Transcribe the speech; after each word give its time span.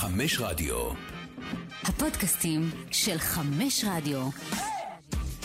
חמש 0.00 0.40
רדיו. 0.40 0.76
הפודקאסטים 1.82 2.70
של 2.90 3.18
חמש 3.18 3.84
רדיו. 3.88 4.28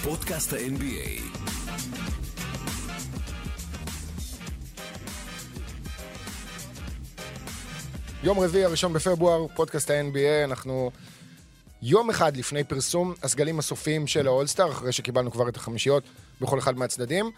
פודקאסט 0.04 0.54
ה-NBA. 0.54 1.22
יום 8.24 8.40
רביעי 8.40 8.66
הראשון 8.66 8.94
בפברואר, 8.94 9.48
פודקאסט 9.56 9.90
ה-NBA, 9.90 10.44
אנחנו 10.44 10.92
יום 11.82 12.10
אחד 12.10 12.38
לפני 12.38 12.64
פרסום 12.64 13.14
הסגלים 13.24 13.60
הסופיים 13.60 14.08
של 14.08 14.28
האולסטאר, 14.28 14.72
אחרי 14.72 14.92
שקיבלנו 14.92 15.32
כבר 15.32 15.50
את 15.50 15.56
החמישיות 15.56 16.04
בכל 16.42 16.60
אחד 16.60 16.78
מהצדדים, 16.78 17.32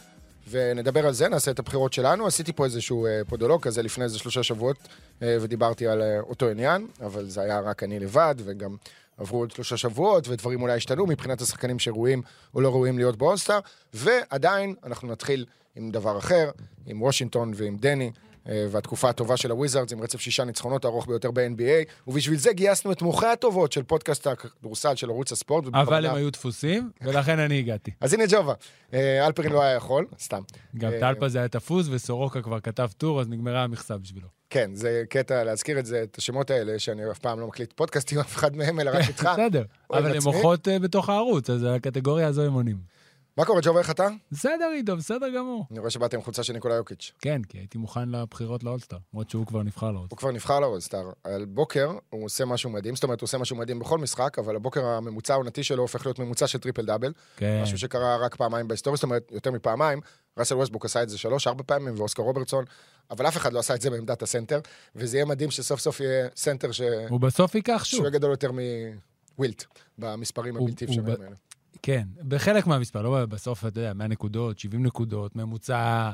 ונדבר 0.50 1.08
על 1.08 1.14
זה, 1.14 1.30
נעשה 1.30 1.52
את 1.52 1.60
הבחירות 1.60 1.94
שלנו. 1.94 2.28
עשיתי 2.28 2.54
פה 2.54 2.66
איזשהו 2.66 3.06
אה, 3.06 3.22
פודולוג 3.28 3.64
כזה 3.64 3.82
לפני 3.82 4.04
איזה 4.04 4.20
שלושה 4.20 4.44
שבועות, 4.44 4.78
אה, 5.22 5.38
ודיברתי 5.42 5.88
על 5.88 6.02
אה, 6.02 6.20
אותו 6.20 6.50
עניין, 6.50 6.88
אבל 7.06 7.30
זה 7.30 7.42
היה 7.42 7.60
רק 7.60 7.84
אני 7.84 8.00
לבד, 8.00 8.36
וגם 8.38 8.76
עברו 9.18 9.40
עוד 9.40 9.52
שלושה 9.52 9.78
שבועות, 9.78 10.28
ודברים 10.28 10.62
אולי 10.62 10.74
השתנו 10.74 11.08
מבחינת 11.08 11.42
השחקנים 11.42 11.80
שראויים 11.80 12.22
או 12.56 12.62
לא 12.62 12.70
ראויים 12.70 12.98
להיות 12.98 13.18
באולסטאר, 13.18 13.60
ועדיין 13.94 14.76
אנחנו 14.84 15.08
נתחיל 15.08 15.46
עם 15.76 15.92
דבר 15.92 16.18
אחר, 16.18 16.52
עם 16.86 17.02
וושינגטון 17.02 17.52
ועם 17.56 17.78
דני. 17.78 18.12
אה, 18.50 18.66
והתקופה 18.72 19.10
הטובה 19.10 19.38
של 19.38 19.52
הוויזארדס 19.52 19.94
עם 19.94 20.02
רצף 20.02 20.20
שישה 20.22 20.44
ניצחונות 20.44 20.86
הארוך 20.86 21.08
ביותר 21.08 21.32
ב-NBA, 21.32 22.08
ובשביל 22.08 22.38
זה 22.38 22.54
גייסנו 22.54 22.92
את 22.92 23.02
מוחות 23.02 23.26
הטובים 23.26 23.72
של 23.72 23.84
פודקאסט 23.84 24.28
הכדורסל 24.28 24.96
של 24.96 25.10
ערוץ 25.10 25.32
הספורט. 25.32 25.66
אבל 25.74 26.06
הם 26.06 26.16
היו 26.16 26.30
דפוסים, 26.30 26.92
ולכן 27.02 27.40
אני 27.40 27.60
הגעתי. 27.60 27.92
אז 28.02 28.14
הנה 28.14 28.24
ג'ובה, 28.30 28.54
אה, 28.94 29.28
אלפרין 29.28 29.52
לא 29.52 29.62
היה 29.62 29.76
יכול, 29.76 30.06
סתם. 30.20 30.42
גם 30.78 30.94
אה, 30.94 31.00
טלפז 31.00 31.36
היה 31.36 31.48
תפוס, 31.48 31.88
וסורוקה 31.90 32.42
כבר 32.42 32.60
כתב 32.60 32.90
טור, 32.98 33.22
אז 33.22 33.30
נגמרה 33.30 33.64
המכסה 33.64 33.98
בשבילו. 33.98 34.28
כן, 34.50 34.76
זה 34.76 35.04
קטע 35.10 35.44
להזכיר 35.44 35.80
את 35.80 35.86
זה, 35.86 36.04
את 36.04 36.18
השמות 36.18 36.52
האלה, 36.52 36.80
שאני 36.80 37.12
אף 37.12 37.20
פעם 37.20 37.40
לא 37.40 37.48
מקליט 37.48 37.74
פודקאסט 37.74 38.14
עם 38.14 38.20
אף 38.20 38.36
אחד 38.36 38.56
מהם, 38.56 38.80
אלא 38.80 38.92
רק 38.94 39.08
איתך. 39.10 39.30
בסדר, 39.34 39.64
אבל 39.92 40.16
הם. 40.16 40.24
מוחות 40.24 40.68
בתוך 40.82 41.10
הערוץ, 41.10 41.50
אז 41.50 41.66
הקטגוריה 41.76 42.28
הזו 42.28 42.42
הם 42.42 42.54
עונים. 42.54 42.97
מה 43.38 43.46
קורה, 43.46 43.62
ג'ובה, 43.64 43.80
איך 43.80 43.92
אתה? 43.92 44.08
בסדר, 44.32 44.70
עידו, 44.74 44.98
בסדר 44.98 45.30
גמור. 45.38 45.66
אני 45.72 45.80
רואה 45.80 45.90
שבאת 45.90 46.14
עם 46.14 46.22
חולצה 46.22 46.44
של 46.44 46.54
ניקולה 46.54 46.76
יוקיץ'. 46.76 47.12
כן, 47.22 47.42
כי 47.44 47.58
הייתי 47.58 47.78
מוכן 47.78 48.10
לבחירות 48.10 48.64
לאולסטאר, 48.64 48.98
למרות 49.14 49.30
שהוא 49.30 49.46
כבר 49.46 49.64
נבחר 49.64 49.92
לאולסטאר. 49.92 50.08
הוא 50.10 50.18
כבר 50.18 50.32
נבחר 50.32 50.60
לאולסטאר. 50.60 51.10
על 51.24 51.46
בוקר 51.46 51.92
הוא 52.10 52.26
עושה 52.26 52.46
משהו 52.46 52.70
מדהים, 52.70 52.96
זאת 52.96 53.04
אומרת, 53.04 53.22
הוא 53.22 53.28
עושה 53.28 53.38
משהו 53.38 53.56
מדהים 53.56 53.80
בכל 53.80 53.98
משחק, 53.98 54.40
אבל 54.40 54.56
הבוקר 54.56 54.86
הממוצע 54.86 55.34
העונתי 55.34 55.64
שלו 55.64 55.82
הופך 55.82 56.06
להיות 56.06 56.20
ממוצע 56.20 56.48
של 56.48 56.60
triple 56.60 56.86
double. 56.86 57.14
כן, 57.38 57.60
משהו 57.64 57.78
שקרה 57.78 58.18
רק 58.18 58.36
פעמיים 58.36 58.68
בהיסטוריה, 58.68 58.96
זאת 58.96 59.04
אומרת, 59.04 59.32
יותר 59.32 59.52
מפעמיים. 59.52 60.00
ראסל 60.38 60.56
ווסטבוק 60.56 60.86
עשה 60.86 61.04
את 61.04 61.10
זה 61.10 61.18
שלוש, 61.18 61.48
ארבע 61.48 61.64
פעמים, 61.66 61.94
ואוסקר 61.98 62.24
רוברטסון, 62.24 62.66
אבל 63.12 63.28
אף 63.28 63.38
אחד 63.38 63.54
לא 63.54 63.60
עשה 63.60 63.76
את 63.76 63.82
זה 63.82 63.90
בעמדת 63.90 64.22
הסנטר, 64.22 64.60
וזה 64.96 65.18
יהיה 65.18 65.26
מדהים 65.26 65.52
שסוף 65.52 65.80
סוף 65.80 66.00
יהיה 66.00 66.28
סנטר 66.36 66.72
ש... 66.72 66.82
הוא 67.10 67.20
בסוף 67.20 67.56
ייקח 67.56 67.84
שוב. 67.84 67.98
שהוא 67.98 68.04
יהיה 68.04 68.12
גדול 68.12 68.32
יותר 68.32 68.52
מווילט, 68.52 69.64
במספרים 69.98 70.58
הבלתי 70.58 70.86
אפשריים 70.86 71.22
האלה. 71.22 71.36
כן, 71.82 72.08
בחלק 72.28 72.68
מהמספר, 72.68 73.02
לא 73.02 73.26
בסוף, 73.26 73.60
אתה 73.60 73.80
יודע, 73.80 73.94
100 73.94 74.08
נקודות, 74.08 74.60
70 74.60 74.86
נקודות, 74.86 75.36
ממוצע 75.36 76.12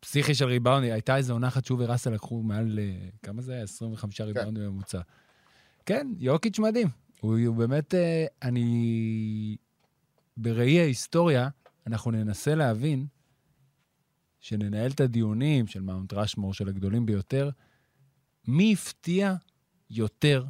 פסיכי 0.00 0.34
של 0.34 0.44
ריבאונד. 0.44 0.84
הייתה 0.84 1.16
איזו 1.16 1.32
עונה 1.32 1.48
אחת 1.48 1.64
שהוא 1.64 1.82
וראסל 1.82 2.10
לקחו 2.10 2.42
מעל, 2.42 2.78
אה, 2.78 3.08
כמה 3.22 3.42
זה 3.42 3.52
היה? 3.52 3.62
25 3.62 4.20
ריבאונד 4.20 4.58
בממוצע. 4.58 5.00
כן, 5.86 6.06
יוקיץ' 6.18 6.58
מדהים. 6.58 6.88
הוא, 7.20 7.38
הוא 7.46 7.56
באמת, 7.56 7.94
אה, 7.94 8.26
אני... 8.42 9.56
בראי 10.36 10.80
ההיסטוריה, 10.80 11.48
אנחנו 11.86 12.10
ננסה 12.10 12.54
להבין, 12.54 13.06
שננהל 14.40 14.90
את 14.90 15.00
הדיונים 15.00 15.66
של 15.66 15.80
מאונט 15.80 16.12
רשמור, 16.12 16.54
של 16.54 16.68
הגדולים 16.68 17.06
ביותר, 17.06 17.50
מי 18.48 18.72
הפתיע 18.72 19.34
יותר 19.90 20.44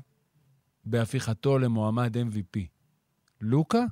בהפיכתו 0.85 1.59
למועמד 1.59 2.17
MVP? 2.17 2.61
לוקה 3.41 3.85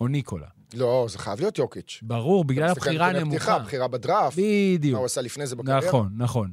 או 0.00 0.08
ניקולה? 0.08 0.46
לא, 0.74 1.06
זה 1.10 1.18
חייב 1.18 1.40
להיות 1.40 1.58
יוקיץ'. 1.58 2.00
ברור, 2.02 2.44
בגלל 2.44 2.68
הבחירה 2.68 3.08
הנמוכה. 3.08 3.58
בחירה 3.58 3.88
בדראפט, 3.88 4.38
מה 4.38 4.44
בדיוק. 4.74 4.98
הוא 4.98 5.06
עשה 5.06 5.20
לפני 5.20 5.46
זה 5.46 5.56
בקריירה. 5.56 5.88
נכון, 5.88 6.12
נכון. 6.16 6.52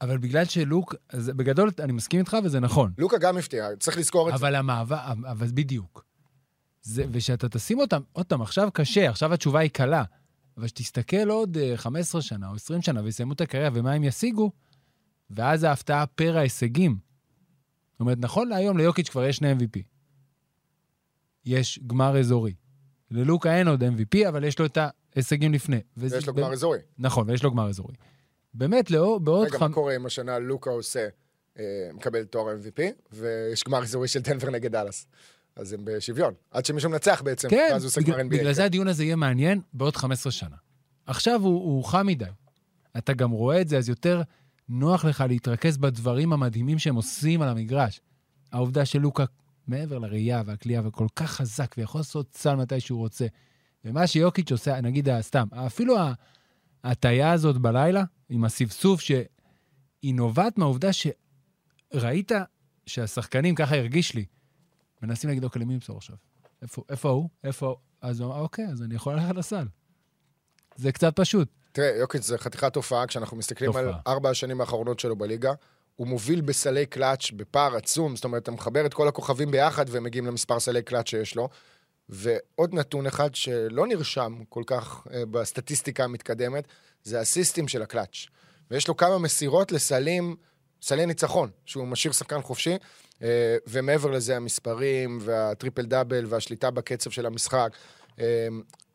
אבל 0.00 0.18
בגלל 0.18 0.44
שלוק, 0.44 0.94
אז 1.08 1.28
בגדול 1.28 1.70
אני 1.78 1.92
מסכים 1.92 2.20
איתך 2.20 2.36
וזה 2.44 2.60
נכון. 2.60 2.92
לוקה 2.98 3.18
גם 3.18 3.36
הפתיע, 3.36 3.68
צריך 3.80 3.98
לזכור 3.98 4.28
את 4.28 4.32
זה. 4.32 4.38
אבל 4.38 4.54
המעבר, 4.54 4.98
אבל 5.30 5.46
בדיוק. 5.54 6.04
זה, 6.82 7.04
ושאתה 7.12 7.48
תשים 7.48 7.78
אותם, 7.78 8.00
עוד 8.12 8.26
פעם, 8.26 8.42
עכשיו 8.42 8.68
קשה, 8.72 9.10
עכשיו 9.10 9.32
התשובה 9.32 9.60
היא 9.60 9.70
קלה. 9.70 10.04
אבל 10.56 10.66
שתסתכל 10.66 11.28
עוד 11.28 11.56
אה, 11.56 11.72
15 11.76 12.22
שנה 12.22 12.48
או 12.48 12.54
20 12.54 12.82
שנה 12.82 13.02
ויסיימו 13.02 13.32
את 13.32 13.40
הקריירה 13.40 13.70
ומה 13.74 13.92
הם 13.92 14.04
ישיגו, 14.04 14.50
ואז 15.30 15.64
ההפתעה 15.64 16.06
פר 16.06 16.38
ההישגים. 16.38 16.98
זאת 17.92 18.00
אומרת, 18.00 18.18
נכון 18.20 18.48
להיום 18.48 18.78
ליוקיץ' 18.78 19.08
כבר 19.08 19.24
יש 19.24 19.36
שני 19.36 19.52
MVP. 19.52 19.95
יש 21.46 21.80
גמר 21.86 22.18
אזורי. 22.18 22.54
ללוקה 23.10 23.56
אין 23.58 23.68
עוד 23.68 23.82
MVP, 23.82 24.28
אבל 24.28 24.44
יש 24.44 24.58
לו 24.58 24.66
את 24.66 24.78
ההישגים 25.14 25.52
לפני. 25.52 25.80
וזה 25.96 26.16
ויש 26.16 26.26
לו 26.26 26.34
באמת- 26.34 26.46
גמר 26.46 26.54
אזורי. 26.54 26.78
נכון, 26.98 27.30
ויש 27.30 27.42
לו 27.42 27.50
גמר 27.50 27.68
אזורי. 27.68 27.94
באמת, 28.54 28.90
לאור, 28.90 29.20
בעוד 29.20 29.46
רגע, 29.48 29.58
חמ... 29.58 29.68
מה 29.68 29.74
קורה 29.74 29.96
אם 29.96 30.06
השנה 30.06 30.38
לוקה 30.38 30.70
עושה, 30.70 31.08
אה, 31.58 31.64
מקבל 31.94 32.24
תואר 32.24 32.54
MVP, 32.54 32.82
ויש 33.12 33.64
גמר 33.64 33.82
אזורי 33.82 34.08
של 34.08 34.20
דנבר 34.20 34.50
נגד 34.50 34.72
דאלאס. 34.72 35.06
אז 35.56 35.72
הם 35.72 35.80
בשוויון. 35.84 36.34
עד 36.50 36.64
שמישהו 36.66 36.90
מנצח 36.90 37.22
בעצם, 37.24 37.48
כן, 37.50 37.68
ואז 37.72 37.82
הוא 37.82 37.88
עושה 37.88 38.00
גמר 38.00 38.20
NBA. 38.20 38.28
בגלל 38.28 38.52
זה 38.52 38.60
כן. 38.60 38.66
הדיון 38.66 38.88
הזה 38.88 39.04
יהיה 39.04 39.16
מעניין 39.16 39.60
בעוד 39.72 39.96
15 39.96 40.32
שנה. 40.32 40.56
עכשיו 41.06 41.40
הוא, 41.42 41.54
הוא 41.64 41.84
חם 41.84 42.06
מדי. 42.06 42.24
אתה 42.98 43.12
גם 43.12 43.30
רואה 43.30 43.60
את 43.60 43.68
זה, 43.68 43.78
אז 43.78 43.88
יותר 43.88 44.22
נוח 44.68 45.04
לך 45.04 45.24
להתרכז 45.28 45.76
בדברים 45.78 46.32
המדהימים 46.32 46.78
שהם 46.78 46.94
עושים 46.94 47.42
על 47.42 47.48
המגרש. 47.48 48.00
העובדה 48.52 48.84
שלוקה, 48.84 49.24
מעבר 49.68 49.98
לראייה 49.98 50.42
והכלייה, 50.46 50.82
וכל 50.84 51.06
כך 51.16 51.30
חזק, 51.30 51.74
ויכול 51.78 51.98
לעשות 51.98 52.34
סל 52.34 52.54
מתי 52.54 52.80
שהוא 52.80 52.98
רוצה. 52.98 53.26
ומה 53.84 54.06
שיוקיץ' 54.06 54.52
עושה, 54.52 54.80
נגיד, 54.80 55.20
סתם, 55.20 55.46
אפילו 55.66 55.96
ההטייה 56.84 57.32
הזאת 57.32 57.58
בלילה, 57.58 58.04
עם 58.28 58.44
הספסוף, 58.44 59.00
שהיא 59.00 60.14
נובעת 60.14 60.58
מהעובדה 60.58 60.88
שראית 60.92 62.32
שהשחקנים, 62.86 63.54
ככה 63.54 63.76
הרגיש 63.76 64.14
לי, 64.14 64.24
מנסים 65.02 65.28
להגיד, 65.28 65.44
אוקיי, 65.44 65.62
למי 65.62 65.74
למסור 65.74 65.96
עכשיו? 65.96 66.16
איפה, 66.62 66.82
איפה 66.88 67.08
הוא? 67.08 67.28
איפה? 67.44 67.76
אז 68.00 68.20
הוא 68.20 68.32
אמר, 68.32 68.40
אוקיי, 68.40 68.66
אז 68.66 68.82
אני 68.82 68.94
יכול 68.94 69.14
ללכת 69.14 69.34
לסל. 69.34 69.66
זה 70.76 70.92
קצת 70.92 71.16
פשוט. 71.16 71.48
תראה, 71.72 71.96
יוקיץ' 71.98 72.22
זה 72.22 72.38
חתיכת 72.38 72.72
תופעה, 72.72 73.06
כשאנחנו 73.06 73.36
מסתכלים 73.36 73.70
תופעה. 73.70 73.84
על 73.84 73.94
ארבע 74.06 74.30
השנים 74.30 74.60
האחרונות 74.60 75.00
שלו 75.00 75.16
בליגה, 75.16 75.52
הוא 75.96 76.06
מוביל 76.06 76.40
בסלי 76.40 76.86
קלאץ' 76.86 77.30
בפער 77.30 77.76
עצום, 77.76 78.16
זאת 78.16 78.24
אומרת, 78.24 78.42
אתה 78.42 78.50
מחבר 78.50 78.86
את 78.86 78.94
כל 78.94 79.08
הכוכבים 79.08 79.50
ביחד 79.50 79.84
והם 79.88 80.04
מגיעים 80.04 80.26
למספר 80.26 80.60
סלי 80.60 80.82
קלאץ' 80.82 81.08
שיש 81.08 81.36
לו. 81.36 81.48
ועוד 82.08 82.74
נתון 82.74 83.06
אחד 83.06 83.34
שלא 83.34 83.86
נרשם 83.86 84.38
כל 84.48 84.62
כך 84.66 85.06
אה, 85.12 85.26
בסטטיסטיקה 85.30 86.04
המתקדמת, 86.04 86.64
זה 87.02 87.20
הסיסטים 87.20 87.68
של 87.68 87.82
הקלאץ'. 87.82 88.26
ויש 88.70 88.88
לו 88.88 88.96
כמה 88.96 89.18
מסירות 89.18 89.72
לסלים, 89.72 90.36
סלי 90.82 91.06
ניצחון, 91.06 91.50
שהוא 91.64 91.86
משאיר 91.86 92.12
שחקן 92.12 92.42
חופשי, 92.42 92.76
אה, 93.22 93.56
ומעבר 93.66 94.10
לזה 94.10 94.36
המספרים 94.36 95.18
והטריפל 95.20 95.86
דאבל 95.86 96.24
והשליטה 96.28 96.70
בקצב 96.70 97.10
של 97.10 97.26
המשחק. 97.26 97.68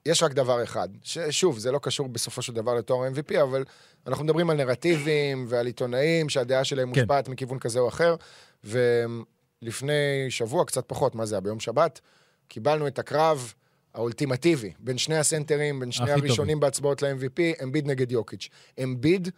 יש 0.05 0.23
רק 0.23 0.33
דבר 0.33 0.63
אחד, 0.63 0.89
ששוב, 1.03 1.59
זה 1.59 1.71
לא 1.71 1.79
קשור 1.81 2.09
בסופו 2.09 2.41
של 2.41 2.53
דבר 2.53 2.75
לתואר 2.75 3.07
MVP, 3.07 3.41
אבל 3.41 3.63
אנחנו 4.07 4.23
מדברים 4.23 4.49
על 4.49 4.57
נרטיבים 4.57 5.45
ועל 5.49 5.65
עיתונאים 5.65 6.29
שהדעה 6.29 6.63
שלהם 6.63 6.93
כן. 6.93 6.99
מושפעת 6.99 7.29
מכיוון 7.29 7.59
כזה 7.59 7.79
או 7.79 7.87
אחר, 7.87 8.15
ולפני 8.63 10.25
שבוע, 10.29 10.65
קצת 10.65 10.83
פחות, 10.87 11.15
מה 11.15 11.25
זה 11.25 11.35
היה, 11.35 11.41
ביום 11.41 11.59
שבת, 11.59 11.99
קיבלנו 12.47 12.87
את 12.87 12.99
הקרב 12.99 13.53
האולטימטיבי 13.93 14.73
בין 14.79 14.97
שני 14.97 15.17
הסנטרים, 15.17 15.79
בין 15.79 15.91
שני 15.91 16.11
הראשונים 16.11 16.59
בהצבעות 16.59 17.01
ל-MVP, 17.01 17.63
אמביד 17.63 17.87
נגד 17.87 18.11
יוקיץ'. 18.11 18.49
אמביד, 18.83 19.29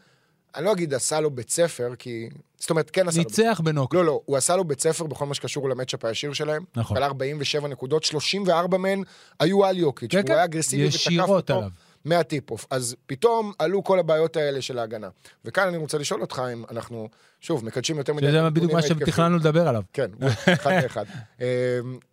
אני 0.55 0.65
לא 0.65 0.71
אגיד 0.71 0.93
עשה 0.93 1.19
לו 1.19 1.31
בית 1.31 1.49
ספר, 1.49 1.93
כי... 1.99 2.29
זאת 2.57 2.69
אומרת, 2.69 2.89
כן 2.89 3.07
עשה 3.07 3.17
לו... 3.17 3.23
ניצח 3.23 3.61
בנוקאוט. 3.63 3.93
לא, 3.93 4.05
לא, 4.05 4.21
הוא 4.25 4.37
עשה 4.37 4.55
לו 4.55 4.63
בית 4.63 4.79
ספר 4.79 5.05
בכל 5.05 5.25
מה 5.25 5.33
שקשור 5.33 5.69
ל 5.69 5.74
matchup 5.74 6.05
הישיר 6.05 6.33
שלהם. 6.33 6.63
נכון. 6.75 6.97
כלל 6.97 7.03
47 7.03 7.67
נקודות, 7.67 8.03
34 8.03 8.77
מהן 8.77 9.03
היו 9.39 9.65
על 9.65 9.77
יוקיץ'. 9.77 10.11
כן, 10.11 10.17
הוא 10.17 10.27
כן. 10.27 10.33
היה 10.33 10.43
אגרסיבי 10.43 10.87
ותקף 10.87 11.29
אותו. 11.29 11.61
מה 12.05 12.17
tip-off. 12.17 12.65
אז 12.69 12.95
פתאום 13.05 13.51
עלו 13.59 13.83
כל 13.83 13.99
הבעיות 13.99 14.37
האלה 14.37 14.61
של 14.61 14.79
ההגנה. 14.79 15.09
וכאן 15.45 15.67
אני 15.67 15.77
רוצה 15.77 15.97
לשאול 15.97 16.21
אותך 16.21 16.41
אם 16.53 16.63
אנחנו, 16.71 17.09
שוב, 17.41 17.65
מקדשים 17.65 17.97
יותר 17.97 18.13
מדי... 18.13 18.27
שזה 18.27 18.37
נתונים 18.37 18.53
בדיוק 18.53 18.71
מה. 18.71 18.81
שתכננו 18.81 19.37
לדבר 19.37 19.67
עליו. 19.67 19.83
כן, 19.93 20.11
אחד 20.53 20.71
לאחד. 20.83 21.05
אמ, 21.41 21.45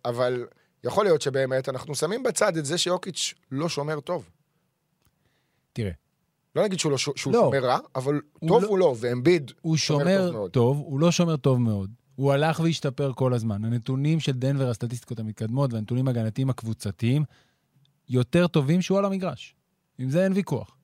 אבל 0.05 0.45
יכול 0.83 1.05
להיות 1.05 1.21
שבאמת 1.21 1.69
אנחנו 1.69 1.95
שמים 1.95 2.23
בצד 2.23 2.57
את 2.57 2.65
זה 2.65 2.77
שיוקיץ' 2.77 3.33
לא 3.51 3.69
שומר 3.69 3.99
טוב. 3.99 4.29
תראה, 5.73 5.91
לא 6.55 6.63
נגיד 6.63 6.79
שהוא, 6.79 6.91
לא, 6.91 6.97
שהוא 6.97 7.33
לא. 7.33 7.39
שומר 7.41 7.65
רע, 7.65 7.77
אבל 7.95 8.21
הוא 8.39 8.49
טוב 8.49 8.63
לא- 8.63 8.67
הוא 8.67 8.77
לא, 8.79 8.95
ואמביד 8.99 9.51
הוא 9.61 9.77
שומר 9.77 10.03
שומר 10.03 10.21
טוב 10.27 10.33
מאוד. 10.35 10.51
טוב, 10.51 10.77
הוא 10.77 10.99
לא 10.99 11.11
שומר 11.11 11.37
טוב 11.37 11.59
מאוד. 11.59 11.91
הוא 12.15 12.31
הלך 12.31 12.59
והשתפר 12.59 13.11
כל 13.15 13.33
הזמן. 13.33 13.65
הנתונים 13.65 14.19
של 14.19 14.31
דנבר, 14.31 14.69
הסטטיסטיקות 14.69 15.19
המתקדמות 15.19 15.73
והנתונים 15.73 16.07
ההגנתיים 16.07 16.49
הקבוצתיים, 16.49 17.23
יותר 18.09 18.47
טובים 18.47 18.81
שהוא 18.81 18.97
על 18.97 19.05
המגרש. 19.05 19.55
עם 19.97 20.09
זה 20.09 20.23
אין 20.23 20.33
ויכוח. 20.33 20.77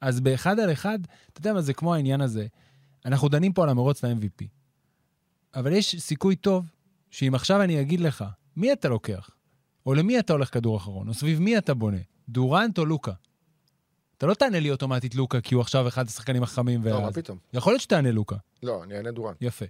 אז 0.00 0.20
באחד 0.20 0.60
על 0.60 0.72
אחד, 0.72 0.98
אתה 1.32 1.40
יודע 1.40 1.52
מה, 1.52 1.60
זה 1.60 1.74
כמו 1.74 1.94
העניין 1.94 2.20
הזה. 2.20 2.46
אנחנו 3.06 3.28
דנים 3.28 3.52
פה 3.52 3.62
על 3.62 3.68
המרוץ 3.68 4.04
ל-MVP. 4.04 4.44
אבל 5.54 5.72
יש 5.72 5.96
סיכוי 5.98 6.36
טוב 6.36 6.70
שאם 7.10 7.34
עכשיו 7.34 7.62
אני 7.62 7.80
אגיד 7.80 8.00
לך, 8.00 8.24
מי 8.56 8.72
אתה 8.72 8.88
לוקח? 8.88 9.30
או 9.86 9.94
למי 9.94 10.18
אתה 10.18 10.32
הולך 10.32 10.54
כדור 10.54 10.76
אחרון? 10.76 11.08
או 11.08 11.14
סביב 11.14 11.40
מי 11.40 11.58
אתה 11.58 11.74
בונה? 11.74 11.98
דורנט 12.28 12.78
או 12.78 12.84
לוקה? 12.86 13.12
אתה 14.18 14.26
לא 14.26 14.34
תענה 14.34 14.60
לי 14.60 14.70
אוטומטית 14.70 15.14
לוקה, 15.14 15.40
כי 15.40 15.54
הוא 15.54 15.60
עכשיו 15.60 15.88
אחד 15.88 16.06
השחקנים 16.06 16.42
החכמים. 16.42 16.84
לא, 16.84 17.02
מה 17.02 17.12
פתאום? 17.12 17.38
יכול 17.52 17.72
להיות 17.72 17.82
שתענה 17.82 18.10
לוקה. 18.10 18.36
לא, 18.62 18.84
אני 18.84 18.96
אענה 18.96 19.10
דורן. 19.10 19.34
יפה. 19.40 19.64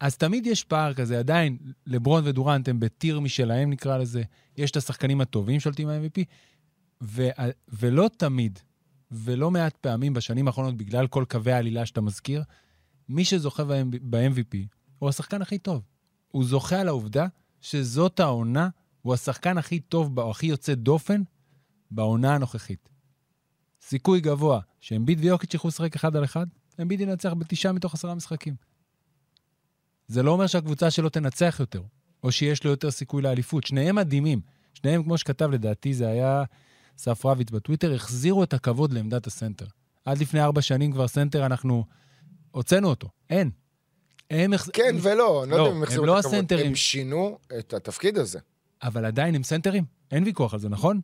אז 0.00 0.16
תמיד 0.16 0.46
יש 0.46 0.64
פער 0.64 0.94
כזה, 0.94 1.18
עדיין, 1.18 1.56
לברון 1.86 2.22
ודורנט 2.26 2.68
הם 2.68 2.80
בטיר 2.80 3.20
משלהם, 3.20 3.70
נקרא 3.70 3.98
לזה. 3.98 4.22
יש 4.56 4.70
את 4.70 4.76
השחקנים 4.76 5.20
הטובים 5.20 5.60
שולטים 5.60 5.88
ה-MVP, 5.88 6.24
ו- 7.02 7.28
ולא 7.68 8.10
תמיד, 8.16 8.58
ולא 9.10 9.50
מעט 9.50 9.76
פעמים 9.76 10.14
בשנים 10.14 10.46
האחרונות, 10.46 10.76
בגלל 10.76 11.06
כל 11.06 11.24
קווי 11.28 11.52
העלילה 11.52 11.86
שאתה 11.86 12.00
מזכיר, 12.00 12.42
מי 13.08 13.24
שזוכה 13.24 13.64
ב-MVP 14.02 14.56
הוא 14.98 15.08
השחקן 15.08 15.42
הכי 15.42 15.58
טוב. 15.58 15.82
הוא 16.28 16.44
זוכה 16.44 16.80
על 16.80 16.88
העובדה 16.88 17.26
שזאת 17.60 18.20
העונה, 18.20 18.68
הוא 19.02 19.14
השחקן 19.14 19.58
הכי 19.58 19.80
טוב, 19.80 20.18
או 20.18 20.30
הכי 20.30 20.46
יוצא 20.46 20.74
דופן, 20.74 21.22
בעונה 21.90 22.34
הנוכחית. 22.34 22.91
סיכוי 23.82 24.20
גבוה 24.20 24.60
שאמביד 24.80 25.20
ויוקיץ' 25.20 25.54
יוכלו 25.54 25.68
לשחק 25.68 25.94
אחד 25.96 26.16
על 26.16 26.24
אחד, 26.24 26.46
אמביד 26.82 27.00
ינצח 27.00 27.32
בתשעה 27.32 27.72
מתוך 27.72 27.94
עשרה 27.94 28.14
משחקים. 28.14 28.54
זה 30.08 30.22
לא 30.22 30.30
אומר 30.30 30.46
שהקבוצה 30.46 30.90
שלו 30.90 31.08
תנצח 31.08 31.56
יותר, 31.60 31.82
או 32.24 32.32
שיש 32.32 32.64
לו 32.64 32.70
יותר 32.70 32.90
סיכוי 32.90 33.22
לאליפות. 33.22 33.66
שניהם 33.66 33.96
מדהימים. 33.96 34.40
שניהם, 34.74 35.02
כמו 35.02 35.18
שכתב, 35.18 35.50
לדעתי, 35.50 35.94
זה 35.94 36.08
היה 36.08 36.44
אסף 36.98 37.26
רביץ 37.26 37.50
בטוויטר, 37.50 37.94
החזירו 37.94 38.42
את 38.42 38.54
הכבוד 38.54 38.92
לעמדת 38.92 39.26
הסנטר. 39.26 39.66
עד 40.04 40.18
לפני 40.18 40.42
ארבע 40.42 40.62
שנים 40.62 40.92
כבר 40.92 41.08
סנטר, 41.08 41.46
אנחנו 41.46 41.84
הוצאנו 42.50 42.88
אותו. 42.88 43.08
אין. 43.30 43.50
הם... 44.30 44.50
כן 44.72 44.96
ולא, 45.02 45.42
אני 45.42 45.50
לא 45.50 45.56
לא, 45.56 45.62
יודע 45.62 45.70
אם 45.70 45.76
הם 45.76 45.76
הם 45.76 45.82
החזירו 45.82 46.06
לא 46.06 46.18
את 46.18 46.24
הכבוד. 46.24 46.34
הסנטרים. 46.34 46.66
הם 46.66 46.74
שינו 46.74 47.38
את 47.58 47.74
התפקיד 47.74 48.18
הזה. 48.18 48.38
אבל 48.82 49.04
עדיין 49.04 49.34
הם 49.34 49.42
סנטרים. 49.42 49.84
אין 50.10 50.24
ויכוח 50.24 50.54
על 50.54 50.60
זה, 50.60 50.68
נכון? 50.68 51.00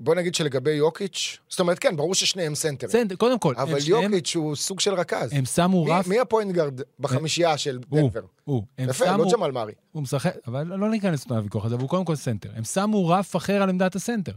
בוא 0.00 0.14
נגיד 0.14 0.34
שלגבי 0.34 0.70
יוקיץ', 0.70 1.38
זאת 1.48 1.60
אומרת, 1.60 1.78
כן, 1.78 1.96
ברור 1.96 2.14
ששניהם 2.14 2.54
סנטרים. 2.54 2.92
סנטר, 2.92 3.16
קודם 3.16 3.38
כל, 3.38 3.54
אבל 3.56 3.78
יוקיץ' 3.86 4.36
הוא 4.36 4.56
סוג 4.56 4.80
של 4.80 4.94
רכז. 4.94 5.32
הם 5.32 5.44
שמו 5.44 5.84
רף... 5.84 6.06
מי 6.06 6.18
ה 6.20 6.25
point 6.25 6.52
guard 6.52 6.80
בחמישייה 6.98 7.58
של 7.58 7.78
הוא, 7.88 8.00
דנבר? 8.00 8.20
הוא. 8.44 8.62
הם 8.78 8.88
יפה, 8.88 9.16
לא 9.16 9.24
ג'מאל 9.32 9.50
מארי. 9.50 9.72
הוא 9.92 10.02
משחק, 10.02 10.34
אבל 10.46 10.62
לא 10.66 10.90
ניכנס 10.90 11.30
לוויכוח 11.30 11.64
הזה, 11.64 11.74
אבל 11.74 11.82
הוא 11.82 11.90
קודם 11.90 12.04
כל 12.04 12.16
סנטר. 12.16 12.50
הם 12.54 12.64
שמו 12.64 13.08
רף 13.08 13.36
אחר 13.36 13.62
על 13.62 13.68
עמדת 13.68 13.94
הסנטר. 13.96 14.32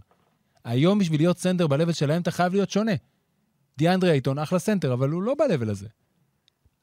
היום 0.63 1.00
בשביל 1.00 1.19
להיות 1.21 1.38
סנטר 1.38 1.68
ב-level 1.68 1.94
שלהם, 1.94 2.21
אתה 2.21 2.31
חייב 2.31 2.54
להיות 2.54 2.69
שונה. 2.69 2.92
דיאנדרה 3.77 4.11
אייטון 4.12 4.39
אחלה 4.39 4.60
סנטר, 4.60 4.94
אבל 4.94 5.10
הוא 5.10 5.24
לא 5.24 5.33
ב-level 5.33 5.71
הזה. 5.71 5.88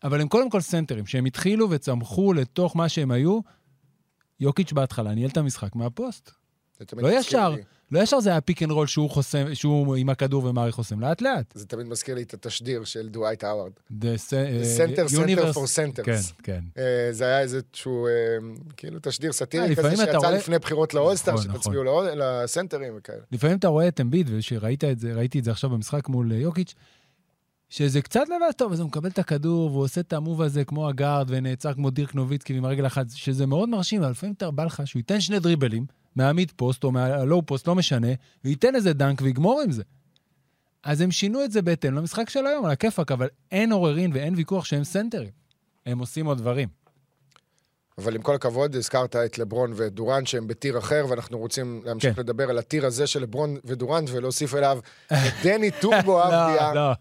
אבל 0.04 0.20
הם 0.20 0.28
קודם 0.28 0.50
כל 0.50 0.60
סנטרים, 0.60 1.06
שהם 1.06 1.24
התחילו 1.24 1.70
וצמחו 1.70 2.32
לתוך 2.32 2.76
מה 2.76 2.88
שהם 2.88 3.10
היו. 3.10 3.40
יוקיץ' 4.40 4.72
בהתחלה 4.72 5.14
ניהל 5.14 5.30
את 5.30 5.36
המשחק 5.36 5.76
מהפוסט. 5.76 6.30
לא 6.92 7.18
ישר, 7.18 7.48
לי- 7.48 7.62
לא 7.92 8.00
ישר 8.00 8.20
זה 8.20 8.30
היה 8.30 8.40
pick 8.40 8.62
and 8.62 8.70
roll 8.70 8.86
שהוא 8.86 9.10
חוסם, 9.10 9.54
שהוא 9.54 9.96
עם 9.96 10.08
הכדור 10.10 10.44
ומארי 10.44 10.72
חוסם, 10.72 11.00
לאט 11.00 11.22
לאט. 11.22 11.52
זה 11.54 11.66
תמיד 11.66 11.86
מזכיר 11.86 12.14
לי 12.14 12.22
את 12.22 12.34
התשדיר 12.34 12.84
של 12.84 13.08
דווייט 13.08 13.44
האווארד. 13.44 13.72
The 13.90 14.04
se- 14.28 14.32
Center, 14.78 15.08
Center 15.12 15.54
for 15.54 15.66
Centers. 15.76 16.02
כן, 16.04 16.18
כן. 16.42 16.60
אה, 16.78 17.08
זה 17.12 17.24
היה 17.24 17.40
איזשהו, 17.40 18.06
אה, 18.06 18.10
כאילו, 18.76 18.98
תשדיר 19.02 19.28
אה, 19.28 19.32
סאטירי 19.32 19.76
כזה 19.76 19.96
שיצא 19.96 20.30
לפני 20.30 20.58
בחירות 20.58 20.94
לאולסטאר, 20.94 21.34
נכון, 21.34 21.54
שתצביעו 21.54 21.84
לאול- 21.84 22.08
לסנטרים 22.22 22.92
וכאלה. 22.96 23.18
לפעמים 23.32 23.58
אתה 23.58 23.68
רואה 23.68 23.88
את 23.88 24.00
אמביד, 24.00 24.30
ושראית 24.32 24.84
את 24.84 24.98
זה, 24.98 25.12
ראיתי 25.12 25.38
את 25.38 25.44
זה 25.44 25.50
עכשיו 25.50 25.70
במשחק 25.70 26.08
מול 26.08 26.32
אה, 26.32 26.36
יוקיץ', 26.38 26.74
שזה 27.68 28.02
קצת 28.02 28.20
לבד 28.28 28.52
טוב, 28.56 28.72
אז 28.72 28.80
הוא 28.80 28.88
מקבל 28.88 29.08
את 29.08 29.18
הכדור, 29.18 29.70
והוא 29.70 29.84
עושה 29.84 30.00
את 30.00 30.12
ה 30.12 30.18
move 30.18 30.42
הזה 30.42 30.64
כמו 30.64 30.88
הגארד, 30.88 31.26
ונעצר 31.30 31.74
כמו 31.74 31.90
דירק 31.90 32.14
נוביצקי 32.14 32.54
עם 32.54 32.64
הרגל 32.64 32.86
אחת, 32.86 33.06
שזה 33.14 33.46
מאוד 33.46 33.68
מרשים, 33.68 34.02
אבל 34.02 34.10
לפעמים 34.10 34.34
אתה 34.36 34.50
בא 34.50 34.64
לך 34.64 34.82
שהוא 34.84 35.00
ייתן 35.00 35.20
שני 35.20 35.38
דריבלים, 35.38 35.86
מה 36.16 36.31
mid 36.31 36.52
post 36.56 36.84
או 36.84 36.92
מה 36.92 37.14
low 37.14 37.46
post, 37.46 37.68
לא 37.68 37.74
משנה, 37.74 38.08
וייתן 38.44 38.74
איזה 38.74 38.92
dunk 38.92 39.22
ויגמור 39.22 39.60
עם 39.60 39.72
זה. 39.72 39.82
אז 40.82 41.00
הם 41.00 41.10
שינו 41.10 41.44
את 41.44 41.52
זה 41.52 41.62
בהתאם 41.62 41.94
למשחק 41.94 42.30
של 42.30 42.46
היום, 42.46 42.64
על 42.64 42.70
הכיפאק, 42.70 43.12
אבל 43.12 43.28
אין 43.52 43.72
עוררין 43.72 44.10
ואין 44.14 44.34
ויכוח 44.34 44.64
שהם 44.64 44.84
סנטרים. 44.84 45.30
הם 45.86 45.98
עושים 45.98 46.26
עוד 46.26 46.38
דברים. 46.38 46.68
אבל 47.98 48.14
עם 48.14 48.22
כל 48.22 48.34
הכבוד, 48.34 48.76
הזכרת 48.76 49.16
את 49.16 49.38
לברון 49.38 49.72
ואת 49.76 49.94
דורנט 49.94 50.26
שהם 50.26 50.46
בטיר 50.46 50.78
אחר, 50.78 51.06
ואנחנו 51.08 51.38
רוצים 51.38 51.82
להמשיך 51.84 52.16
כן. 52.16 52.22
לדבר 52.22 52.50
על 52.50 52.58
הטיר 52.58 52.86
הזה 52.86 53.06
של 53.06 53.22
לברון 53.22 53.56
ודורנט, 53.64 54.08
ולהוסיף 54.12 54.54
אליו 54.54 54.78
את 55.12 55.32
דני 55.42 55.70
טורבו 55.80 56.22
אבדיה. 56.22 56.74
לא, 56.74 56.92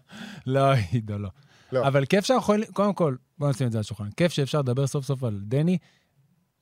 לא, 0.46 0.72
עידו, 0.92 1.18
לא. 1.18 1.28
לא. 1.72 1.86
אבל 1.86 2.06
כיף 2.06 2.24
שאנחנו 2.24 2.42
יכולים, 2.42 2.72
קודם 2.72 2.94
כל, 2.94 3.14
בוא 3.38 3.50
נשים 3.50 3.66
את 3.66 3.72
זה 3.72 3.78
על 3.78 3.80
השולחן. 3.80 4.10
כיף 4.16 4.32
שאפשר 4.32 4.58
לדבר 4.58 4.86
סוף 4.86 5.04
סוף 5.04 5.24
על 5.24 5.40
דני, 5.42 5.78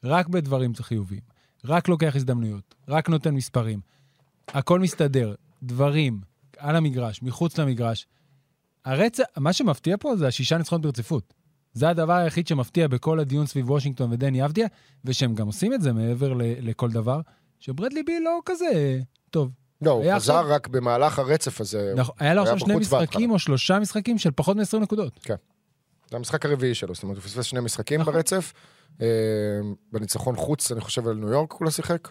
רק 0.05 0.29
בדברים 0.29 0.73
חיוביים. 0.75 1.38
רק 1.65 1.89
לוקח 1.89 2.17
הזדמנויות, 2.17 2.75
רק 2.89 3.09
נותן 3.09 3.35
מספרים. 3.35 3.81
הכל 4.49 4.81
מסתדר, 4.81 5.35
דברים, 5.63 6.21
על 6.59 6.77
המגרש, 6.77 7.23
מחוץ 7.23 7.59
למגרש. 7.59 8.07
הרצף, 8.85 9.25
מה 9.37 9.53
שמפתיע 9.53 9.97
פה 10.01 10.17
זה 10.17 10.27
השישה 10.27 10.59
ניצחונות 10.59 10.83
ברציפות. 10.83 11.35
זה 11.73 11.89
הדבר 11.89 12.13
היחיד 12.13 12.47
שמפתיע 12.47 12.89
בכל 12.89 13.21
הדיון 13.21 13.47
סביב 13.47 13.71
וושינגטון 13.71 14.13
ודני 14.13 14.45
אבדיה, 14.45 14.67
ושהם 15.05 15.35
גם 15.35 15.47
עושים 15.47 15.75
את 15.75 15.83
זה 15.83 15.93
מעבר 15.93 16.33
ל- 16.33 16.41
לכל 16.71 16.91
דבר, 16.91 17.21
שברדלי 17.61 18.03
בי 18.03 18.21
לא 18.21 18.39
כזה 18.45 19.01
טוב. 19.31 19.51
לא, 19.83 19.91
הוא 19.91 20.03
חזר 20.05 20.15
עכשיו- 20.17 20.45
רק 20.49 20.69
במהלך 20.69 21.19
הרצף 21.19 21.61
הזה. 21.61 21.93
נכון, 21.97 22.15
היה 22.19 22.35
לו 22.35 22.43
עכשיו 22.43 22.59
שני 22.59 22.77
משחקים. 22.77 23.31
או 23.31 23.39
שלושה 23.39 23.79
משחקים 23.79 24.19
של 24.19 24.31
פחות 24.31 24.57
מ-20 24.57 24.79
נקודות. 24.81 25.21
זה 26.11 26.17
המשחק 26.17 26.47
הרביעי 26.47 26.75
שלו, 26.75 26.95
זאת 26.95 27.03
אומרת, 27.03 27.17
הוא 27.17 27.25
פספס 27.25 27.45
שני 27.45 27.61
משחקים 27.61 28.01
נכון. 28.01 28.15
ברצף. 28.15 28.53
אה, 29.03 29.07
בניצחון 29.93 30.37
חוץ, 30.37 30.73
אני 30.73 30.81
חושב, 30.81 31.09
על 31.09 31.17
ניו 31.17 31.29
יורק 31.29 31.53
הוא 31.53 31.65
לא 31.65 31.71
שיחק. 31.71 32.09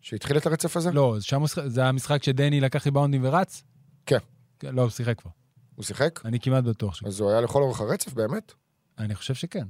שהתחיל 0.00 0.36
את 0.36 0.46
הרצף 0.46 0.76
הזה? 0.76 0.90
לא, 0.92 1.16
שם 1.20 1.42
זה 1.66 1.84
המשחק 1.84 2.22
שדני 2.22 2.60
לקח 2.60 2.84
ריבאונדים 2.84 3.24
ורץ? 3.24 3.62
כן. 4.06 4.18
כן, 4.58 4.74
לא, 4.74 4.82
הוא 4.82 4.90
שיחק 4.90 5.18
כבר. 5.18 5.30
הוא 5.74 5.84
שיחק? 5.84 6.20
אני 6.24 6.40
כמעט 6.40 6.64
בטוח 6.64 6.94
ש... 6.94 7.04
אז 7.04 7.20
הוא 7.20 7.30
היה 7.30 7.40
לכל 7.40 7.62
אורך 7.62 7.80
הרצף, 7.80 8.14
באמת? 8.14 8.52
אני 8.98 9.14
חושב 9.14 9.34
שכן. 9.34 9.66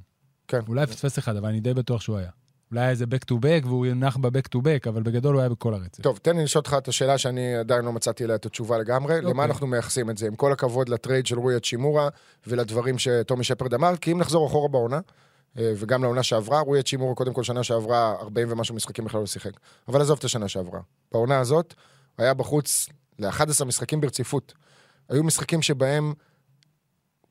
כן. 0.49 0.61
אולי 0.69 0.87
פספס 0.87 1.19
אחד, 1.19 1.37
אבל 1.37 1.49
אני 1.49 1.61
די 1.61 1.75
בטוח 1.75 2.01
שהוא 2.01 2.17
היה. 2.17 2.31
אולי 2.71 2.81
היה 2.81 2.91
איזה 2.91 3.05
back 3.05 3.33
to 3.33 3.35
back 3.35 3.67
והוא 3.67 3.87
נח 3.87 4.17
ב-back 4.17 4.57
to 4.57 4.59
back, 4.59 4.89
אבל 4.89 5.03
בגדול 5.03 5.35
הוא 5.35 5.41
היה 5.41 5.49
בכל 5.49 5.75
הרצף. 5.75 6.03
טוב, 6.03 6.19
תן 6.19 6.37
לי 6.37 6.45
לשאול 6.45 6.61
אותך 6.61 6.77
את 6.79 6.89
השאלה 6.89 7.19
שאני 7.19 7.55
עדיין 7.57 7.85
לא 7.85 7.93
מצאתי 7.93 8.25
עליה 8.25 8.37
את 8.37 8.47
התשובה 8.47 8.79
לגמרי. 8.79 9.21
למה 9.21 9.31
אוקיי. 9.31 9.45
אנחנו 9.45 9.67
מייחסים 9.67 10.11
את 10.11 10.19
זה? 10.19 10.27
עם 10.27 10.37
כל 10.37 10.53
הכבוד 10.53 10.89
לטרייד 10.89 11.27
של 11.27 11.39
רוי 11.39 11.61
האצ'ימורה 11.61 12.09
ולדברים 12.47 12.99
שטומי 12.99 13.45
שפרד 13.45 13.75
אמר, 13.75 13.97
כי 13.97 14.13
אם 14.13 14.19
נחזור 14.19 14.47
אחורה 14.47 14.69
בעונה, 14.69 15.01
וגם 15.57 16.03
לעונה 16.03 16.23
שעברה, 16.23 16.61
רועי 16.61 16.83
צ'ימורה 16.83 17.15
קודם 17.15 17.33
כל 17.33 17.43
שנה 17.43 17.63
שעברה 17.63 18.15
40 18.21 18.53
ומשהו 18.53 18.75
משחקים 18.75 19.05
בכלל 19.05 19.21
לא 19.21 19.27
שיחק. 19.27 19.51
אבל 19.89 20.01
עזוב 20.01 20.19
את 20.19 20.25
השנה 20.25 20.49
שעברה. 20.49 20.81
בעונה 21.13 21.41
הזאת, 21.41 21.75
היה 22.19 22.35
בחוץ 22.35 22.89
ל-11 23.19 23.65
משחקים 23.65 24.01
ברציפות. 24.01 24.53
היו 25.09 25.25
משחקים 25.25 25.63
שבהם 25.63 26.13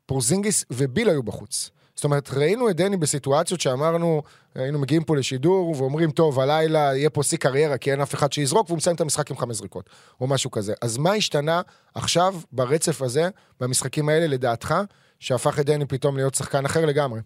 פורזינגיס 0.06 0.66
וביל 0.72 1.10
היו 1.10 1.24
בחוץ. 1.24 1.70
זאת 1.96 2.04
אומרת, 2.04 2.30
ראינו 2.34 2.70
את 2.70 2.76
דני 2.76 2.98
בסיטואציות 2.98 3.62
שאמרנו, 3.62 4.22
היינו 4.56 4.80
מגיעים 4.80 5.04
פה 5.04 5.16
לשידור 5.16 5.76
ואומרים, 5.78 6.12
טוב, 6.12 6.40
הלילה 6.40 6.80
יהיה 6.80 7.10
פה 7.10 7.24
שיא 7.24 7.38
קריירה 7.38 7.78
כי 7.78 7.92
אין 7.92 8.02
אף 8.02 8.14
אחד 8.14 8.34
שיזרוק, 8.34 8.70
והוא 8.70 8.78
מסיים 8.78 8.96
את 8.96 9.02
המשחק 9.02 9.32
עם 9.32 9.38
חמש 9.38 9.58
זריקות, 9.58 9.90
או 10.22 10.28
משהו 10.28 10.52
כזה. 10.52 10.74
אז 10.82 10.98
מה 10.98 11.14
השתנה 11.14 11.62
עכשיו, 11.96 12.36
ברצף 12.52 13.02
הזה, 13.02 13.30
במשחקים 13.60 14.10
האלה, 14.10 14.28
לדעתך, 14.28 14.76
שהפך 15.20 15.60
את 15.60 15.66
דני 15.66 15.86
פתאום 15.86 16.18
להיות 16.18 16.36
שחקן 16.36 16.66
אחר 16.66 16.86
לגמרי? 16.86 17.20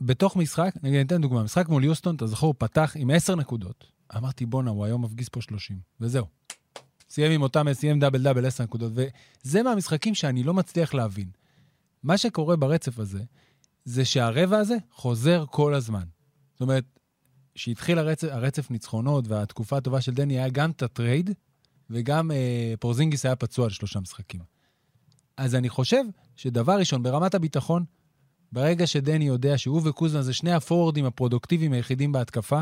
בתוך 0.00 0.36
משחק, 0.36 0.74
אני 0.84 1.02
אתן 1.02 1.20
דוגמה, 1.20 1.42
משחק 1.42 1.68
מול 1.68 1.84
יוסטון, 1.84 2.16
אתה 2.16 2.26
זוכר, 2.26 2.46
הוא 2.46 2.54
פתח 2.58 2.92
עם 2.96 3.10
10 3.10 3.34
נקודות. 3.34 3.84
אמרתי, 4.16 4.46
בואנה, 4.46 4.70
הוא 4.70 4.84
היום 4.84 5.04
מפגיז 5.04 5.28
פה 5.28 5.40
30, 5.40 5.78
וזהו. 6.00 6.26
סיים 7.10 7.32
עם 7.32 7.42
אותם, 7.42 7.72
סיים 7.72 8.00
דאבל 8.00 8.22
דאבל 8.22 8.46
10 8.46 8.64
נקודות, 8.64 8.92
וזה 8.94 9.62
מהמשחקים 9.62 10.14
שאני 10.14 10.42
לא 10.42 10.54
מצליח 10.54 10.94
להבין. 10.94 11.30
מה 12.02 12.18
שקורה 12.18 12.56
ברצף 12.56 12.98
הזה, 12.98 13.22
זה 13.84 14.04
שהרבע 14.04 14.58
הזה 14.58 14.76
חוזר 14.90 15.44
כל 15.50 15.74
הזמן. 15.74 16.04
זאת 16.52 16.60
אומרת, 16.60 16.84
כשהתחיל 17.54 17.98
הרצף, 17.98 18.28
הרצף 18.30 18.70
ניצחונות 18.70 19.28
והתקופה 19.28 19.76
הטובה 19.76 20.00
של 20.00 20.12
דני, 20.12 20.38
היה 20.38 20.48
גם 20.48 20.70
את 20.70 20.82
הטרייד, 20.82 21.30
וגם 21.90 22.30
אה, 22.30 22.74
פורזינגיס 22.80 23.26
היה 23.26 23.36
פצוע 23.36 23.64
על 23.64 23.70
שלושה 23.70 24.00
משחקים. 24.00 24.40
אז 25.36 25.54
אני 25.54 25.68
חושב 25.68 26.04
שדבר 26.36 26.78
ראשון, 26.78 27.02
ברמת 27.02 27.34
הביטחון, 27.34 27.84
ברגע 28.52 28.86
שדני 28.86 29.24
יודע 29.24 29.58
שהוא 29.58 29.80
וקוזמה 29.84 30.22
זה 30.22 30.32
שני 30.32 30.52
הפורורדים 30.52 31.04
הפרודוקטיביים 31.04 31.72
היחידים 31.72 32.12
בהתקפה, 32.12 32.60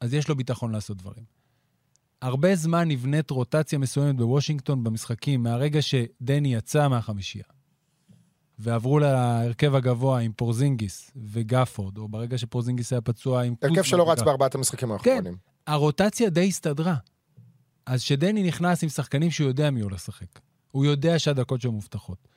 אז 0.00 0.14
יש 0.14 0.28
לו 0.28 0.36
ביטחון 0.36 0.72
לעשות 0.72 0.96
דברים. 0.96 1.24
הרבה 2.22 2.56
זמן 2.56 2.88
נבנית 2.88 3.30
רוטציה 3.30 3.78
מסוימת 3.78 4.16
בוושינגטון 4.16 4.84
במשחקים, 4.84 5.42
מהרגע 5.42 5.82
שדני 5.82 6.54
יצא 6.54 6.88
מהחמישייה, 6.88 7.44
ועברו 8.58 8.98
להרכב 8.98 9.74
הגבוה 9.74 10.20
עם 10.20 10.32
פורזינגיס 10.32 11.10
וגפורד, 11.16 11.98
או 11.98 12.08
ברגע 12.08 12.38
שפורזינגיס 12.38 12.92
היה 12.92 13.00
פצוע 13.00 13.42
עם 13.42 13.54
הרכב 13.62 13.82
שלא 13.82 14.10
רץ 14.10 14.22
בארבעת 14.22 14.54
המשחקים 14.54 14.92
האחרונים. 14.92 15.36
הרוטציה 15.66 16.30
די 16.30 16.48
הסתדרה. 16.48 16.96
אז 17.86 18.02
כשדני 18.02 18.42
נכנס 18.42 18.82
עם 18.82 18.88
שחקנים 18.88 19.30
שהוא 19.30 19.48
יודע 19.48 19.70
מי 19.70 19.80
הולך 19.80 19.94
לשחק, 19.94 20.40
הוא 20.70 20.84
יודע 20.84 21.18
שהדקות 21.18 21.60
שלו 21.60 21.72
מובטחות. 21.72 22.27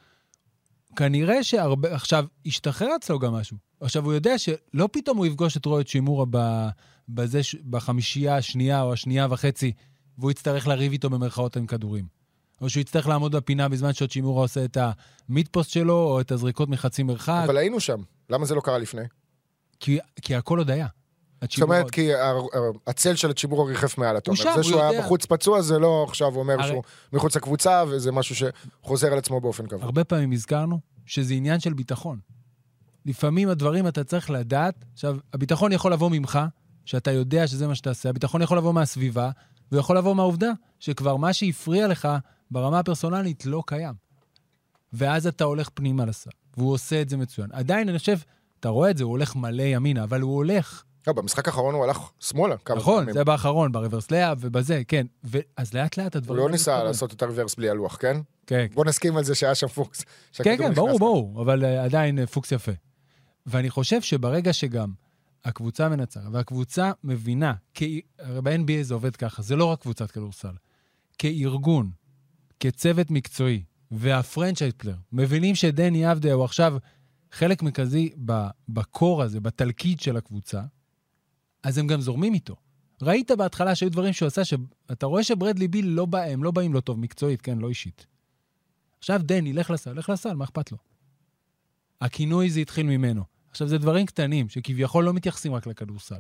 כנראה 0.96 1.44
שהרבה... 1.44 1.96
עכשיו, 1.96 2.26
השתחרר 2.46 2.96
אצלו 2.96 3.20
גם 3.20 3.34
משהו. 3.34 3.58
עכשיו, 3.82 4.06
הוא 4.06 4.14
יודע 4.14 4.38
שלא 4.38 4.90
פתאום 4.92 5.18
הוא 5.18 5.26
יפגוש 5.26 5.58
את 5.58 5.66
רועי 5.66 5.84
צ'ימורה 5.84 6.26
ב... 6.30 6.68
בזה, 7.10 7.44
ש- 7.44 7.56
בחמישייה 7.56 8.38
השנייה 8.38 8.82
או 8.82 8.94
השנייה 8.94 9.28
וחצי, 9.30 9.72
והוא 10.18 10.32
יצטרך 10.32 10.68
לריב 10.68 10.92
איתו 10.92 11.10
במרכאות 11.10 11.58
עם 11.58 11.66
כדורים. 11.66 12.06
או 12.62 12.70
שהוא 12.70 12.82
יצטרך 12.82 13.08
לעמוד 13.08 13.36
בפינה 13.36 13.70
בזמן 13.70 13.94
שצ'ימורה 13.94 14.42
עושה 14.42 14.66
את 14.66 14.78
המידפוסט 15.30 15.70
שלו, 15.70 15.94
או 15.94 16.22
את 16.22 16.32
הזריקות 16.32 16.70
מחצי 16.70 17.04
מרחק, 17.04 17.42
אבל 17.46 17.58
היינו 17.58 17.80
שם. 17.80 18.02
למה 18.30 18.46
זה 18.46 18.56
לא 18.56 18.62
קרה 18.62 18.78
לפני? 18.78 19.02
כי, 19.80 20.00
כי 20.22 20.36
הכל 20.36 20.58
עוד 20.58 20.70
היה. 20.70 20.88
זאת 21.50 21.62
אומרת, 21.62 21.92
כי 21.92 22.10
הצל 22.88 23.16
של 23.16 23.30
הצ'יבורו 23.30 23.66
ריחף 23.66 23.98
מעל, 23.98 24.18
אתה 24.18 24.32
אומר. 24.32 24.44
זה 24.44 24.52
הוא 24.52 24.64
שהוא 24.64 24.82
היה. 24.82 25.02
בחוץ 25.02 25.26
פצוע, 25.26 25.62
זה 25.62 25.80
לא 25.80 26.06
עכשיו 26.08 26.36
אומר 26.36 26.68
שהוא 26.68 26.84
מחוץ 27.14 27.36
לקבוצה, 27.36 27.84
וזה 27.88 28.12
משהו 28.12 28.36
שחוזר 28.36 29.12
על 29.12 29.18
עצמו 29.18 29.42
באופן 29.42 29.68
קבוע. 29.68 29.86
הרבה 29.86 30.04
פעמים 30.04 30.32
הזכרנו 30.32 30.80
שזה 31.06 31.34
עניין 31.34 31.60
של 31.60 31.74
ביטחון. 31.74 32.20
לפעמים 33.06 33.50
הדברים 33.50 33.88
אתה 33.88 34.04
צריך 34.04 34.30
לדעת, 34.30 34.86
עכשיו, 34.94 35.18
הביטחון 35.34 35.72
יכול 35.72 35.94
לבוא 35.94 36.10
ממך, 36.10 36.40
שאתה 36.86 37.12
יודע 37.12 37.48
שזה 37.48 37.68
מה 37.68 37.76
שתעשה, 37.76 38.10
הביטחון 38.10 38.42
יכול 38.42 38.58
לבוא 38.58 38.74
מהסביבה, 38.74 39.32
ויכול 39.72 39.98
לבוא 39.98 40.16
מהעובדה 40.16 40.52
שכבר 40.80 41.16
מה 41.16 41.34
שהפריע 41.34 41.88
לך 41.88 42.08
ברמה 42.52 42.80
הפרסונלית 42.80 43.46
לא 43.46 43.64
קיים. 43.68 43.94
ואז 44.94 45.28
אתה 45.28 45.44
הולך 45.44 45.70
פנימה 45.74 46.06
לסל, 46.06 46.30
והוא 46.58 46.74
עושה 46.74 47.02
את 47.02 47.10
זה 47.10 47.18
מצוין. 47.18 47.50
עדיין, 47.52 47.90
אני 47.90 48.00
חושב, 48.00 48.18
אתה 48.60 48.70
רואה 48.70 48.90
את 48.90 48.98
זה, 48.98 49.04
הוא 49.04 49.12
הולך 49.12 49.36
מלא 49.36 49.64
ימינה, 49.64 50.04
אבל 50.04 50.22
הוא 50.22 50.36
הולך. 50.36 50.84
לא, 51.08 51.14
במשחק 51.14 51.48
האחרון 51.48 51.76
הוא 51.76 51.84
הלך 51.84 52.12
שמאלה 52.20 52.58
כמה 52.58 52.78
נכון, 52.78 53.00
פעמים. 53.00 53.14
זה 53.14 53.24
באחרון, 53.24 53.72
ב 53.72 53.77
reverse 53.77 54.12
layup 54.12 54.38
ובזה, 54.42 54.82
כן. 54.88 55.06
ו- 55.24 55.40
אז 55.58 55.74
לאט 55.74 55.98
לאט 55.98 56.16
הוא 56.16 56.20
הדברים... 56.20 56.38
לא 56.38 56.44
האלה 56.44 56.52
ניסה. 56.52 56.84
לעשות 56.84 57.14
את 57.14 57.22
ה 57.22 57.26
reverse 57.26 57.56
בלי 57.56 57.70
הלוח, 57.70 57.98
כן? 58.00 58.18
כן, 58.48 58.66
בוא 58.74 58.86
נסכים 58.86 59.18
על 59.18 59.24
זה 59.24 59.36
שהיה 59.36 59.56
שם 59.56 59.68
פוקס. 59.68 60.06
כן, 60.34 60.58
כן, 60.58 60.74
ברור. 60.74 61.00
ברור, 61.00 61.42
אבל 61.42 61.64
uh, 61.64 61.86
עדיין 61.86 62.20
uh, 62.20 62.28
פוקס 62.28 62.52
יפה. 62.52 62.72
ואני 63.46 63.70
חושב 63.70 64.02
שברגע 64.02 64.54
שגם 64.54 64.94
הקבוצה 65.46 65.90
מנצחת, 65.90 66.24
והקבוצה 66.32 66.92
מבינה, 67.04 67.54
כי 67.74 68.02
הרי 68.20 68.42
ב-NBA 68.42 68.82
זה 68.82 68.94
עובד 68.94 69.16
ככה, 69.16 69.42
זה 69.42 69.56
לא 69.56 69.66
רק 69.66 69.82
קבוצת 69.82 70.12
כדורסל. 70.12 70.54
כארגון, 71.18 71.92
כצוות 72.60 73.12
מקצועי, 73.12 73.64
והפרנצ'ייט 73.92 74.76
פלר, 74.78 74.96
מבינים 75.12 75.56
שדני 75.56 76.12
אבדה 76.12 76.34
הוא 76.34 76.44
עכשיו 76.44 76.78
חלק 77.32 77.64
מרכזי 77.64 78.10
בקור 78.70 79.24
הזה, 79.24 79.40
בתלכיד 79.40 80.00
של 80.00 80.18
הקבוצה, 80.18 80.62
אז 81.64 81.78
הם 81.78 81.88
גם 81.88 82.02
זורמים 82.02 82.34
איתו. 82.34 82.56
ראית 83.02 83.32
בהתחלה 83.32 83.76
שהיו 83.76 83.92
דברים 83.92 84.14
שהוא 84.14 84.28
עשה, 84.28 84.46
שאתה 84.46 85.06
רואה 85.06 85.24
שברדלי 85.24 85.68
ביל 85.68 85.88
לא 85.88 86.06
בא, 86.06 86.24
הם 86.24 86.44
לא 86.44 86.52
באים 86.52 86.74
לו 86.74 86.82
טוב, 86.82 87.00
מקצועית, 87.00 87.42
כן, 87.42 87.58
לא 87.58 87.70
אישית. 87.70 88.06
עכשיו 89.00 89.22
דני, 89.24 89.54
לך 89.54 89.70
לסל, 89.70 89.94
לך 89.94 90.10
לסל, 90.10 90.34
מה 90.34 90.44
אכפת 90.44 90.72
לו? 90.72 90.78
הכינוי 92.02 92.50
זה 92.50 92.60
התחיל 92.60 92.86
ממנו. 92.86 93.24
עכשיו, 93.50 93.68
זה 93.68 93.78
דברים 93.78 94.06
קטנים, 94.06 94.50
שכביכול 94.50 95.04
לא 95.04 95.14
מתייחסים 95.14 95.54
רק 95.54 95.68
לכדורסל. 95.68 96.20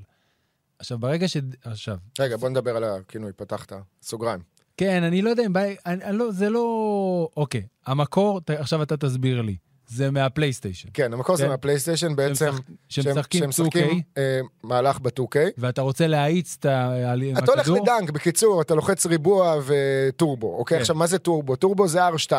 עכשיו, 0.79 0.99
ברגע 0.99 1.27
ש... 1.27 1.37
עכשיו, 1.63 1.97
רגע, 2.19 2.37
בוא 2.37 2.49
נדבר 2.49 2.77
על 2.77 2.83
הכינוי, 2.83 3.33
פתחת 3.33 3.73
סוגריים. 4.01 4.39
כן, 4.77 5.03
אני 5.03 5.21
לא 5.21 5.29
יודע 5.29 5.45
אם... 5.45 5.53
בא... 5.53 5.61
אני, 5.85 6.03
אני 6.03 6.17
לא, 6.17 6.31
זה 6.31 6.49
לא... 6.49 7.29
אוקיי, 7.37 7.67
המקור, 7.85 8.41
ת, 8.41 8.49
עכשיו 8.49 8.83
אתה 8.83 8.97
תסביר 8.97 9.41
לי. 9.41 9.57
זה 9.91 10.11
מהפלייסטיישן. 10.11 10.89
כן, 10.93 11.13
המקור 11.13 11.37
זה 11.37 11.43
כן. 11.43 11.49
מהפלייסטיישן 11.49 12.15
בעצם, 12.15 12.51
שמשחקים 12.89 13.43
2K, 13.43 13.45
שמשחקים 13.51 14.01
אה, 14.17 14.39
מהלך 14.63 14.99
ב-2K. 14.99 15.35
ואתה 15.57 15.81
רוצה 15.81 16.07
להאיץ 16.07 16.57
את 16.59 16.65
ה... 16.65 17.13
עם 17.21 17.37
אתה 17.37 17.51
הולך 17.51 17.61
הכדור? 17.67 17.77
לדנק, 17.83 18.09
בקיצור, 18.09 18.61
אתה 18.61 18.75
לוחץ 18.75 19.05
ריבוע 19.05 19.59
וטורבו, 19.65 20.55
אוקיי? 20.57 20.77
כן. 20.77 20.81
עכשיו, 20.81 20.95
מה 20.95 21.07
זה 21.07 21.17
טורבו? 21.19 21.55
טורבו 21.55 21.87
זה 21.87 22.07
R2. 22.07 22.31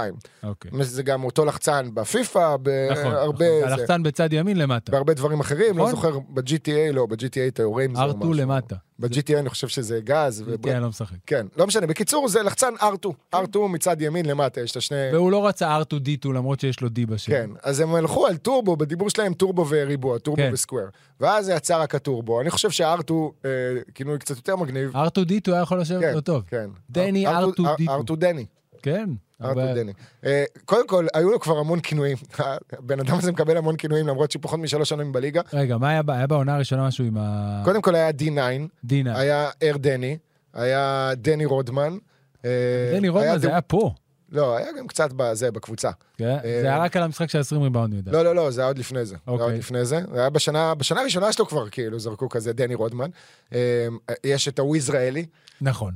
אוקיי. 0.43 0.71
זה 0.85 1.03
גם 1.03 1.25
אותו 1.25 1.45
לחצן 1.45 1.89
בפיפא, 1.95 2.39
נכון, 2.39 2.63
בהרבה... 2.63 3.47
נכון. 3.59 3.69
זה- 3.69 3.75
הלחצן 3.75 4.03
בצד 4.03 4.33
ימין 4.33 4.57
למטה. 4.59 4.93
בהרבה 4.93 5.15
דברים 5.15 5.41
אחרים, 5.41 5.79
לא 5.79 5.85
נכון. 5.85 5.91
זוכר, 5.91 6.19
ב-GTA 6.29 6.93
לא, 6.93 7.07
ב-GTA 7.07 7.49
אתה 7.49 7.63
יורה 7.63 7.85
עם 7.85 7.95
זה 7.95 8.03
או 8.03 8.11
R2 8.11 8.17
משהו. 8.17 8.33
למטה. 8.33 8.77
ב-GTA 9.03 9.39
אני 9.39 9.51
חושב 9.51 9.69
שזה 9.69 10.01
גז. 10.05 10.45
אני 10.65 10.81
לא 10.83 10.89
משחק. 10.89 11.17
כן, 11.27 11.47
לא 11.57 11.67
משנה. 11.67 11.87
בקיצור, 11.87 12.29
זה 12.29 12.43
לחצן 12.43 12.75
R2. 12.81 13.35
R2 13.35 13.59
מצד 13.69 14.03
ימין 14.03 14.27
למטה, 14.27 14.61
יש 14.61 14.71
את 14.71 14.77
השני... 14.77 15.11
והוא 15.13 15.31
לא 15.31 15.47
רצה 15.47 15.81
R2D2 15.81 16.29
למרות 16.29 16.61
שיש 16.61 16.81
לו 16.81 16.89
D 16.89 17.07
בשם. 17.09 17.33
כן, 17.33 17.51
אז 17.63 17.81
הם 17.81 17.95
הלכו 17.95 18.27
על 18.27 18.37
טורבו, 18.37 18.77
בדיבור 18.77 19.11
שלהם 19.11 19.35
טורבו 19.35 19.67
וריבוע, 19.69 20.19
טורבו 20.19 20.43
כן. 20.43 20.51
וסקוויר. 20.53 20.87
ואז 21.21 21.49
יצא 21.49 21.83
רק 21.83 21.95
הטורבו. 21.95 22.41
אני 22.41 22.51
חושב 22.51 22.71
ש-R2, 22.71 23.13
אה, 23.45 23.51
כינוי 23.95 24.19
קצת 24.19 24.37
יותר 24.37 24.57
מגניב. 24.57 24.97
R2D2 24.97 25.53
היה 25.53 25.61
יכול 25.61 25.81
לשבת 25.81 26.01
כן, 26.01 26.15
לו 26.15 26.21
טוב. 26.21 26.43
כן. 26.47 26.71
דני 26.91 27.27
R2D2. 27.27 27.61
R2D2. 27.61 27.89
R2 27.89 28.17
דני. 28.17 28.47
כן. 28.83 29.11
R2 29.43 29.75
דני. 29.75 29.93
אה, 30.27 30.45
קודם 30.65 30.89
כל, 30.89 31.07
היו 31.15 31.31
לו 31.31 31.41
כבר 31.41 31.59
המון 31.59 31.81
כינויים. 31.81 32.17
הבן 32.79 33.01
אדם 33.01 33.19
הזה 33.19 33.33
מקבל 33.33 33.57
המון 33.57 33.77
כינויים, 33.77 34.09
למרות 34.09 34.31
שהוא 34.31 34.43
פחות 34.43 34.59
משלוש 34.61 34.89
שנים 34.89 35.13
בליגה. 35.13 35.41
רגע, 35.53 35.79
מה 35.79 35.89
היה 35.89 36.03
היה 36.09 36.27
בעונה 36.27 36.55
הראשונה 36.55 36.87
משהו 36.87 37.05
עם 37.05 37.17
ה... 37.19 37.63
קודם 37.65 37.83
כל 37.83 37.95
היה 37.95 38.11
D9, 38.11 38.41
דינה. 38.85 39.19
היה 39.19 39.51
אר 39.63 39.77
דני, 39.77 40.19
היה 40.55 41.11
דני 41.17 41.45
רודמן. 41.45 41.99
אה, 42.45 42.51
דני 42.93 43.09
רודמן 43.09 43.39
זה 43.39 43.49
היה 43.49 43.61
פה. 43.61 43.95
לא, 44.33 44.57
היה 44.57 44.67
גם 44.79 44.87
קצת 44.87 45.13
בזה, 45.17 45.51
בקבוצה. 45.51 45.91
כן? 46.19 46.37
זה 46.43 46.67
היה 46.67 46.79
רק 46.79 46.97
על 46.97 47.03
המשחק 47.03 47.31
של 47.31 47.39
20 47.39 47.63
ריבאונד, 47.63 47.93
אני 47.93 47.99
יודע. 47.99 48.13
לא, 48.13 48.25
לא, 48.25 48.35
לא, 48.35 48.51
זה 48.51 48.61
היה 48.61 48.69
עוד 48.69 48.79
לפני 48.79 49.05
זה. 49.05 49.11
זה 49.11 49.17
היה 49.27 49.33
עוד 49.33 49.41
אוקיי. 49.41 49.59
לפני 49.59 49.85
זה. 49.85 50.01
זה 50.13 50.21
היה 50.21 50.31
בשנה, 50.31 50.75
בשנה 50.75 51.01
הראשונה 51.01 51.33
שלו 51.33 51.47
כבר, 51.47 51.69
כאילו, 51.69 51.99
זרקו 51.99 52.29
כזה 52.29 52.53
דני 52.53 52.75
רודמן. 52.75 53.11
אה, 53.55 53.87
יש 54.25 54.49
את 54.49 54.59
ההוא 54.59 54.77
יזרעאלי. 54.77 55.27
נכון. 55.61 55.93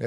אה, 0.00 0.06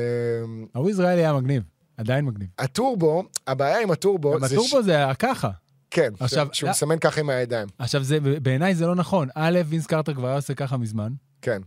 ההוא 0.76 0.90
ישראלי 0.90 1.22
היה 1.22 1.34
מגניב. 1.34 1.64
עדיין 1.98 2.26
מגניב. 2.26 2.48
הטורבו, 2.60 3.24
הבעיה 3.48 3.82
עם 3.82 3.92
הטורבו, 3.92 4.34
גם 4.34 4.48
זה 4.48 4.56
הטורבו 4.56 4.84
זה 4.84 5.04
ככה. 5.20 5.50
כן, 5.92 6.14
עכשיו, 6.20 6.48
שהוא 6.52 6.68
לא- 6.68 6.72
מסמן 6.72 7.00
ככה 7.00 7.20
עם 7.22 7.30
הידיים. 7.30 7.68
עכשיו, 7.80 8.04
זה- 8.04 8.20
בעיניי 8.42 8.76
זה 8.76 8.88
לא 8.88 8.96
נכון. 8.96 9.28
א', 9.36 9.60
וינס 9.66 9.86
קרטר 9.88 10.14
כבר 10.14 10.28
היה 10.28 10.36
עושה 10.36 10.54
ככה 10.54 10.78
מזמן. 10.78 11.14
כן. 11.42 11.62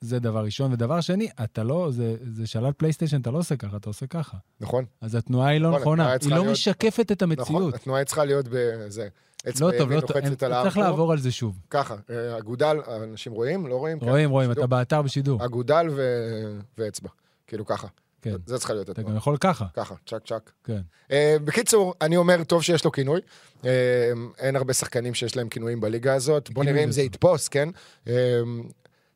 זה 0.00 0.18
דבר 0.18 0.44
ראשון. 0.44 0.72
ודבר 0.72 1.00
שני, 1.00 1.28
אתה 1.44 1.62
לא, 1.62 1.88
זה, 1.90 2.16
זה 2.36 2.46
שלל 2.46 2.72
פלייסטיישן, 2.72 3.20
אתה 3.20 3.30
לא 3.30 3.38
עושה 3.38 3.56
ככה, 3.56 3.76
אתה 3.76 3.90
עושה 3.90 4.06
ככה. 4.06 4.36
נכון? 4.60 4.84
אז 5.00 5.14
התנועה 5.14 5.48
היא 5.50 5.60
לא 5.60 5.68
נכון, 5.68 5.80
נכונה, 5.80 6.12
היא 6.12 6.30
לא 6.30 6.36
להיות- 6.36 6.46
משקפת 6.52 7.12
את 7.12 7.22
נכון, 7.22 7.38
המציאות. 7.38 7.74
התנועה 7.74 8.04
צריכה 8.04 8.24
להיות 8.24 8.46
בזה. 8.50 9.08
אצבע 9.48 9.66
לא 9.72 9.78
טוב, 9.78 9.92
לא 9.92 10.00
טוב, 10.00 10.10
צריך. 10.40 10.76
לעבור 10.78 11.12
על 11.12 11.18
זה 11.18 11.30
שוב. 11.32 11.58
ככה, 11.70 11.94
אה, 12.10 12.38
אגודל, 12.38 12.76
אנשים 13.04 13.32
רואים? 13.32 13.66
לא 13.66 13.74
רואים? 13.76 14.00
כן. 14.00 14.08
רואים, 14.08 14.30
רואים, 14.30 14.50
שידור. 14.50 14.64
אתה 14.64 14.76
באתר 14.76 15.02
בשידור. 15.02 15.44
אגודל 15.44 15.86
ו- 15.90 16.58
ואצבע. 16.78 17.08
כאילו 17.46 17.66
ככה. 17.66 17.86
כן. 18.24 18.36
זה 18.46 18.58
צריכה 18.58 18.74
להיות 18.74 18.90
אתה 18.90 19.00
התנועה. 19.00 19.12
גם 19.12 19.18
יכול 19.18 19.36
ככה, 19.40 19.66
ככה, 19.74 19.94
צ'ק 20.06 20.26
צ'ק. 20.26 20.50
כן. 20.64 20.80
Uh, 21.08 21.12
בקיצור, 21.44 21.94
אני 22.00 22.16
אומר, 22.16 22.44
טוב 22.44 22.62
שיש 22.62 22.84
לו 22.84 22.92
כינוי. 22.92 23.20
Uh, 23.62 23.64
אין 24.38 24.56
הרבה 24.56 24.72
שחקנים 24.72 25.14
שיש 25.14 25.36
להם 25.36 25.48
כינויים 25.48 25.80
בליגה 25.80 26.14
הזאת. 26.14 26.50
בוא 26.50 26.64
נראה 26.64 26.84
אם 26.84 26.92
זה. 26.92 27.02
יתפוס, 27.02 27.48
כן? 27.48 27.68
Uh, 28.04 28.08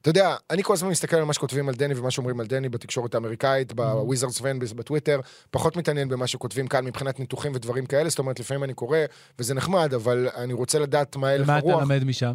אתה 0.01 0.11
יודע, 0.11 0.37
אני 0.51 0.63
כל 0.63 0.73
הזמן 0.73 0.89
מסתכל 0.89 1.17
על 1.17 1.25
מה 1.25 1.33
שכותבים 1.33 1.69
על 1.69 1.75
דני 1.75 1.95
ומה 1.95 2.11
שאומרים 2.11 2.41
על 2.41 2.47
דני 2.47 2.69
בתקשורת 2.69 3.15
האמריקאית, 3.15 3.73
בוויזרדס 3.73 4.41
fan 4.41 4.59
בטוויטר, 4.59 5.21
פחות 5.51 5.77
מתעניין 5.77 6.09
במה 6.09 6.27
שכותבים 6.27 6.67
כאן 6.67 6.85
מבחינת 6.85 7.21
ניתוחים 7.21 7.53
ודברים 7.55 7.87
כאלה, 7.87 8.09
זאת 8.09 8.19
אומרת, 8.19 8.41
לפעמים 8.41 8.65
אני 8.65 8.75
קורא, 8.75 8.99
וזה 9.39 9.55
נחמד, 9.55 9.95
אבל 9.95 10.29
אני 10.37 10.53
רוצה 10.53 10.79
לדעת 10.79 11.17
מה 11.17 11.29
הלך 11.29 11.45
ומה 11.49 11.59
אתה 11.59 11.69
הרוח. 11.69 11.83
למד 11.83 12.05
משם? 12.05 12.35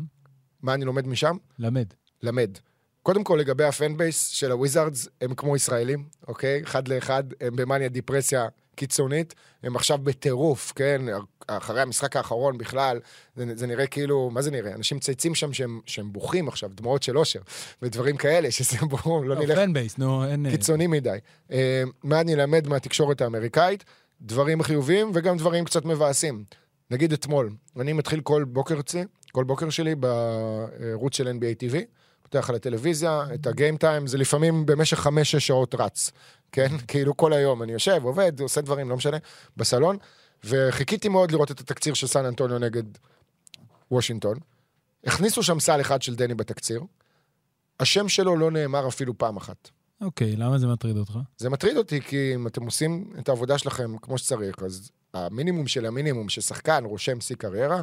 מה 0.62 0.74
אני 0.74 0.86
לומד 0.86 1.08
משם? 1.08 1.38
למד. 1.60 1.86
למד. 2.24 2.58
קודם 3.04 3.24
כל, 3.24 3.38
לגבי 3.40 3.64
ה 3.64 3.72
fan 3.72 3.98
base 3.98 4.28
של 4.28 4.52
הוויזארדס, 4.52 5.08
הם 5.22 5.36
כמו 5.36 5.56
ישראלים, 5.56 6.04
אוקיי? 6.28 6.64
אחד 6.64 6.88
לאחד, 6.88 7.24
הם 7.42 7.56
במאניה 7.56 7.90
דיפרסיה 7.90 8.48
קיצונית, 8.76 9.36
הם 9.64 9.76
עכשיו 9.76 9.98
בטירוף, 9.98 10.74
כן? 10.76 11.02
אחרי 11.48 11.82
המשחק 11.82 12.16
האחרון 12.16 12.58
בכלל, 12.58 13.00
זה, 13.36 13.46
זה 13.56 13.68
נראה 13.68 13.88
כאילו, 13.88 14.30
מה 14.30 14.42
זה 14.42 14.52
נראה? 14.52 14.76
אנשים 14.76 14.98
מצייצים 14.98 15.36
שם 15.36 15.54
שהם, 15.54 15.80
שהם 15.86 16.14
בוכים 16.14 16.48
עכשיו, 16.48 16.70
דמעות 16.76 17.04
של 17.04 17.18
אושר, 17.18 17.40
ודברים 17.82 18.18
כאלה, 18.18 18.52
שזה 18.52 18.78
ברור, 18.90 19.26
לא 19.26 19.36
נלך 19.36 19.56
fan 19.56 19.74
base, 19.74 19.98
נו, 19.98 20.26
אין... 20.26 20.52
קיצוני 20.52 20.88
מדי. 20.88 21.18
אה, 21.52 21.84
מה 22.04 22.22
אני 22.22 22.34
אלמד 22.34 22.68
מהתקשורת 22.68 23.22
האמריקאית? 23.22 23.84
דברים 24.22 24.64
חיוביים 24.64 25.12
וגם 25.14 25.38
דברים 25.38 25.66
קצת 25.66 25.86
מבאסים. 25.86 26.44
נגיד 26.92 27.14
אתמול, 27.14 27.50
אני 27.80 27.94
מתחיל 27.94 28.22
כל 28.22 28.44
בוקר 28.44 28.80
כל 29.32 29.44
בוקר 29.44 29.70
שלי 29.70 29.96
בערוץ 29.96 31.16
של 31.16 31.28
NBA 31.28 31.64
TV, 31.64 31.76
פותח 32.34 32.50
על 32.50 32.56
הטלוויזיה, 32.56 33.24
את 33.34 33.48
הגיים 33.48 33.78
טיים, 33.78 34.08
זה 34.08 34.18
לפעמים 34.18 34.66
במשך 34.66 35.00
חמש-שש 35.00 35.48
שעות 35.48 35.76
רץ, 35.76 36.12
כן? 36.52 36.68
כאילו 36.88 37.18
כל 37.18 37.34
היום 37.34 37.64
אני 37.64 37.72
יושב, 37.72 38.04
עובד, 38.04 38.40
עושה 38.40 38.62
דברים, 38.62 38.90
לא 38.90 38.96
משנה, 38.96 39.18
בסלון, 39.58 39.98
וחיכיתי 40.44 41.10
מאוד 41.10 41.32
לראות 41.32 41.52
את 41.52 41.60
התקציר 41.60 41.94
של 41.94 42.08
סן 42.08 42.26
אנטוניו 42.26 42.60
נגד 42.60 42.84
וושינגטון. 43.92 44.38
הכניסו 45.06 45.44
שם 45.44 45.60
סל 45.60 45.82
אחד 45.82 46.02
של 46.02 46.16
דני 46.16 46.34
בתקציר, 46.34 46.82
השם 47.80 48.10
שלו 48.10 48.36
לא 48.36 48.52
נאמר 48.52 48.88
אפילו 48.88 49.18
פעם 49.18 49.38
אחת. 49.38 49.70
אוקיי, 50.02 50.36
למה 50.36 50.58
זה 50.58 50.68
מטריד 50.68 50.98
אותך? 50.98 51.20
זה 51.38 51.50
מטריד 51.50 51.78
אותי, 51.78 52.02
כי 52.02 52.36
אם 52.36 52.48
אתם 52.48 52.64
עושים 52.64 53.14
את 53.20 53.30
העבודה 53.30 53.58
שלכם 53.58 53.98
כמו 54.02 54.18
שצריך, 54.18 54.56
אז 54.64 54.92
המינימום 55.14 55.68
של 55.68 55.86
המינימום 55.86 56.30
ששחקן 56.30 56.84
רושם 56.86 57.22
שיא 57.22 57.36
קריירה, 57.36 57.82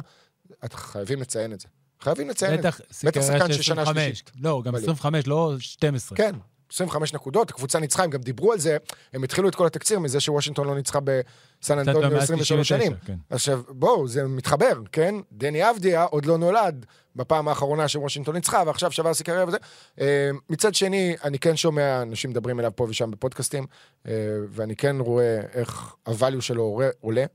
אתם 0.65 0.77
חייבים 0.77 1.21
לציין 1.21 1.53
את 1.53 1.59
זה. 1.59 1.67
חייבים 2.01 2.29
לציין 2.29 2.53
את 2.53 2.61
זה. 2.61 2.69
בטח, 3.07 3.21
שחקן 3.21 3.53
של 3.53 3.61
שנה 3.61 3.81
25. 3.81 4.05
שלישית. 4.05 4.31
לא, 4.41 4.61
גם 4.65 4.71
בליגה. 4.73 4.91
25, 4.91 5.27
לא 5.27 5.53
12. 5.59 6.17
כן, 6.17 6.35
25 6.73 7.13
נקודות, 7.13 7.49
הקבוצה 7.49 7.79
ניצחה, 7.79 8.03
הם 8.03 8.09
גם 8.09 8.21
דיברו 8.21 8.51
על 8.53 8.59
זה, 8.59 8.77
הם 9.13 9.23
התחילו 9.23 9.49
את 9.49 9.55
כל 9.55 9.65
התקציר 9.67 9.99
מזה 9.99 10.19
שוושינגטון 10.19 10.67
לא 10.67 10.75
ניצחה 10.75 10.99
בסן 10.99 11.79
אנטוניו 11.79 12.09
מעל 12.09 12.19
23 12.19 12.67
99, 12.71 12.77
שנים. 12.85 12.97
כן. 13.05 13.15
עכשיו, 13.29 13.61
בואו, 13.69 14.07
זה 14.07 14.23
מתחבר, 14.27 14.71
כן? 14.91 15.15
דני 15.31 15.69
אבדיה 15.69 16.03
עוד 16.03 16.25
לא 16.25 16.37
נולד 16.37 16.85
בפעם 17.15 17.47
האחרונה 17.47 17.87
שוושינגטון 17.87 18.35
ניצחה, 18.35 18.63
ועכשיו 18.65 18.91
שבר 18.91 19.13
שיא 19.13 19.25
קריירה 19.25 19.45
וזה. 19.47 19.57
אה, 20.01 20.29
מצד 20.49 20.75
שני, 20.75 21.15
אני 21.23 21.39
כן 21.39 21.55
שומע 21.57 22.01
אנשים 22.01 22.29
מדברים 22.29 22.59
אליו 22.59 22.71
פה 22.75 22.85
ושם 22.89 23.11
בפודקאסטים, 23.11 23.65
אה, 24.07 24.11
ואני 24.49 24.75
כן 24.75 24.95
רואה 24.99 25.41
איך 25.53 25.95
הvalue 26.09 26.41
שלו 26.41 26.63
עולה- 26.63 26.89
עולה. 26.99 27.25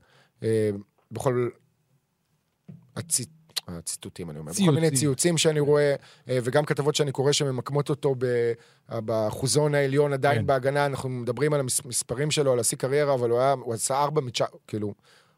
אה, 0.43 0.69
בכל 1.11 1.49
הציט... 2.95 3.29
הציטוטים, 3.67 4.29
אני 4.29 4.39
אומר. 4.39 4.51
בכל 4.51 4.71
מיני 4.71 4.89
ציוצים. 4.89 4.97
ציוצים 4.99 5.37
שאני 5.37 5.59
רואה, 5.59 5.95
אה, 6.29 6.39
וגם 6.43 6.65
כתבות 6.65 6.95
שאני 6.95 7.11
קורא 7.11 7.31
שממקמות 7.31 7.89
אותו 7.89 8.15
באחוזון 8.89 9.75
העליון 9.75 10.13
עדיין 10.13 10.39
כן. 10.39 10.47
בהגנה, 10.47 10.85
אנחנו 10.85 11.09
מדברים 11.09 11.53
על 11.53 11.59
המספרים 11.59 12.31
שלו, 12.31 12.53
על 12.53 12.59
השיא 12.59 12.77
קריירה, 12.77 13.13
אבל 13.13 13.29
הוא 13.29 13.39
היה, 13.39 13.51
הוא 13.51 13.73
עשה 13.73 14.03
ארבע 14.03 14.21
מתשע, 14.21 14.45
כאילו, 14.67 14.93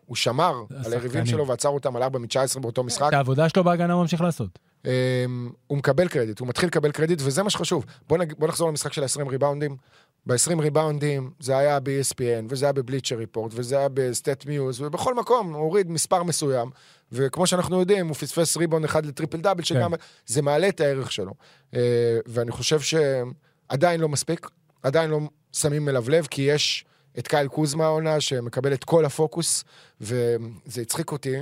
הוא 0.05 0.15
שמר 0.15 0.63
על 0.85 0.93
היריבים. 0.93 1.25
שלו 1.25 1.47
ועצר 1.47 1.69
אותם 1.69 1.95
על 1.95 2.03
ארבע 2.03 2.19
מתשע 2.19 2.45
באותו 2.61 2.83
משחק. 2.83 3.07
את 3.07 3.13
העבודה 3.13 3.49
שלו 3.49 3.63
בהגנה 3.63 3.93
הוא 3.93 4.01
ממשיך 4.01 4.21
לעשות. 4.21 4.59
אמ, 4.85 5.49
הוא 5.67 5.77
מקבל 5.77 6.07
קרדיט, 6.07 6.39
הוא 6.39 6.47
מתחיל 6.47 6.67
לקבל 6.67 6.91
קרדיט, 6.91 7.19
וזה 7.21 7.43
מה 7.43 7.49
שחשוב. 7.49 7.85
בוא, 8.07 8.17
נג... 8.17 8.33
בוא 8.37 8.47
נחזור 8.47 8.69
למשחק 8.69 8.93
של 8.93 9.03
ה-20 9.03 9.29
ריבאונדים. 9.29 9.77
ב-20 10.25 10.61
ריבאונדים 10.61 11.31
זה 11.39 11.57
היה 11.57 11.79
ב-ESPN, 11.79 12.45
וזה 12.49 12.65
היה 12.65 12.73
בבליצ'ר 12.73 13.15
ריפורט, 13.15 13.51
וזה 13.55 13.77
היה 13.77 13.87
בסטט 13.93 14.45
מיוז, 14.45 14.81
ובכל 14.81 15.15
מקום 15.15 15.53
הוא 15.53 15.61
הוריד 15.61 15.91
מספר 15.91 16.23
מסוים, 16.23 16.69
וכמו 17.11 17.47
שאנחנו 17.47 17.79
יודעים, 17.79 18.07
הוא 18.07 18.15
פספס 18.15 18.57
ריבאונד 18.57 18.85
אחד 18.85 19.05
לטריפל 19.05 19.37
דאבל, 19.37 19.63
שגם 19.63 19.91
זה 20.25 20.41
מעלה 20.41 20.69
את 20.69 20.79
הערך 20.79 21.11
שלו. 21.11 21.33
אה, 21.73 21.79
ואני 22.25 22.51
חושב 22.51 22.79
שעדיין 22.79 23.99
לא 23.99 24.09
מספיק, 24.09 24.47
עדיין 24.83 25.09
לא 25.09 25.19
שמים 25.53 25.89
אליו 25.89 26.09
לב, 26.09 26.27
כי 26.31 26.41
יש 26.41 26.85
את 27.19 27.27
קייל 27.27 27.47
קוזמה 27.47 27.85
העונה, 27.85 28.21
שמקבל 28.21 28.73
את 28.73 28.83
כל 28.83 29.05
הפוקוס, 29.05 29.63
וזה 30.01 30.81
הצחיק 30.81 31.11
אותי, 31.11 31.35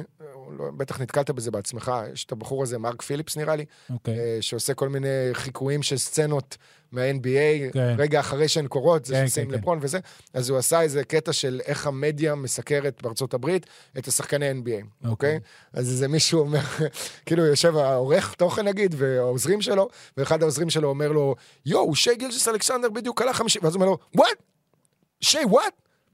לא, 0.60 0.72
בטח 0.77 1.01
נתקלת 1.01 1.31
בזה 1.31 1.51
בעצמך, 1.51 1.91
יש 2.13 2.25
את 2.25 2.31
הבחור 2.31 2.63
הזה, 2.63 2.77
מרק 2.77 3.01
פיליפס 3.01 3.38
נראה 3.38 3.55
לי, 3.55 3.65
אוקיי. 3.89 4.19
אה, 4.19 4.38
שעושה 4.41 4.74
כל 4.74 4.89
מיני 4.89 5.07
חיקויים 5.34 5.84
של 5.84 5.98
סצנות 5.98 6.57
מה-NBA, 6.91 7.74
כן. 7.74 7.96
רגע 7.98 8.19
אחרי 8.19 8.48
שהן 8.48 8.67
קורות, 8.67 9.05
זה 9.05 9.13
כן, 9.13 9.22
שעושים 9.22 9.46
כן, 9.46 9.51
כן. 9.51 9.57
לברון 9.57 9.79
וזה, 9.81 10.00
אז 10.34 10.50
הוא 10.50 10.57
עשה 10.57 10.81
איזה 10.81 11.03
קטע 11.03 11.34
של 11.34 11.62
איך 11.65 11.88
המדיה 11.88 12.36
מסקרת 12.36 13.01
בארצות 13.01 13.34
הברית 13.34 13.65
את 13.98 14.07
השחקני 14.07 14.51
NBA, 14.51 15.07
אוקיי? 15.07 15.39
אז 15.74 15.89
איזה 15.89 16.07
מישהו 16.07 16.39
אומר, 16.39 16.60
כאילו 17.25 17.46
יושב 17.46 17.77
העורך 17.77 18.34
תוכן 18.34 18.67
נגיד, 18.67 18.96
והעוזרים 18.98 19.62
שלו, 19.62 19.89
ואחד 20.17 20.41
העוזרים 20.41 20.69
שלו 20.69 20.89
אומר 20.89 21.12
לו, 21.12 21.36
יואו, 21.65 21.96
שי 21.96 22.15
גילג'ס 22.15 22.48
אלכסנדר 22.48 22.89
בדיוק 22.89 23.22
עלה 23.22 23.34
חמישי, 23.34 23.60
ואז 23.62 23.75
הוא 23.75 23.84
אומר 23.84 23.91
לו, 23.91 23.98
what? 24.17 24.56
שי, 25.21 25.38
what? 25.38 25.71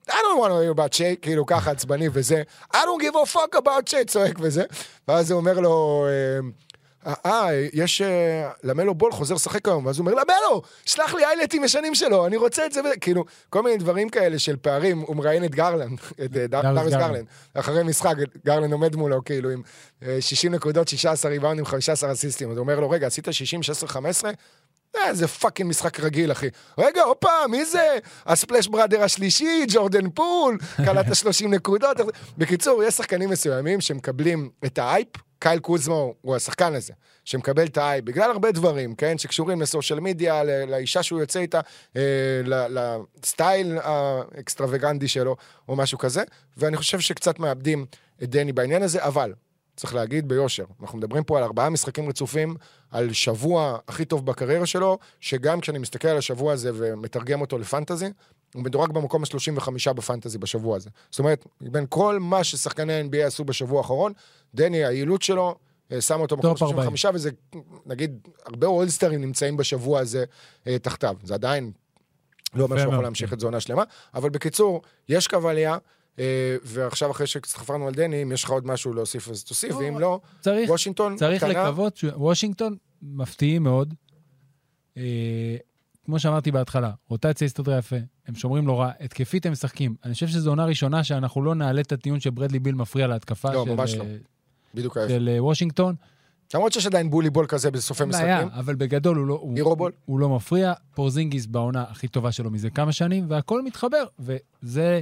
I 0.09 0.11
don't 0.11 0.39
want 0.39 0.51
to 0.51 0.59
hear 0.61 0.71
about 0.71 0.95
שי, 0.95 1.15
כאילו 1.21 1.45
ככה 1.45 1.71
עצבני 1.71 2.09
וזה, 2.13 2.43
I 2.73 2.77
don't 2.77 3.01
give 3.03 3.15
a 3.15 3.35
fuck 3.35 3.57
about 3.57 3.89
שי, 3.89 4.05
צועק 4.05 4.35
וזה, 4.39 4.63
ואז 5.07 5.31
הוא 5.31 5.39
אומר 5.39 5.59
לו, 5.59 6.05
אה, 6.07 6.39
אה, 7.25 7.67
יש, 7.73 8.01
אה, 8.01 8.49
למלו 8.63 8.95
בול 8.95 9.11
חוזר 9.11 9.35
לשחק 9.35 9.67
היום, 9.67 9.85
ואז 9.85 9.99
הוא 9.99 10.07
אומר, 10.07 10.21
למלו, 10.21 10.61
שלח 10.85 11.13
לי 11.13 11.25
היילייטים 11.25 11.63
ישנים 11.63 11.95
שלו, 11.95 12.25
אני 12.25 12.37
רוצה 12.37 12.65
את 12.65 12.71
זה, 12.71 12.79
וזה." 12.79 12.97
כאילו, 12.97 13.25
כל 13.49 13.63
מיני 13.63 13.77
דברים 13.77 14.09
כאלה 14.09 14.39
של 14.39 14.55
פערים, 14.55 14.99
הוא 14.99 15.15
מראיין 15.15 15.45
את 15.45 15.55
גרלנד, 15.55 15.99
את 16.25 16.37
אה, 16.37 16.47
דאריס 16.47 16.93
גרלנד. 16.93 17.25
אחרי 17.53 17.83
משחק, 17.83 18.15
גרלנד 18.45 18.71
עומד 18.71 18.95
מולו, 18.95 19.23
כאילו, 19.23 19.49
עם 19.49 19.61
אה, 20.03 20.17
60 20.19 20.55
נקודות, 20.55 20.87
16 20.87 21.31
ריבאונדים, 21.31 21.65
15 21.65 22.11
אסיסטים, 22.11 22.51
אז 22.51 22.57
הוא 22.57 22.63
אומר 22.63 22.79
לו, 22.79 22.89
רגע, 22.89 23.07
עשית 23.07 23.27
60, 23.31 23.63
16, 23.63 23.89
15? 23.89 24.31
אה, 24.97 25.13
זה 25.13 25.27
fucking 25.27 25.69
משחק 25.69 25.99
רגיל, 25.99 26.31
אחי. 26.31 26.47
רגע, 26.77 27.03
הופה, 27.03 27.47
מי 27.49 27.65
זה? 27.65 27.97
ה 28.25 28.31
Splash 28.31 28.67
Brother 28.67 29.03
השלישי, 29.03 29.65
ג'ורדן 29.67 30.09
פול, 30.09 30.57
קלט 30.85 31.15
30 31.15 31.53
נקודות. 31.53 31.97
בקיצור, 32.37 32.83
יש 32.83 32.93
שחקנים 32.93 33.29
מסוימים 33.29 33.81
שמקבלים 33.81 34.49
את 34.65 34.77
האייפ, 34.77 35.07
קייל 35.39 35.59
קוזמה 35.59 36.13
הוא 36.21 36.35
השחקן 36.35 36.75
הזה, 36.75 36.93
שמקבל 37.25 37.65
את 37.65 37.77
האייפ, 37.77 38.05
בגלל 38.05 38.31
הרבה 38.31 38.51
דברים, 38.51 38.95
כן? 38.95 39.17
שקשורים 39.17 39.61
ל 39.61 39.67
social 39.67 39.99
media, 39.99 40.43
לאישה 40.43 41.03
שהוא 41.03 41.19
יוצא 41.19 41.39
איתה, 41.39 41.59
אה, 41.97 42.01
לסטייל 42.45 43.77
האקסטרווגנטי 43.83 45.07
שלו, 45.07 45.35
או 45.69 45.75
משהו 45.75 45.97
כזה, 45.97 46.23
ואני 46.57 46.77
חושב 46.77 46.99
שקצת 46.99 47.39
מאבדים 47.39 47.85
את 48.23 48.29
דני 48.29 48.51
בעניין 48.51 48.83
הזה, 48.83 49.03
אבל 49.03 49.33
צריך 49.75 49.95
להגיד 49.95 50.27
ביושר, 50.27 50.65
אנחנו 50.81 50.97
מדברים 50.97 51.23
פה 51.23 51.37
על 51.37 51.43
ארבעה 51.43 51.69
משחקים 51.69 52.09
רצופים, 52.09 52.55
על 52.91 53.13
שבוע 53.13 53.77
הכי 53.87 54.05
טוב 54.05 54.25
בקריירה 54.25 54.65
שלו, 54.65 54.97
שגם 55.19 55.59
כשאני 55.59 55.79
מסתכל 55.79 56.07
על 56.07 56.17
השבוע 56.17 56.53
הזה 56.53 56.71
ומתרגם 56.73 57.41
אותו 57.41 57.57
לפנטזי, 57.57 58.09
הוא 58.53 58.63
מדורג 58.63 58.91
במקום 58.91 59.23
ה-35 59.23 59.93
בפנטזי 59.93 60.37
בשבוע 60.37 60.75
הזה. 60.75 60.89
זאת 61.09 61.19
אומרת, 61.19 61.45
בין 61.61 61.85
כל 61.89 62.19
מה 62.19 62.43
ששחקני 62.43 62.93
ה-NBA 62.93 63.27
עשו 63.27 63.43
בשבוע 63.43 63.77
האחרון, 63.77 64.13
דני, 64.55 64.85
היעילות 64.85 65.21
שלו, 65.21 65.55
אה, 65.91 66.01
שם 66.01 66.19
אותו 66.19 66.35
40. 66.35 66.57
35, 66.57 67.05
וזה, 67.05 67.29
נגיד, 67.85 68.27
הרבה 68.45 68.67
אולסטרים 68.67 69.21
נמצאים 69.21 69.57
בשבוע 69.57 69.99
הזה 69.99 70.23
אה, 70.67 70.79
תחתיו. 70.79 71.15
זה 71.23 71.33
עדיין 71.33 71.71
לא 72.53 72.63
אומר 72.63 72.77
שהוא 72.77 72.93
יכול 72.93 73.03
להמשיך 73.03 73.33
את 73.33 73.39
זה 73.39 73.47
עונה 73.47 73.59
שלמה, 73.59 73.83
אבל 74.13 74.29
בקיצור, 74.29 74.81
יש 75.09 75.27
קו 75.27 75.49
עלייה, 75.49 75.77
ועכשיו 76.63 77.11
אחרי 77.11 77.27
שחפרנו 77.27 77.87
על 77.87 77.93
דני, 77.93 78.23
אם 78.23 78.31
יש 78.31 78.43
לך 78.43 78.49
עוד 78.49 78.67
משהו 78.67 78.93
להוסיף 78.93 79.29
אז 79.29 79.43
תוסיף, 79.43 79.75
ואם 79.75 79.99
לא, 79.99 80.19
צריך, 80.39 80.69
וושינגטון, 80.69 81.15
צריך 81.17 81.43
קטנה, 81.43 81.63
לקוות, 81.63 81.97
ש- 81.97 82.05
וושינגטון 82.15 82.75
מפתיעים 83.01 83.63
מאוד. 83.63 83.93
אה, 84.97 85.55
כמו 86.05 86.19
שאמרתי 86.19 86.51
בהתחלה, 86.51 86.91
רוטציה 87.09 87.45
הסתדרה 87.45 87.77
יפה, 87.77 87.95
הם 88.27 88.35
שומרים 88.35 88.67
לא 88.67 88.79
רע, 88.81 88.91
התקפית 88.99 89.45
הם 89.45 89.51
משחקים. 89.51 89.95
אני 90.05 90.13
חושב 90.13 90.27
שזו 90.27 90.49
עונה 90.49 90.65
ראשונה 90.65 91.03
שאנחנו 91.03 91.41
לא 91.41 91.55
נעלה 91.55 91.81
את 91.81 91.91
הטיעון 91.91 92.19
שברדלי 92.19 92.59
ביל 92.59 92.75
מפריע 92.75 93.07
להתקפה 93.07 93.53
לא, 93.53 93.65
של, 93.65 93.71
ממש 93.75 93.93
אה, 93.93 93.99
לא. 93.99 94.05
בדיוק 94.73 94.97
ההפך. 94.97 95.09
של 95.09 95.29
אה, 95.33 95.43
וושינגטון. 95.43 95.95
למרות 96.53 96.73
שיש 96.73 96.85
עדיין 96.85 97.09
בולי 97.09 97.29
בול 97.29 97.47
כזה 97.47 97.71
בסופי 97.71 98.05
בעיה, 98.05 98.37
משחקים. 98.45 98.59
אבל 98.59 98.75
בגדול 98.75 99.17
הוא 99.17 99.27
לא, 99.27 99.33
הוא, 99.33 99.77
בול. 99.77 99.91
הוא 100.05 100.19
לא 100.19 100.29
מפריע. 100.29 100.73
פורזינגיס 100.95 101.45
בעונה 101.45 101.83
הכי 101.89 102.07
טובה 102.07 102.31
שלו 102.31 102.51
מזה 102.51 102.69
כמה 102.69 102.91
שנים, 102.91 103.25
והכל 103.29 103.61
מתחבר. 103.61 104.03
וזה 104.19 105.01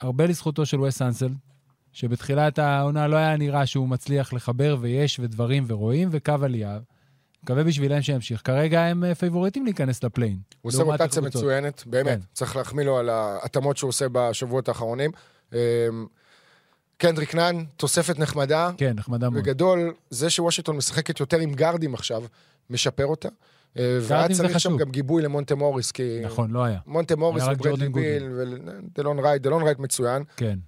הרבה 0.00 0.26
לזכותו 0.26 0.66
של 0.66 0.80
וס 0.80 1.02
אנסל, 1.02 1.30
שבתחילת 1.92 2.58
העונה 2.58 3.06
לא 3.06 3.16
היה 3.16 3.36
נראה 3.36 3.66
שהוא 3.66 3.88
מצליח 3.88 4.32
לחבר, 4.32 4.76
ויש 4.80 5.18
ודברים 5.18 5.64
ורואים, 5.68 6.08
וקו 6.12 6.34
עלייה. 6.42 6.78
מקווה 7.44 7.64
בשבילם 7.64 8.02
שימשיך. 8.02 8.40
כרגע 8.44 8.82
הם 8.84 9.04
אה, 9.04 9.14
פייבוריטים 9.14 9.64
להיכנס 9.64 10.04
ל 10.04 10.08
play-in. 10.08 10.38
הוא 10.62 10.72
עושה 10.72 10.82
רוטציה. 10.82 11.22
מצוינת, 11.22 11.82
באמת. 11.86 12.06
כן. 12.06 12.26
צריך 12.32 12.56
להחמיא 12.56 12.84
לו 12.84 12.98
על 12.98 13.08
ההתאמות 13.08 13.76
שהוא 13.76 13.88
עושה 13.88 14.06
בשבועות 14.12 14.68
האחרונים. 14.68 15.10
אמ, 15.52 15.58
קנדריק 16.96 17.34
נאן, 17.34 17.64
תוספת 17.76 18.18
נחמדה. 18.18 18.70
כן, 18.76 18.92
נחמדה 18.96 19.30
מאוד. 19.30 19.42
בגדול, 19.42 19.94
זה 20.10 20.30
שוושינגטון 20.30 20.76
משחקת 20.76 21.20
יותר 21.20 21.38
עם 21.38 21.54
גארדים 21.54 21.94
עכשיו, 21.94 22.22
משפר 22.70 23.06
אותה. 23.06 23.28
אה, 23.78 23.98
והיה 24.02 24.28
צריך 24.28 24.60
שם. 24.60 24.76
גם 24.76 24.90
גיבוי 24.90 25.22
למונטה 25.22 25.54
מוריס, 25.54 25.92
כי... 25.92 26.20
נכון, 26.24 26.50
לא 26.50 26.64
היה. 26.64 26.78
מונטה 26.86 27.16
מוריס 27.16 27.44
וברדלי 27.52 27.88
ביל 27.88 28.28
ודלון 28.32 29.18
רייט, 29.18 29.42
דלון 29.42 29.62
רייט 29.62 29.78
מצוין. 29.78 30.22
כן. 30.36 30.58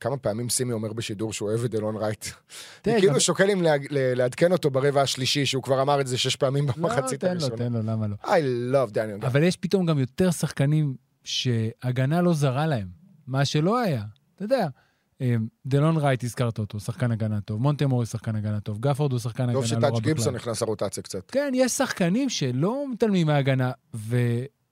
כמה 0.00 0.16
פעמים 0.16 0.48
סימי 0.48 0.72
אומר 0.72 0.92
בשידור 0.92 1.32
שהוא 1.32 1.48
אוהב 1.48 1.64
את 1.64 1.70
דלון 1.70 1.96
רייט. 1.96 2.26
אני 2.86 3.00
כאילו 3.00 3.20
שוקל 3.20 3.50
אם 3.50 3.62
לעדכן 3.90 4.52
אותו 4.52 4.70
ברבע 4.70 5.02
השלישי, 5.02 5.46
שהוא 5.46 5.62
כבר 5.62 5.82
אמר 5.82 6.00
את 6.00 6.06
זה 6.06 6.18
שש 6.18 6.36
פעמים 6.36 6.66
לא, 6.66 6.72
במחצית 6.76 7.20
תן 7.20 7.26
לו, 7.26 7.32
הראשונה. 7.32 7.56
תן 7.56 7.72
לו, 7.72 7.82
למה 7.82 8.06
לא? 8.06 8.16
I 8.24 8.72
love 8.72 8.92
דניאל. 8.92 9.18
אבל 9.22 9.42
יש 9.42 9.56
פתאום 9.56 9.86
גם 9.86 9.98
יותר 9.98 10.30
שחקנים 10.30 10.94
שהגנה 11.24 12.22
לא 12.22 12.32
זרה 12.32 12.66
להם, 12.66 12.88
מה 13.26 13.44
שלא 13.44 13.78
היה. 13.78 14.02
אתה 14.34 14.44
יודע, 14.44 14.60
אה, 14.60 14.68
דלון 15.66 15.96
רייט, 15.96 16.24
הזכרת 16.24 16.58
אותו, 16.58 16.80
שחקן 16.80 17.12
הגנה 17.12 17.40
טוב, 17.40 17.62
מונטה 17.62 17.86
מוריס, 17.86 18.12
שחקן 18.12 18.36
הגנה 18.36 18.60
טוב, 18.60 18.78
גפורד 18.80 19.12
הוא 19.12 19.20
שחקן 19.20 19.42
הגנה 19.42 19.54
טוב 19.54 19.62
לא 19.62 19.68
שטאג' 19.68 19.92
רע 19.92 20.00
גיבסון 20.00 20.34
בכלל. 20.34 20.52
נכנס 20.52 20.62
לרוטציה 20.62 21.02
קצת. 21.02 21.30
כן, 21.30 21.52
יש 21.54 21.72
שחקנים 21.72 22.28
שלא 22.28 22.84
מתעלמים 22.92 23.26
מההגנה, 23.26 23.72
ו... 23.94 24.16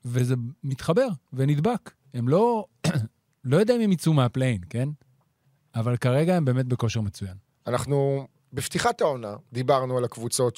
וזה 0.04 0.34
מתחבר 0.64 1.08
ונדבק. 1.32 1.90
הם 2.14 2.28
לא... 2.28 2.66
לא 3.44 3.56
יודע 3.56 3.76
אם 3.76 3.80
הם 3.80 3.92
יצאו 3.92 4.12
מה 4.12 4.22
play-in, 4.22 4.60
כן? 4.70 4.88
אבל 5.74 5.96
כרגע 5.96 6.36
הם 6.36 6.44
באמת 6.44 6.66
בכושר 6.66 7.00
מצוין. 7.00 7.34
אנחנו, 7.66 8.26
בפתיחת 8.52 9.00
העונה, 9.00 9.36
דיברנו 9.52 9.98
על 9.98 10.04
הקבוצות 10.04 10.56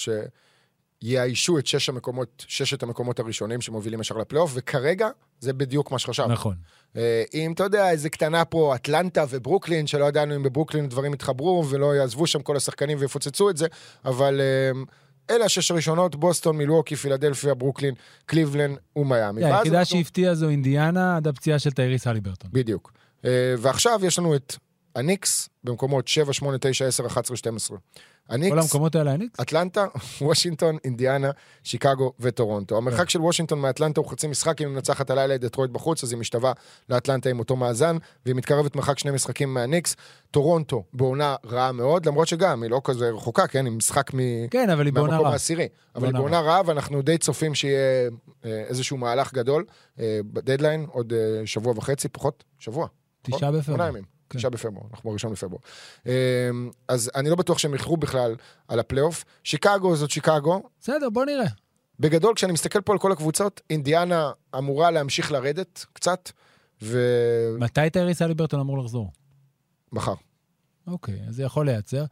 שיאיישו 1.04 1.58
את 1.58 1.66
שש 1.66 1.88
המקומות, 1.88 2.44
ששת 2.48 2.82
המקומות 2.82 3.18
הראשונים 3.18 3.60
שמובילים 3.60 4.00
ישר 4.00 4.16
לפלייאוף, 4.16 4.52
וכרגע 4.54 5.08
זה 5.40 5.52
בדיוק 5.52 5.90
מה 5.90 5.98
שחשבנו. 5.98 6.32
נכון. 6.32 6.54
אה, 6.96 7.22
אם 7.34 7.52
אתה 7.52 7.64
יודע, 7.64 7.90
איזה 7.90 8.10
קטנה 8.10 8.44
פה, 8.44 8.74
אטלנטה 8.74 9.24
וברוקלין, 9.30 9.86
שלא 9.86 10.04
ידענו 10.04 10.36
אם 10.36 10.42
בברוקלין 10.42 10.88
דברים 10.88 11.14
יתחברו 11.14 11.64
ולא 11.70 11.94
יעזבו 11.94 12.26
שם 12.26 12.42
כל 12.42 12.56
השחקנים 12.56 12.98
ויפוצצו 13.00 13.50
את 13.50 13.56
זה, 13.56 13.66
אבל 14.04 14.40
אה, 14.40 14.80
אלה 15.36 15.44
השש 15.44 15.70
הראשונות, 15.70 16.16
בוסטון, 16.16 16.56
מילווקי, 16.56 16.96
פילדלפיה, 16.96 17.54
ברוקלין, 17.54 17.94
קליבלנד 18.26 18.74
ומיאמי. 18.96 19.44
ואז 19.44 19.54
היחידה 19.54 19.84
שהפתיעה 19.84 20.34
זו 20.34 20.48
אינדיאנה 20.48 21.16
עד 21.16 21.26
הפציעה 21.26 21.58
של 21.58 21.70
טייריס 21.70 22.06
הליברטון. 22.06 22.50
בדיוק. 22.52 22.92
אה, 23.24 23.54
ועכשיו 23.58 24.00
יש 24.02 24.18
לנו 24.18 24.36
את 24.36 24.56
הניקס 24.96 25.48
במקומות 25.64 26.08
7, 26.08 26.32
8, 26.32 26.58
9, 26.60 26.86
10, 26.86 27.06
11, 27.06 27.36
12. 27.36 27.78
הניקס, 28.30 28.52
כל 28.52 28.58
המקומות 28.58 28.94
האלה 28.94 29.12
הניקס? 29.12 29.40
אטלנטה, 29.40 29.86
וושינגטון, 30.20 30.76
אינדיאנה, 30.84 31.30
שיקגו 31.64 32.12
וטורונטו. 32.20 32.74
כן. 32.74 32.82
המרחק 32.82 33.10
של 33.10 33.20
וושינגטון 33.20 33.58
מאטלנטה 33.58 34.00
הוא 34.00 34.10
חצי 34.10 34.26
משחק, 34.26 34.60
אם 34.62 34.66
היא 34.66 34.74
מנצחת 34.74 35.10
הלילה 35.10 35.34
את 35.34 35.40
דטרויט 35.40 35.70
בחוץ, 35.70 36.04
אז 36.04 36.12
היא 36.12 36.20
משתווה 36.20 36.52
לאטלנטה 36.88 37.30
עם 37.30 37.38
אותו 37.38 37.56
מאזן, 37.56 37.96
והיא 38.26 38.36
מתקרבת 38.36 38.76
מרחק 38.76 38.98
שני 38.98 39.10
משחקים 39.10 39.54
מהניקס. 39.54 39.96
טורונטו 40.30 40.84
בעונה 40.92 41.36
רעה 41.46 41.72
מאוד, 41.72 42.06
למרות 42.06 42.28
שגם, 42.28 42.62
היא 42.62 42.70
לא 42.70 42.80
כזה 42.84 43.10
רחוקה, 43.10 43.46
כן, 43.46 43.64
היא 43.64 43.72
משחק 43.72 44.14
מ... 44.14 44.18
כן, 44.50 44.70
אבל 44.70 44.86
היא 44.86 44.92
בעונה 44.92 45.18
רעה. 45.18 45.32
העשירי. 45.32 45.68
אבל 45.94 46.06
היא 46.06 46.14
בעונה 46.14 46.40
רעה, 46.40 46.62
ואנחנו 46.66 47.02
די 47.02 47.18
צופים 47.18 47.54
שיהיה 47.54 48.10
אה, 48.44 48.64
איזשהו 48.68 48.96
מהלך 48.96 49.32
גדול 49.34 49.64
אה, 50.00 50.20
בדדליין, 50.32 50.86
עוד 50.92 51.12
אה, 51.12 51.46
שבוע 51.46 51.72
וחצי, 51.76 52.08
פחות, 52.08 52.44
שבוע. 52.58 52.86
תשעה 53.22 53.52
בפברואר. 53.52 53.90
ימים. 54.30 54.32
כן. 54.32 54.38
תשעה 54.38 54.50
בפברואר, 54.50 54.86
אנחנו 54.92 55.10
בראשון 55.10 55.32
בפברואר. 55.32 55.60
אה, 56.06 56.50
אז 56.88 57.10
אני 57.14 57.30
לא 57.30 57.36
בטוח 57.36 57.58
שהם 57.58 57.74
איחרו 57.74 57.96
בכלל 57.96 58.36
על 58.68 58.80
הפלייאוף. 58.80 59.24
שיקגו 59.44 59.96
זאת 59.96 60.10
שיקגו. 60.10 60.62
בסדר, 60.80 61.10
בוא 61.10 61.24
נראה. 61.24 61.46
בגדול, 62.00 62.34
כשאני 62.34 62.52
מסתכל 62.52 62.80
פה 62.80 62.92
על 62.92 62.98
כל 62.98 63.12
הקבוצות, 63.12 63.60
אינדיאנה 63.70 64.30
אמורה 64.58 64.90
להמשיך 64.90 65.32
לרדת 65.32 65.86
קצת, 65.92 66.30
ומחר. 66.82 67.64
מתי 67.64 67.90
טייריס 67.90 68.22
הליברטון 68.22 68.60
אמור 68.60 68.78
לחזור? 68.78 69.12
אוקיי, 70.86 71.20
אז 71.28 71.34
זה 71.34 71.42
יכול 71.42 71.66
לייצר. 71.66 72.04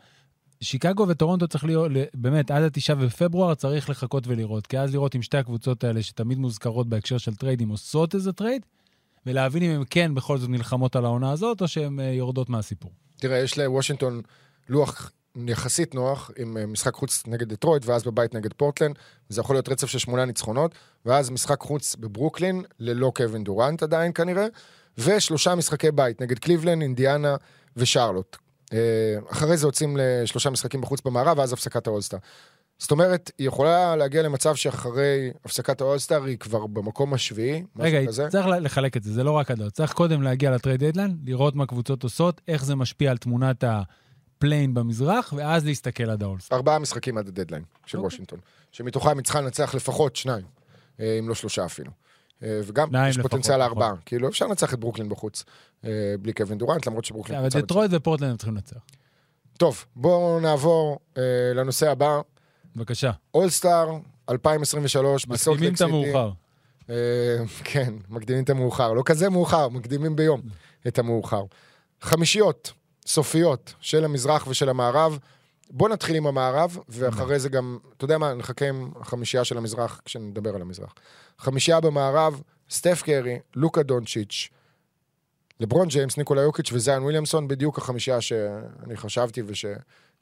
שיקגו 0.60 1.08
וטורונטו 1.08 1.48
צריך 1.48 1.64
להיות, 1.64 1.92
באמת, 2.14 2.50
עד 2.50 2.62
התשעה 2.62 2.96
בפברואר 2.96 3.54
צריך 3.54 3.90
לחכות 3.90 4.26
ולראות. 4.26 4.66
כי 4.66 4.78
אז 4.78 4.92
לראות 4.92 5.16
אם 5.16 5.22
שתי 5.22 5.36
הקבוצות 5.36 5.84
האלה, 5.84 6.02
שתמיד 6.02 6.38
מוזכרות 6.38 6.88
בהקשר 6.88 7.18
של 7.18 7.34
טריידים, 7.34 7.68
עושות 7.68 8.14
איזה 8.14 8.32
trade, 8.32 8.66
ולהבין 9.28 9.62
אם 9.62 9.70
הן 9.70 9.82
כן 9.90 10.14
בכל 10.14 10.38
זאת 10.38 10.50
נלחמות 10.50 10.96
על 10.96 11.04
העונה 11.04 11.32
הזאת, 11.32 11.60
או 11.60 11.68
שהן 11.68 12.00
אה, 12.00 12.04
יורדות 12.04 12.48
מהסיפור. 12.48 12.90
תראה, 13.16 13.38
יש 13.38 13.58
לוושינגטון 13.58 14.22
לוח 14.68 15.10
יחסית 15.46 15.94
נוח, 15.94 16.30
עם 16.36 16.56
אה, 16.56 16.66
משחק 16.66 16.94
חוץ 16.94 17.22
נגד 17.26 17.48
דטרויט, 17.48 17.86
ואז 17.86 18.04
בבית 18.04 18.34
נגד 18.34 18.52
פורטלנד. 18.52 18.96
זה 19.28 19.40
יכול 19.40 19.56
להיות 19.56 19.68
רצף 19.68 19.86
של 19.86 19.98
שמונה 19.98 20.24
ניצחונות, 20.24 20.74
ואז 21.06 21.30
משחק 21.30 21.60
חוץ 21.60 21.96
בברוקלין, 21.96 22.62
ללא 22.78 23.12
קווין 23.14 23.44
דורנט 23.44 23.82
עדיין 23.82 24.12
כנראה, 24.12 24.46
ושלושה 24.98 25.54
משחקי 25.54 25.90
בית 25.90 26.20
נגד 26.20 26.38
קליבלנד, 26.38 26.82
אינדיאנה 26.82 27.36
ושרלוט. 27.76 28.36
אה, 28.72 28.78
אחרי 29.30 29.56
זה 29.56 29.66
יוצאים 29.66 29.96
לשלושה 30.00 30.50
משחקים 30.50 30.80
בחוץ 30.80 31.00
במערב, 31.00 31.38
ואז 31.38 31.52
הפסקת 31.52 31.86
ה 31.86 31.89
All-Star. 31.89 32.18
זאת 32.78 32.90
אומרת, 32.90 33.30
היא 33.38 33.46
יכולה 33.48 33.96
להגיע 33.96 34.22
למצב 34.22 34.54
שאחרי 34.54 35.30
הפסקת 35.44 35.80
ה 35.80 35.85
All-Star 35.85 36.24
היא 36.24 36.38
כבר 36.38 36.66
במקום 36.66 37.14
השביעי, 37.14 37.64
רגע, 37.78 37.98
משהו 37.98 38.08
כזה. 38.08 38.28
צריך 38.28 38.46
ל- 38.46 38.58
לחלק 38.58 38.96
את 38.96 39.02
זה, 39.02 39.12
זה 39.12 39.24
לא 39.24 39.30
רק 39.30 39.50
הדעות. 39.50 39.72
צריך 39.72 39.92
קודם 39.92 40.22
להגיע 40.22 40.50
ל 40.50 40.56
trade 40.56 40.84
deadline, 40.84 41.18
לראות 41.24 41.54
מה 41.54 41.66
קבוצות 41.66 42.02
עושות, 42.02 42.40
איך 42.48 42.64
זה 42.64 42.74
משפיע 42.74 43.10
על 43.10 43.16
תמונת 43.16 43.64
ה 43.66 43.80
play-in 43.80 44.74
במזרח, 44.74 45.32
ואז 45.36 45.64
להסתכל 45.64 46.10
עד 46.10 46.22
ה 46.22 46.25
All-Star. 46.25 46.56
ארבעה 46.56 46.78
משחקים 46.78 47.18
עד 47.18 47.28
הדדליין 47.28 47.62
של 47.86 47.98
אוקיי. 47.98 48.06
וושינגטון, 48.06 48.38
שמתוכם 48.72 49.16
היא 49.18 49.24
צריכה 49.24 49.40
לנצח 49.40 49.74
לפחות 49.74 50.16
שניים, 50.16 50.44
אה, 51.00 51.18
אם 51.18 51.28
לא 51.28 51.34
שלושה 51.34 51.64
אפילו. 51.64 51.90
אה, 52.42 52.60
וגם 52.64 52.88
יש 53.08 53.16
לפחות, 53.16 53.30
פוטנציאל. 53.30 53.58
לארבעה. 53.58 53.92
כאילו, 54.06 54.28
אפשר 54.28 54.46
לנצח 54.46 54.74
את 54.74 54.78
ברוקלין 54.80 55.08
בחוץ, 55.08 55.44
אה, 55.84 55.90
בלי 56.22 56.32
קווין 56.32 56.58
דורנט, 56.58 56.86
למרות 56.86 57.04
שברוקלין... 57.04 57.38
אבל 57.38 57.48
קבוצה 57.48 57.60
דטרויט 57.66 57.90
ופורטלנד 57.94 58.36
צריכים 58.38 58.54
לנצח. 58.54 58.76
טוב, 59.56 59.84
בואו 59.96 60.40
נעבור 60.40 60.98
אה, 61.16 61.22
לנושא 61.54 61.90
הבא. 61.90 62.20
בבקשה. 62.78 63.10
אולסטאר 63.34 63.98
2023 64.30 65.26
בסולט 65.26 65.60
מקדימים 65.60 65.74
את 65.74 65.80
המאוחר. 65.80 66.30
אה, 66.90 66.94
כן, 67.64 67.94
מקדימים 68.08 68.44
את 68.44 68.50
המאוחר. 68.50 68.92
לא 68.92 69.02
כזה 69.06 69.30
מאוחר, 69.30 69.68
מקדימים 69.68 70.16
ביום 70.16 70.40
את 70.88 70.98
המאוחר. 70.98 71.44
חמישיות 72.00 72.72
סופיות 73.06 73.74
של 73.80 74.04
המזרח 74.04 74.46
ושל 74.46 74.68
המערב. 74.68 75.18
בוא 75.70 75.88
נתחיל 75.88 76.16
עם 76.16 76.26
המערב, 76.26 76.78
ואחרי 76.88 77.38
זה 77.38 77.48
גם, 77.48 77.78
אתה 77.96 78.04
יודע 78.04 78.18
מה, 78.18 78.34
נחכה 78.34 78.68
עם 78.68 78.90
החמישייה 79.00 79.44
של 79.44 79.58
המזרח 79.58 80.00
כשנדבר 80.04 80.54
על 80.54 80.62
המזרח. 80.62 80.94
חמישייה 81.38 81.80
במערב, 81.80 82.42
סטף 82.70 83.02
קרי, 83.02 83.38
לוקה 83.54 83.82
דונצ'יץ', 83.82 84.48
לברון 85.60 85.88
ג'יימס, 85.88 86.16
ניקולה 86.16 86.42
יוקיץ' 86.42 86.72
וזיון 86.72 87.02
וויליאמסון, 87.02 87.48
בדיוק 87.48 87.78
החמישייה 87.78 88.20
שאני 88.20 88.96
חשבתי 88.96 89.42
ושאם 89.46 89.74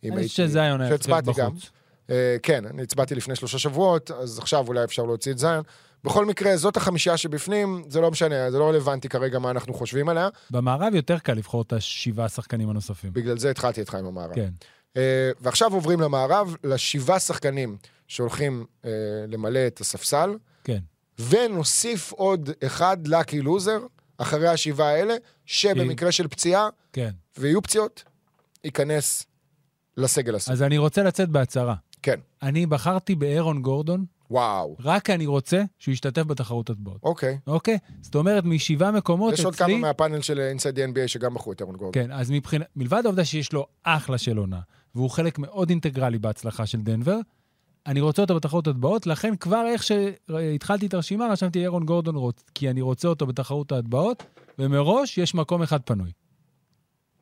אני 0.05 0.29
חושב 0.29 0.47
שזיון 0.49 0.81
היה 0.81 0.99
צריך. 0.99 1.17
בחוץ. 1.25 1.71
אה, 2.11 2.37
כן, 2.43 2.67
אני 2.67 2.83
הצבעתי 2.83 3.15
לפני 3.15 3.37
שלושה 3.37 3.59
שבועות, 3.59 4.11
אז 4.11 4.39
עכשיו 4.39 4.69
אולי 4.69 4.85
אפשר 4.85 5.03
להוציא 5.03 5.33
את 5.33 5.39
זיון. 5.39 5.63
בכל 6.05 6.25
מקרה, 6.25 6.57
זאת 6.57 6.77
החמישייה 6.77 7.17
שבפנים, 7.17 7.85
זה 7.89 8.01
לא 8.01 8.11
משנה, 8.11 8.51
זה 8.51 8.59
לא 8.59 8.69
רלוונטי 8.69 9.09
כרגע 9.09 9.39
מה 9.39 9.51
אנחנו 9.51 9.75
חושבים 9.75 10.09
עליה, 10.09 10.29
במערב 10.51 10.95
יותר 10.95 11.19
קל 11.19 11.33
לבחור 11.33 11.63
את 11.63 11.73
השבעה 11.73 12.29
שחקנים 12.29 12.71
הנוספים. 12.71 13.13
בגלל 13.13 13.39
זה 13.39 13.51
התחלתי 13.51 13.81
איתך 13.81 13.95
עם 13.95 14.07
המערב. 14.07 14.35
כן. 14.35 14.51
אה, 14.97 15.31
ועכשיו 15.41 15.75
עוברים 15.75 16.01
למערב, 16.01 16.57
לשבעה 16.65 17.19
שחקנים 17.19 17.77
שהולכים 18.09 18.65
אה, 18.85 18.91
למלא 19.29 19.67
את 19.67 19.81
הספסל, 19.81 20.31
כן. 20.65 20.79
ונוסיף 21.29 22.13
עוד 22.13 22.51
אחד 22.67 23.07
לקי 23.07 23.43
לוזר, 23.43 23.79
אחרי 24.19 24.49
השבעה 24.49 24.89
האלה, 24.89 25.15
שבמקרה 25.47 26.13
של 26.13 26.29
פציעה, 26.29 26.69
כן. 26.93 27.11
ויהיו 27.39 27.63
פציעות, 27.63 28.05
ייכנס 28.65 29.27
לסגל 29.97 30.35
הסוף. 30.35 30.53
אז 30.53 30.63
אני 30.63 30.79
רוצה 30.79 31.03
לצאת 31.03 31.29
בהצהרה. 31.29 31.75
כן. 32.07 32.21
אני 32.43 32.67
בחרתי 32.67 33.15
באירון 33.15 33.63
גורדון, 33.63 34.05
וואו, 34.31 34.77
רק 34.81 35.05
כי 35.05 35.15
אני 35.15 35.27
רוצה 35.27 35.63
שהוא 35.79 35.93
ישתתף 35.93 36.23
בתחרות 36.23 36.71
הטבעות. 36.71 37.01
אוקיי. 37.03 37.39
אוקיי? 37.47 37.79
זאת 38.03 38.15
אומרת, 38.15 38.45
משבעה 38.45 38.91
מקומות 38.91 39.33
יש 39.33 39.41
אצלי... 39.41 39.47
עוד 39.47 39.55
כמה 39.55 39.77
מהפאנל 39.77 40.21
של 40.21 40.41
אינסייד 40.41 40.79
NBA 40.79 41.07
שגם 41.09 41.35
בחרו 41.35 41.53
את 41.53 41.61
אירון 41.61 41.77
גורדון. 41.77 42.05
כן, 42.05 42.13
אז 42.13 42.31
מבחינת... 42.31 42.67
מלבד 42.77 43.03
העובדה 43.05 43.25
שיש 43.25 43.53
לו 43.53 43.67
אחלה 43.83 44.19
של 44.19 44.37
עונה, 44.37 44.61
והוא 44.95 45.11
חלק 45.11 45.39
מאוד 45.39 45.71
אינטגרלי 45.71 46.19
בהצלחה 46.19 46.67
של 46.67 46.81
דנבר, 46.81 47.19
אני 47.87 48.01
רוצה 48.01 48.23
אותו 48.23 48.35
בתחרות 48.35 48.67
הטבעות, 48.67 49.07
לכן 49.07 49.37
כבר 49.37 49.67
איך 49.67 49.83
שהתחלתי 49.83 50.87
את 50.87 50.95
הרשימה, 50.95 51.29
רשמתי 51.31 51.63
אירון 51.63 51.85
גורדון, 51.85 52.17
רוצ... 52.17 52.43
כי 52.55 52.71
אני 52.71 52.81
רוצה 52.81 53.09
אותו 53.09 53.27
בתחרות 53.27 53.73
ההטבעות, 53.73 54.23
ומראש 54.59 55.19
יש 55.19 55.35
מקום 55.35 55.63
אחד 55.63 55.81
פנוי. 55.83 56.11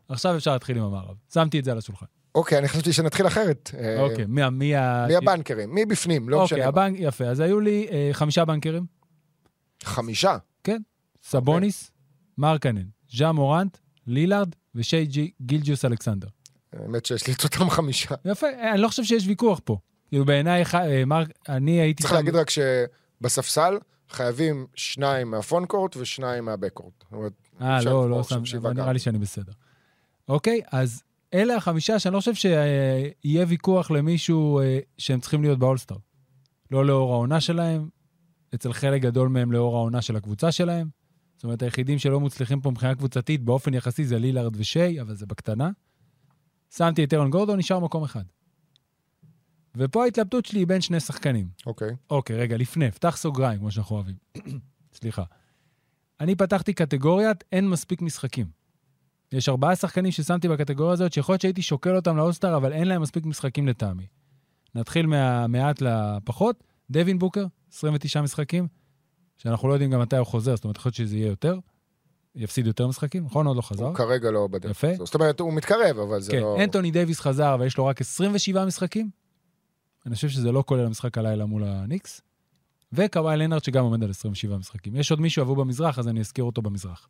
עכשיו 0.08 0.36
אפשר 0.36 0.52
להתחיל 0.52 0.78
עם 0.78 0.84
המערב. 0.84 1.16
שמתי 1.34 1.58
את 1.58 1.64
זה 1.64 1.72
על 1.72 1.78
השולחן. 1.78 2.06
אוקיי, 2.34 2.58
אני 2.58 2.68
חשבתי 2.68 2.92
שנתחיל 2.92 3.26
אחרת. 3.26 3.70
אה, 3.78 4.00
אוקיי, 4.00 4.24
מי, 4.28 4.50
מי 4.50 4.76
ה... 4.76 5.04
מי 5.08 5.16
הבנקרים? 5.16 5.74
מי 5.74 5.86
בפנים? 5.86 6.28
לא 6.28 6.42
אוקיי, 6.42 6.56
משנה. 6.58 6.68
הבנק, 6.68 6.96
יפה. 6.98 7.24
אז 7.24 7.40
היו 7.40 7.60
לי 7.60 7.86
אה, 7.90 8.08
חמישה 8.12 8.44
בנקרים, 8.44 8.86
חמישה. 9.84 10.36
כן. 10.64 10.80
סבוניס, 11.22 11.90
מרקנן, 12.38 12.82
ז'ה 13.16 13.32
מורנט, 13.32 13.78
לילארד 14.06 14.48
ושי 14.74 15.06
ג'י- 15.06 15.30
גילג'יוס 15.42 15.84
אלכסנדר. 15.84 16.28
האמת 16.72 17.06
שיש 17.06 17.26
לי 17.26 17.32
את 17.32 17.44
אותם 17.44 17.70
חמישה. 17.70 18.14
יפה, 18.24 18.46
אני 18.72 18.80
לא 18.80 18.88
חושב 18.88 19.04
שיש 19.04 19.26
ויכוח 19.26 19.60
פה. 19.64 19.78
כאילו 20.08 20.24
בעיניי, 20.24 20.62
אה, 20.74 21.04
מרק, 21.04 21.28
אני 21.48 21.80
הייתי 21.80 22.02
צריך 22.02 22.14
להגיד 22.14 22.34
רק 22.34 22.50
שבספסל 22.50 23.78
חייבים 24.10 24.66
שניים 24.74 25.30
מהפונקורט 25.30 25.96
ושניים 25.96 26.44
מהבקורט. 26.44 27.04
אה, 27.60 27.82
לא, 27.82 28.10
לא, 28.10 28.22
שם, 28.22 28.42
אבל 28.58 28.72
נראה. 28.72 28.92
לי 28.92 28.98
שאני 28.98 29.18
בסדר. 29.18 29.52
אוקיי, 30.28 30.60
אז 30.72 31.02
אלה 31.34 31.56
החמישה 31.56 31.98
שאני 31.98 32.14
לא 32.14 32.18
חושב 32.18 32.34
שיהיה 32.34 33.44
ויכוח 33.48 33.90
למישהו 33.90 34.60
אה, 34.60 34.78
שהם 34.98 35.20
צריכים 35.20 35.42
להיות 35.42 35.58
באולסטאר. 35.58 35.96
לא 36.70 36.86
לאור 36.86 37.12
העונה 37.12 37.40
שלהם, 37.40 37.88
אצל 38.54 38.72
חלק 38.72 39.02
גדול 39.02 39.28
מהם 39.28 39.52
לאור 39.52 39.76
העונה 39.76 40.02
של 40.02 40.16
הקבוצה 40.16 40.52
שלהם. 40.52 40.88
זאת 41.36 41.44
אומרת, 41.44 41.62
היחידים 41.62 41.98
שלא 41.98 42.20
מצליחים 42.20 42.60
פה 42.60 42.70
מבחינה 42.70 42.94
קבוצתית 42.94 43.42
באופן 43.42 43.74
יחסי 43.74 44.04
זה 44.04 44.18
לילארד 44.18 44.56
ושיי, 44.56 45.00
אבל 45.00 45.14
זה 45.14 45.26
בקטנה. 45.26 45.70
שמתי 46.70 47.04
את 47.04 47.12
אירון 47.12 47.30
גורדון, 47.30 47.58
נשאר 47.58 47.78
מקום 47.78 48.04
אחד. 48.04 48.24
ופה 49.76 50.04
ההתלבטות 50.04 50.46
שלי 50.46 50.60
היא 50.60 50.66
בין 50.66 50.80
שני 50.80 51.00
שחקנים. 51.00 51.48
אוקיי. 51.66 51.90
אוקיי, 52.10 52.36
רגע, 52.36 52.56
לפני, 52.56 52.90
פתח 52.90 53.16
סוגריים, 53.16 53.58
כמו 53.58 53.70
שאנחנו 53.70 53.96
אוהבים. 53.96 54.14
סליחה. 54.98 55.24
אני 56.20 56.34
פתחתי 56.34 56.72
קטגוריית 56.72 57.44
אין 57.52 57.68
מספיק 57.68 58.02
משחקים. 58.02 58.46
יש 59.34 59.48
ארבעה 59.48 59.76
שחקנים 59.76 60.12
ששמתי 60.12 60.48
בקטגוריה 60.48 60.92
הזאת, 60.92 61.12
שיכול 61.12 61.32
להיות 61.32 61.40
שהייתי 61.40 61.62
שוקל 61.62 61.96
אותם 61.96 62.16
לאולסטאר, 62.16 62.56
אבל 62.56 62.72
אין 62.72 62.88
להם 62.88 63.02
מספיק 63.02 63.26
משחקים 63.26 63.68
לטעמי. 63.68 64.06
נתחיל 64.74 65.06
מהמעט 65.06 65.82
לפחות. 65.82 66.64
דווין 66.90 67.18
בוקר, 67.18 67.46
29 67.72 68.22
משחקים, 68.22 68.66
שאנחנו 69.38 69.68
לא 69.68 69.72
יודעים 69.72 69.90
גם 69.90 70.00
מתי 70.00 70.16
הוא 70.16 70.26
חוזר, 70.26 70.56
זאת 70.56 70.64
אומרת, 70.64 70.76
יכול 70.76 70.88
להיות 70.88 70.96
שזה 70.96 71.16
יהיה 71.16 71.26
יותר. 71.26 71.58
יפסיד 72.34 72.66
יותר 72.66 72.86
משחקים, 72.86 73.24
נכון? 73.24 73.46
עוד 73.46 73.56
לא 73.56 73.62
חזר. 73.62 73.84
הוא 73.84 73.94
כרגע 73.94 74.30
לא 74.30 74.46
בדרך. 74.46 74.70
יפה. 74.70 75.04
זאת 75.04 75.14
אומרת, 75.14 75.40
הוא 75.40 75.52
מתקרב, 75.52 75.98
אבל 75.98 76.20
זה 76.20 76.32
כן, 76.32 76.40
לא... 76.40 76.56
אנטוני 76.64 76.90
דייוויס 76.90 77.20
חזר, 77.20 77.54
אבל 77.54 77.66
יש 77.66 77.78
לו 77.78 77.86
רק 77.86 78.00
27 78.00 78.64
משחקים. 78.64 79.10
אני 80.06 80.14
חושב 80.14 80.28
שזה 80.28 80.52
לא 80.52 80.64
כולל 80.66 80.86
המשחק 80.86 81.18
הלילה 81.18 81.46
מול 81.46 81.64
הניקס. 81.64 82.20
וקוואי 82.92 83.36
לנארד 83.36 83.64
שגם 83.64 83.84
עומד 83.84 84.04
על 84.04 84.10
27 84.10 84.56
משחקים. 84.56 84.96
יש 84.96 85.10
עוד 85.10 85.20
מישהו 85.20 85.40
אהבו 85.40 85.56
במזרח, 85.56 85.98
אז 85.98 86.08
אני 86.08 86.20
אזכיר 86.20 86.44
אותו 86.44 86.62
במזרח. 86.62 87.08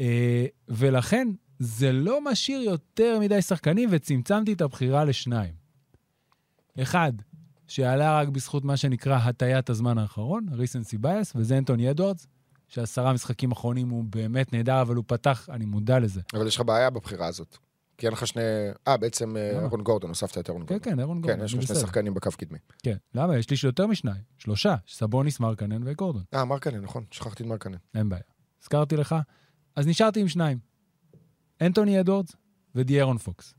אה, 0.00 0.46
ולכן, 0.68 1.28
זה 1.58 1.92
לא 1.92 2.24
משאיר 2.24 2.60
יותר 2.60 3.18
מדי 3.20 3.42
שחקנים, 3.42 3.88
וצמצמתי 3.92 4.52
את 4.52 4.60
הבחירה 4.60 5.04
לשניים. 5.04 5.54
אחד, 6.82 7.12
שעלה 7.68 8.20
רק 8.20 8.28
בזכות 8.28 8.64
מה 8.64 8.76
שנקרא 8.76 9.16
הטיית 9.16 9.70
הזמן 9.70 9.98
האחרון, 9.98 10.46
recency 10.52 10.98
bias, 10.98 11.32
וזה 11.36 11.58
אנטוני 11.58 11.90
אדוארדס, 11.90 12.26
שעשרה 12.68 13.12
משחקים 13.12 13.52
אחרונים 13.52 13.88
הוא 13.88 14.04
באמת 14.04 14.52
נהדר, 14.52 14.80
אבל 14.82 14.96
הוא 14.96 15.04
פתח, 15.06 15.48
אני 15.52 15.64
מודע 15.64 15.98
לזה. 15.98 16.20
אבל 16.34 16.46
יש 16.46 16.56
לך 16.56 16.62
בעיה 16.62 16.90
בבחירה 16.90 17.26
הזאת. 17.26 17.56
כי 17.98 18.06
אין 18.06 18.12
לך 18.12 18.26
שני... 18.26 18.42
אה, 18.88 18.96
בעצם 18.96 19.36
אה, 19.36 19.50
למה? 19.52 19.62
אירון 19.62 19.82
גורדון, 19.82 20.10
הוספת 20.10 20.38
את 20.38 20.48
אירון 20.48 20.62
כן, 20.62 20.66
גורדון. 20.74 20.92
כן, 20.92 20.98
אירון 20.98 21.16
כן, 21.16 21.22
גורדון. 21.22 21.44
יש 21.44 21.54
אני 21.54 21.62
לך 21.62 21.68
שני. 21.68 21.76
שחקנים 21.76 22.14
בקו 22.14 22.30
קדמי. 22.38 22.58
כן. 22.82 22.96
למה? 23.14 23.38
יש 23.38 23.50
לי 23.50 23.56
יותר 23.64 23.86
משניים. 23.86 24.20
שלושה. 24.38 24.74
סבוניס, 24.88 25.40
מרקנן 25.40 25.80
וגורדון. 25.84 26.22
אה, 26.34 26.44
מרקנן, 26.44 26.80
נכון, 26.80 27.04
שכחתי 27.10 27.42
את 27.42 27.48
מרקנן. 27.48 27.76
אין 27.94 28.08
בעיה. 28.08 28.22
הזכרתי 28.62 28.96
לך. 28.96 29.14
אז 29.78 29.86
נשארתי 29.86 30.20
עם 30.20 30.28
שניים. 30.28 30.58
אנטוני 31.60 32.00
אדוארדס 32.00 32.36
ודיארון 32.74 33.18
פוקס. 33.18 33.54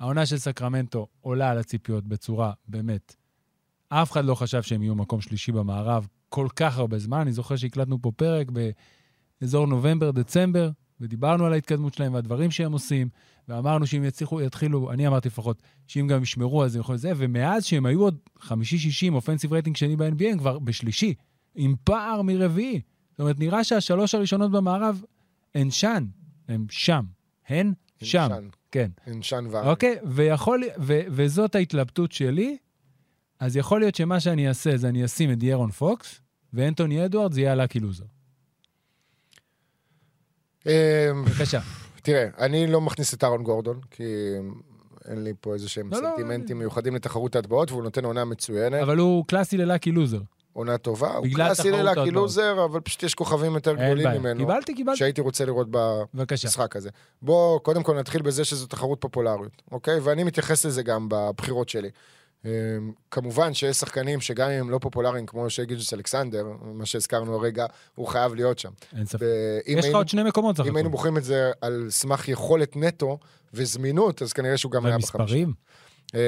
העונה 0.00 0.26
של 0.26 0.38
סקרמנטו 0.38 1.06
עולה 1.20 1.50
על 1.50 1.58
הציפיות 1.58 2.04
בצורה 2.04 2.52
באמת. 2.68 3.16
אף 3.88 4.12
אחד 4.12 4.24
לא 4.24 4.34
חשב 4.34 4.62
שהם 4.62 4.82
יהיו 4.82 4.94
מקום 4.94 5.20
שלישי 5.20 5.52
במערב 5.52 6.08
כל 6.28 6.48
כך 6.56 6.78
הרבה 6.78 6.98
זמן. 6.98 7.20
אני 7.20 7.32
זוכר 7.32 7.56
שהקלטנו 7.56 8.02
פה 8.02 8.12
פרק 8.16 8.46
באזור 9.40 9.66
נובמבר, 9.66 10.10
דצמבר, 10.10 10.70
ודיברנו 11.00 11.46
על 11.46 11.52
ההתקדמות 11.52 11.94
שלהם 11.94 12.14
והדברים 12.14 12.50
שהם 12.50 12.72
עושים, 12.72 13.08
ואמרנו 13.48 13.86
שאם 13.86 14.04
יצליחו, 14.04 14.42
יתחילו, 14.42 14.92
אני 14.92 15.06
אמרתי 15.06 15.28
לפחות, 15.28 15.62
שאם 15.86 16.06
גם 16.06 16.22
ישמרו 16.22 16.62
על 16.62 16.68
זה, 16.68 16.78
יכול 16.78 16.96
זה, 16.96 17.12
ומאז 17.16 17.64
שהם 17.64 17.86
היו 17.86 18.00
עוד 18.00 18.18
50-60 18.38 18.48
offensive 19.12 19.52
rating 19.52 19.76
שני 19.76 19.96
ב-NBA, 19.96 20.24
הם 20.32 20.38
כבר 20.38 20.58
בשלישי, 20.58 21.14
עם 21.54 21.74
פער 21.84 22.22
מרביעי. 22.22 22.80
זאת 23.16 23.20
אומרת, 23.20 23.38
נראה 23.38 23.64
שהשלוש 23.64 24.14
הראשונות 24.14 24.50
במערב 24.50 25.04
הן 25.54 25.70
שם, 25.70 26.04
הן 26.48 26.66
שם. 26.70 27.04
הן 27.48 27.72
שם. 28.02 28.28
כן. 28.70 28.90
אין 29.06 29.22
שן 29.22 29.46
וארי. 29.50 29.68
אוקיי? 29.68 29.96
ויכול, 30.04 30.64
ו, 30.78 31.00
וזאת 31.08 31.54
ההתלבטות 31.54 32.12
שלי, 32.12 32.56
אז 33.40 33.56
יכול 33.56 33.80
להיות 33.80 33.94
שמה 33.94 34.20
שאני 34.20 34.48
אעשה 34.48 34.76
זה 34.76 34.88
אני 34.88 35.04
אשים 35.04 35.32
את 35.32 35.38
דיירון 35.38 35.70
פוקס, 35.70 36.20
ואנטוני 36.52 37.04
אדוארדס 37.04 37.36
יהיה 37.36 37.52
הלאקי 37.52 37.80
לוזר. 37.80 38.04
אמ, 40.66 40.72
בבקשה. 41.24 41.60
תראה, 42.02 42.28
אני 42.38 42.66
לא 42.66 42.80
מכניס 42.80 43.14
את 43.14 43.24
אהרון 43.24 43.42
גורדון, 43.42 43.80
כי 43.90 44.04
אין 45.08 45.24
לי 45.24 45.32
פה 45.40 45.54
איזה 45.54 45.68
שהם 45.68 45.90
לא, 45.92 46.02
לא, 46.02 46.08
סנטימנטים 46.08 46.58
מיוחדים 46.58 46.94
לתחרות 46.94 47.36
ההטבעות, 47.36 47.70
והוא 47.70 47.82
נותן 47.82 48.04
עונה 48.04 48.24
מצוינת, 48.24 48.82
אבל 48.82 48.98
הוא 48.98 49.24
קלאסי 49.26 49.56
ללאקי 49.56 49.92
לוזר. 49.92 50.20
עונה 50.56 50.78
טובה. 50.78 51.16
הוא 51.16 51.26
קלאסי 51.34 51.70
ללאקי 51.70 51.88
ההטבעות. 51.88 52.08
לוזר, 52.08 52.64
אבל 52.64 52.80
פשוט 52.80 53.02
יש 53.02 53.14
כוכבים 53.14 53.54
יותר 53.54 53.74
גדולים. 53.74 54.08
ממנו, 54.08 54.40
קיבלתי, 54.40 54.74
קיבלתי. 54.74 54.98
שהייתי 54.98 55.20
רוצה 55.20 55.44
לראות. 55.44 55.66
במשחק 56.14 56.76
הזה. 56.76 56.90
בוא, 57.22 57.58
קודם 57.60 57.82
כל 57.82 57.98
נתחיל 57.98 58.22
בזה 58.22 58.44
שזו 58.44 58.66
תחרות 58.66 59.00
פופולריות, 59.00 59.62
אוקיי? 59.72 59.98
ואני 59.98 60.24
מתייחס 60.24 60.66
לזה 60.66 60.82
גם 60.82 61.06
בבחירות 61.10 61.68
שלי. 61.68 61.90
אמ, 62.44 62.50
כמובן 63.10 63.54
שיש 63.54 63.76
שחקנים 63.76 64.20
שגם 64.20 64.50
אם 64.50 64.60
הם 64.60 64.70
לא 64.70 64.78
פופולריים 64.78 65.26
כמו 65.26 65.50
שגיג'וס 65.50 65.94
אלכסנדר, 65.94 66.46
מה 66.62 66.86
שהזכרנו 66.86 67.34
הרגע, 67.34 67.66
הוא 67.94 68.06
חייב 68.06 68.34
להיות 68.34 68.58
שם. 68.58 68.70
אין 68.96 69.06
ספק. 69.06 69.22
יש 69.66 69.86
לך 69.86 69.94
עוד 69.94 70.08
שני 70.08 70.22
מקומות 70.22 70.56
סך 70.56 70.66
אם 70.66 70.76
היינו. 70.76 70.90
בוחרים 70.90 71.16
את 71.16 71.24
זה 71.24 71.50
על 71.60 71.86
סמך 71.90 72.28
יכולת 72.28 72.76
נטו 72.76 73.18
וזמינות, 73.54 74.22
אז 74.22 74.32
כנראה 74.32 74.56
שהוא 74.56 74.72
גם 74.72 74.86
היה 74.86 74.98
בחמישה. 74.98 75.18
ומספרים? 75.18 75.52
אמ, 76.14 76.20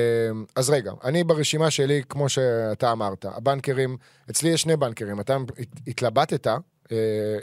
אז 0.57 0.71
רגע, 0.71 0.93
אני 1.05 1.25
ברשימה 1.25 1.71
שלי, 1.71 2.03
כמו 2.09 2.29
שאתה 2.29 2.93
אמרת, 2.93 3.25
הבנקרים, 3.25 3.97
אצלי 4.31 4.49
יש 4.49 4.63
שני 4.63 4.77
בנקרים, 4.77 5.21
אתה 5.21 5.37
הת- 5.59 5.81
התלבטת 5.87 6.47
אה, 6.47 6.97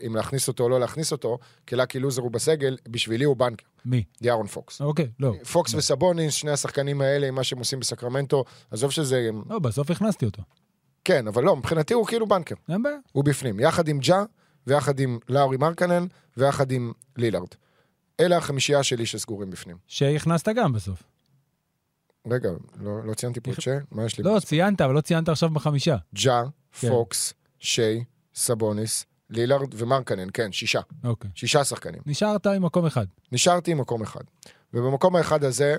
אם 0.08 0.16
להכניס 0.16 0.48
אותו 0.48 0.64
או 0.64 0.70
לא 0.70 0.80
להכניס 0.80 1.12
אותו, 1.12 1.38
כי 1.68 1.76
לקי 1.76 2.00
לוזר 2.00 2.22
הוא 2.22 2.32
בסגל, 2.32 2.78
בשבילי 2.90 3.24
הוא 3.26 3.36
בנקר, 3.38 3.66
מי? 3.86 4.04
דיארון 4.22 4.48
פוקס. 4.48 4.82
אוקיי, 4.82 5.08
לא. 5.20 5.34
פוקס 5.52 5.74
לא. 5.74 5.80
וסבוניס, 5.80 6.34
שני 6.34 6.52
השחקנים 6.52 7.02
האלה, 7.02 7.28
עם 7.28 7.36
מה 7.36 7.44
שהם 7.44 7.60
עושים 7.60 7.80
בסקרמנטו, 7.80 8.44
עזוב 8.72 8.92
שזה... 8.92 9.30
לא, 9.50 9.60
בסוף 9.60 9.92
הכנסתי 9.92 10.26
אותו. 10.26 10.42
כן, 11.06 11.28
אבל 11.28 11.44
לא, 11.44 11.56
מבחינתי 11.56 11.94
הוא 11.94 12.08
כאילו 12.08 12.28
בנקר, 12.28 12.56
אין 12.70 12.84
בעיה. 12.84 12.98
הוא 13.12 13.24
בפנים, 13.24 13.60
יחד 13.60 13.88
עם 13.88 14.00
ג'ה, 14.00 14.24
ויחד 14.68 15.00
עם 15.00 15.20
לאורי 15.30 15.58
מרקנן, 15.58 16.06
ויחד 16.38 16.72
עם 16.72 16.92
לילארד. 17.18 17.48
אלה 18.20 18.38
החמישייה 18.38 18.84
שלי 18.84 19.06
שסגורים 19.06 19.50
בפנים. 19.50 19.78
שהכנסת 19.88 20.50
גם 20.50 20.74
בסוף. 20.74 21.04
רגע, 22.32 22.50
לא, 22.82 23.04
לא 23.04 23.14
ציינתי 23.14 23.40
פה 23.40 23.52
את 23.52 23.62
שיי? 23.62 23.78
מה 23.92 24.06
יש 24.06 24.18
לי? 24.18 24.24
לא, 24.24 24.40
ציינת, 24.40 24.82
אבל 24.82 24.94
לא 24.94 25.02
ציינת 25.02 25.30
עכשיו 25.30 25.50
בחמישה. 25.50 25.96
ג'ה, 26.16 26.44
כן. 26.80 26.90
פוקס, 26.90 27.34
שיי, 27.60 28.04
סבוניס, 28.36 29.06
לילארד 29.30 29.74
ומרקנן, 29.74 30.28
כן, 30.34 30.52
שישה. 30.52 30.82
אוקיי. 31.04 31.30
שישה 31.36 31.64
שחקנים. 31.64 32.02
נשארת 32.06 32.48
עם 32.48 32.66
מקום 32.66 32.86
אחד. 32.86 33.06
נשארתי 33.32 33.72
עם 33.72 33.78
מקום 33.78 34.02
אחד. 34.02 34.22
ובמקום 34.74 35.16
האחד 35.16 35.44
הזה, 35.44 35.76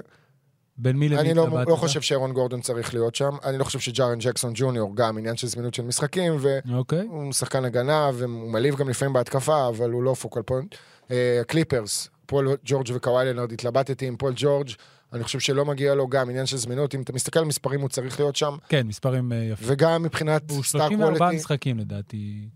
בין 0.78 0.96
מי 0.96 1.08
למי 1.08 1.20
אני 1.20 1.34
לא? 1.34 1.48
לא 1.66 1.76
חושב 1.76 2.00
שאירון 2.00 2.32
גורדון 2.32 2.60
צריך 2.60 2.94
להיות 2.94 3.14
שם. 3.14 3.30
אני 3.44 3.58
לא 3.58 3.64
חושב 3.64 3.78
שג'ארן 3.78 4.18
ג'קסון 4.18 4.52
ג'וניור, 4.54 4.96
גם 4.96 5.18
עניין 5.18 5.36
של 5.36 5.46
זמינות 5.46 5.74
של 5.74 5.82
משחקים, 5.82 6.36
אוקיי. 6.74 7.06
והוא 7.06 7.32
שחקן 7.32 7.64
הגנה, 7.64 8.10
והוא 8.14 8.50
מעליב 8.50 8.76
גם 8.76 8.88
לפעמים 8.88 9.12
בהתקפה, 9.12 9.68
אבל 9.68 9.90
הוא 9.90 10.02
לא 10.02 10.14
focal 10.14 10.42
point. 10.42 10.74
אה, 11.10 11.42
קליפרס, 11.46 12.08
פול 12.26 12.56
ג'ורג' 12.64 12.86
וקוואי 12.94 13.26
לנרד, 13.26 13.52
התלבטתי 13.52 14.06
עם 14.06 14.16
פול 14.16 14.32
ג'ורג', 14.36 14.68
אני 15.12 15.24
חושב 15.24 15.40
שלא 15.40 15.64
מגיע 15.64 15.94
לו 15.94 16.08
גם 16.08 16.30
עניין 16.30 16.46
של 16.46 16.56
זמינות. 16.56 16.94
אם 16.94 17.02
אתה 17.02 17.12
מסתכל 17.12 17.38
על 17.38 17.44
מספרים, 17.44 17.80
הוא 17.80 17.88
צריך 17.88 18.20
להיות 18.20 18.36
שם, 18.36 18.56
כן, 18.68 18.86
מספרים 18.86 19.32
אה, 19.32 19.36
יפים. 19.36 19.68
וגם 19.70 20.02
מבחינת 20.02 20.50
הוא 20.50 20.64
star 20.64 20.88
34 20.88 21.18
quality. 21.18 21.36
משחקים 21.36 21.78
לדעתי, 21.78 22.48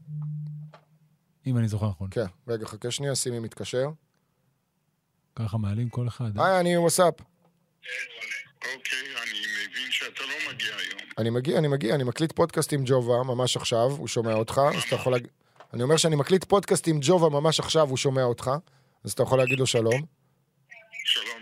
אם 1.46 1.58
אני 1.58 1.68
זוכר 1.68 1.88
נכון. 1.88 2.08
כן, 2.10 2.26
רגע, 2.48 2.66
חכה 2.66 2.90
שנייה, 2.90 3.14
סימי 3.14 3.38
מתקשר. 3.38 3.86
ככה 5.36 5.58
מעלים 5.58 5.88
כל 5.88 6.08
אחד. 6.08 6.38
אה? 6.38 6.46
היי, 6.46 6.60
אני 6.60 6.76
what's 6.76 7.01
up. 7.01 7.14
אוקיי, 8.58 8.98
אני 9.22 9.40
מבין 9.40 9.90
שאתה 9.90 10.22
לא 10.22 10.52
מגיע 10.52 10.68
היום. 10.76 11.00
אני 11.18 11.30
מגיע, 11.30 11.58
אני 11.58 11.68
מגיע, 11.68 11.94
אני 11.94 12.04
מקליט 12.04 12.32
פודקאסט 12.32 12.72
עם 12.72 12.82
ג'ובה 12.84 13.22
ממש 13.22 13.56
עכשיו, 13.56 13.90
הוא 13.90 14.08
שומע 14.08 14.34
אותך, 14.34 14.60
אז 14.76 14.82
אתה 14.82 14.94
יכול 14.94 15.12
להגיד... 15.12 15.28
אני 15.74 15.82
אומר 15.82 15.96
שאני 15.96 16.16
מקליט 16.16 16.44
פודקאסט 16.44 16.88
עם 16.88 16.98
ג'ובה 17.02 17.28
ממש 17.28 17.60
עכשיו, 17.60 17.88
הוא 17.88 17.96
שומע 17.96 18.22
אותך, 18.22 18.50
אז 19.04 19.12
אתה 19.12 19.22
יכול 19.22 19.38
להגיד 19.38 19.58
לו 19.58 19.66
שלום. 19.66 20.02
שלום, 21.04 21.39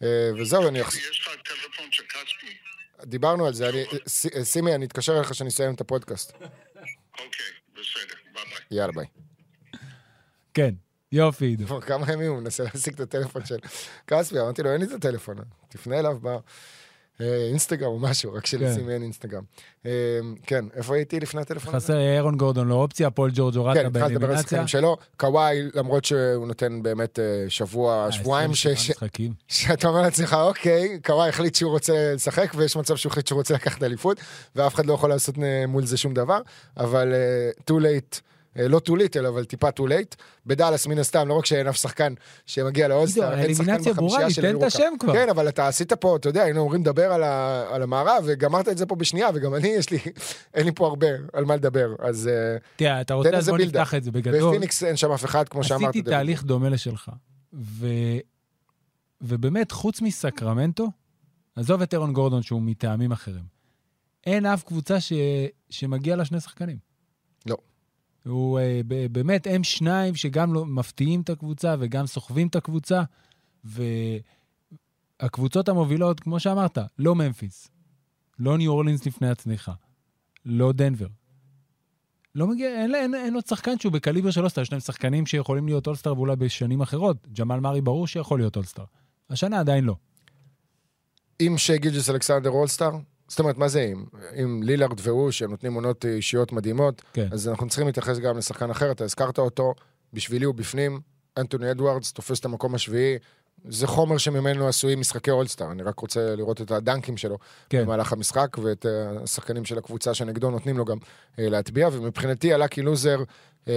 וזהו, 0.00 0.68
אני 0.68 0.82
אחזור... 0.82 1.00
יש 1.10 1.20
לך 1.20 1.28
טלפון 1.44 1.86
של 1.90 2.04
כספי? 2.04 2.56
דיברנו 3.02 3.46
על 3.46 3.54
זה, 3.54 3.68
אני... 3.68 3.84
אה, 4.36 4.44
סימי, 4.44 4.74
אני 4.74 4.84
אתקשר 4.84 5.16
אליך 5.16 5.30
כשאני 5.30 5.48
אסיים 5.48 5.74
את 5.74 5.80
הפודקאסט. 5.80 6.32
אוקיי, 6.32 7.26
בסדר, 7.72 8.14
ביי 8.34 8.44
ביי. 8.44 8.78
יאללה, 8.78 8.92
ביי. 8.92 9.06
כן, 10.54 10.74
יופי, 11.12 11.44
עידו. 11.44 11.66
כבר 11.66 11.80
כמה 11.80 12.12
ימים 12.12 12.30
הוא 12.30 12.40
מנסה 12.40 12.64
להשיג 12.64 12.94
את 12.94 13.00
הטלפון 13.00 13.46
של 13.46 13.56
כספי, 14.06 14.40
אמרתי 14.40 14.62
לו, 14.62 14.72
אין 14.72 14.80
לי 14.80 14.86
את 14.86 14.92
הטלפון, 14.92 15.36
תפנה 15.68 15.98
אליו 15.98 16.18
באינסטגרם 17.20 17.88
או 17.90 17.98
משהו, 17.98 18.32
רק 18.32 18.40
כן. 18.42 18.46
שלסימי 18.46 18.92
אין 18.94 19.02
אינסטגרם. 19.02 19.42
אה, 19.86 19.90
כן, 20.46 20.64
איפה 20.76 20.94
הייתי 20.94 21.20
לפני 21.20 21.40
הטלפון? 21.40 21.74
חסר 21.74 21.98
אירון 21.98 22.36
גורדון 22.36 22.68
לא 22.68 22.74
אופציה, 22.74 23.10
פול 23.10 23.30
ג'ורג' 23.34 23.56
הורדת 23.56 23.80
כן, 23.80 23.86
התחלתי 23.86 24.14
לדבר 24.14 24.26
על 24.26 24.32
באלימינציה. 24.32 24.42
השחקנים 24.62 24.68
שלו. 24.68 24.96
קוואי, 25.16 25.62
למרות 25.74 26.04
שהוא 26.04 26.46
נותן 26.46 26.82
באמת 26.82 27.18
אה, 27.18 27.24
שבוע, 27.48 28.06
אה, 28.06 28.12
שבועיים, 28.12 28.54
ש- 28.54 28.66
27 28.66 28.76
ש- 28.84 28.90
משחקים. 28.90 29.32
שאתה 29.48 29.88
אומר 29.88 30.02
לעצמך, 30.02 30.36
אוקיי, 30.40 30.98
קוואי 31.04 31.28
החליט 31.28 31.54
שהוא 31.54 31.70
רוצה 31.70 32.12
לשחק, 32.14 32.52
ויש 32.56 32.76
מצב 32.76 32.96
שהוא 32.96 33.10
החליט 33.10 33.26
שהוא 33.26 33.36
רוצה 33.38 33.54
לקחת 33.54 33.82
אליפות, 33.82 34.20
ואף 34.56 34.74
אחד 34.74 34.86
לא 34.86 34.94
יכול 34.94 35.10
לעשות 35.10 35.34
אה, 35.42 35.66
מול 35.66 35.86
זה 35.86 35.96
שום 35.96 36.14
דבר, 36.14 36.38
אבל 36.76 37.12
אה, 37.12 37.50
too 37.70 37.80
late. 37.82 38.20
אה, 38.58 38.68
לא 38.68 38.80
too 38.88 38.92
little, 38.92 39.28
אבל 39.28 39.44
טיפה 39.44 39.68
too 39.68 39.82
late. 39.82 40.16
בדאלאס, 40.46 40.86
מן 40.86 40.98
הסתם, 40.98 41.28
לא 41.28 41.34
רק 41.34 41.46
שאין 41.46 41.66
אף 41.66 41.76
שחקן 41.76 42.14
שמגיע 42.46 42.88
לאולסטאר, 42.88 43.38
אין 43.38 43.54
שחקן 43.54 43.82
בחמישייה 43.82 44.30
של 44.30 44.56
כבר. 44.98 45.12
כן, 45.12 45.28
אבל 45.28 45.48
אתה 45.48 45.68
עשית 45.68 45.92
פה, 45.92 46.16
אתה 46.16 46.28
יודע, 46.28 46.42
היינו 46.42 46.60
אומרים 46.60 46.80
לדבר 46.80 47.12
על, 47.12 47.22
ה, 47.22 47.64
על 47.70 47.82
המערב, 47.82 48.22
וגמרת 48.26 48.68
את 48.68 48.78
זה 48.78 48.86
פה 48.86 48.96
בשנייה, 48.96 49.28
וגם 49.34 49.54
אני, 49.54 49.68
יש 49.68 49.90
לי, 49.90 49.98
אין 50.54 50.66
לי 50.66 50.72
פה 50.72 50.86
הרבה 50.86 51.06
על 51.32 51.44
מה 51.44 51.56
לדבר. 51.56 51.94
אז 51.98 52.28
אה, 52.28 52.56
תראה, 52.76 53.00
אתה 53.00 53.14
רוצה, 53.14 53.30
אז 53.30 53.48
בוא. 53.48 53.58
נפתח 53.58 53.94
את 53.94 54.04
זה 54.04 54.10
בגדול. 54.10 54.50
בפיניקס 54.50 54.82
אין 54.84 54.96
שם 54.96 55.12
אף 55.12 55.24
אחד, 55.24 55.48
כמו 55.48 55.64
שאמרת. 55.64 55.90
עשיתי. 55.90 56.10
תהליך 56.10 56.44
דומה 56.44 56.68
לשלך. 56.68 57.10
ו... 57.54 57.86
ובאמת, 59.20 59.72
חוץ 59.72 60.00
מסקרמנטו, 60.00 60.88
עזוב 61.56 61.82
את 61.82 61.92
אירון 61.94 62.12
גורדון 62.12 62.42
שהוא 62.42 62.62
מטעמים 62.62 63.12
אחרים, 63.12 63.44
אין 64.26 64.46
אף 64.46 64.62
קבוצה 64.62 65.00
ש... 65.00 65.12
שמגיע 65.70 66.16
לה 66.16 66.24
שני 66.24 66.40
שחקנים. 66.40 66.93
הוא 68.26 68.58
אה, 68.58 68.80
באמת, 69.12 69.46
הם 69.46 69.64
שניים 69.64 70.14
שגם 70.14 70.54
לא 70.54 70.66
מפתיעים 70.66 71.20
את 71.20 71.30
הקבוצה 71.30 71.74
וגם 71.78 72.06
סוחבים 72.06 72.48
את 72.48 72.56
הקבוצה, 72.56 73.02
והקבוצות 75.20 75.68
המובילות, 75.68 76.20
כמו 76.20 76.40
שאמרת, 76.40 76.78
לא 76.98 77.14
ממפיס, 77.14 77.68
לא 78.38 78.58
ניו 78.58 78.72
אורלינס 78.72 79.06
לפני 79.06 79.28
הצניחה, 79.28 79.72
לא 80.44 80.72
דנבר. 80.72 81.06
לא 82.34 82.46
מגיע, 82.46 82.68
אין, 82.68 82.94
אין, 82.94 83.14
אין 83.14 83.34
עוד 83.34 83.46
שחקן 83.46 83.78
שהוא 83.78 83.92
בקליבר 83.92 84.30
של 84.30 84.40
All-Star, 84.40 84.62
יש 84.62 84.72
להם 84.72 84.80
שחקנים 84.80 85.26
שיכולים 85.26 85.66
להיות 85.66 85.86
All-Star 85.86 86.16
ואולי 86.16 86.36
בשנים 86.36 86.80
אחרות. 86.80 87.28
ג'מאל 87.38 87.60
מארי 87.60 87.80
ברור 87.80 88.06
שיכול 88.06 88.38
להיות 88.40 88.56
All-Star. 88.56 88.84
השנה 89.30 89.60
עדיין 89.60 89.84
לא. 89.84 89.96
עם 91.38 91.58
שיי 91.58 91.78
גילג'ס 91.78 92.10
אלכסנדר 92.10 92.50
All-Star, 92.50 92.90
זאת 93.34 93.40
אומרת, 93.40 93.58
מה 93.58 93.68
זה 93.68 93.82
עם? 93.82 94.04
עם 94.34 94.62
לילארד 94.62 95.00
והוא, 95.02 95.30
שהם 95.30 95.50
נותנים 95.50 95.74
עונות 95.74 96.04
אישיות 96.04 96.52
מדהימות, 96.52 97.02
כן. 97.12 97.28
אז 97.32 97.48
אנחנו 97.48 97.68
צריכים 97.68 97.86
להתייחס 97.86 98.18
גם 98.18 98.38
לשחקן 98.38 98.70
אחר, 98.70 98.90
אתה 98.90 99.04
הזכרת 99.04 99.38
אותו, 99.38 99.74
בשבילי 100.12 100.44
הוא 100.44 100.54
בפנים, 100.54 101.00
אנטוני 101.36 101.70
אדוארדס 101.70 102.12
תופס 102.12 102.40
את 102.40 102.44
המקום 102.44 102.74
השביעי, 102.74 103.18
זה 103.68 103.86
חומר 103.86 104.18
שממנו 104.18 104.68
עשויים 104.68 105.00
משחקי 105.00 105.30
All-Star, 105.30 105.72
אני 105.72 105.82
רק 105.82 105.98
רוצה 105.98 106.36
לראות 106.36 106.60
את 106.60 106.70
הדנקים 106.70 107.16
שלו 107.16 107.38
כן. 107.68 107.84
במהלך 107.84 108.12
המשחק, 108.12 108.56
ואת 108.62 108.86
אה, 108.86 109.22
השחקנים 109.22 109.64
של 109.64 109.78
הקבוצה 109.78 110.14
שנגדו 110.14 110.50
נותנים 110.50 110.78
לו 110.78 110.84
גם 110.84 110.98
אה, 111.38 111.48
להטביע, 111.48 111.88
ומבחינתי 111.92 112.54
ה 112.54 112.59
lucky 112.59 112.82
loser 112.82 113.18
אה, 113.68 113.72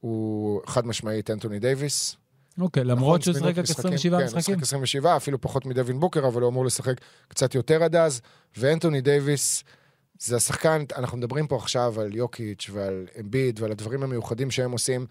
הוא 0.00 0.60
חד 0.66 0.86
משמעית 0.86 1.30
אנטוני 1.30 1.58
דייוויס, 1.58 2.16
אוקיי, 2.60 2.84
למרות 2.84 3.20
נכון, 3.20 3.20
שהוא 3.20 3.34
זמינות 3.34 3.66
שיחק 3.66 3.70
רק 3.70 3.70
משחקים, 3.70 3.92
27 3.92 4.18
כן, 4.18 4.24
משחקים. 4.24 4.54
משחק 4.54 4.62
27, 4.62 5.16
אפילו 5.16 5.40
פחות 5.40 5.66
מדווין 5.66 6.00
בוקר, 6.00 6.26
אבל 6.26 6.42
הוא 6.42 6.50
אמור 6.50 6.64
לשחק 6.64 7.00
קצת 7.28 7.54
יותר 7.54 7.82
עד 7.82 7.96
אז. 7.96 8.20
ואנטוני 8.56 9.00
דייוויס, 9.00 9.64
זה 10.18 10.36
השחקן, 10.36 10.84
אנחנו 10.96 11.18
מדברים 11.18 11.46
פה 11.46 11.56
עכשיו 11.56 12.00
על 12.00 12.16
יוקיץ' 12.16 12.70
ועל 12.72 13.06
אמביד 13.20 13.60
ועל 13.60 13.70
הדברים 13.70 14.02
המיוחדים 14.02 14.50
שהם 14.50 14.72
עושים. 14.72 15.06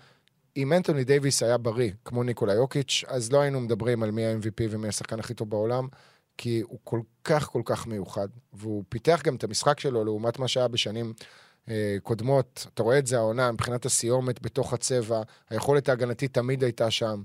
אם 0.58 0.74
אנטוני 0.74 1.04
דייוויס 1.04 1.44
היה 1.44 1.58
בריא, 1.58 1.92
כמו 2.06 2.24
ניקולה 2.24 2.54
יוקיץ', 2.54 3.04
אז 3.08 3.32
לא 3.32 3.42
היינו 3.42 3.60
מדברים 3.60 4.04
על 4.04 4.12
מי 4.12 4.26
ה-MVP 4.26 4.64
ומי 4.70 4.88
השחקן 4.88 5.20
הכי 5.20 5.34
טוב 5.34 5.50
בעולם, 5.50 5.88
כי 6.38 6.62
הוא 6.62 6.80
כל 6.84 7.02
כך 7.24 7.48
כל 7.48 7.62
כך 7.66 7.88
מיוחד, 7.88 8.28
והוא 8.54 8.84
פיתח 8.90 9.22
גם 9.24 9.36
את 9.36 9.44
המשחק 9.44 9.80
שלו 9.80 10.04
לעומת 10.04 10.40
מה 10.40 10.48
שהיה 10.48 10.68
בשנים 10.68 11.14
קודמות. 12.04 12.68
אתה 12.74 12.84
רואה 12.84 13.00
את 13.00 13.08
זה 13.08 13.18
העונה, 13.18 13.52
מבחינת 13.52 13.86
הסיומת 13.86 14.42
בתוך 14.42 14.74
הצבע, 14.74 15.22
היכולת 15.50 15.90
ההגנתית 15.90 16.34
תמיד 16.34 16.64
הייתה 16.64 16.92
שם. 16.92 17.24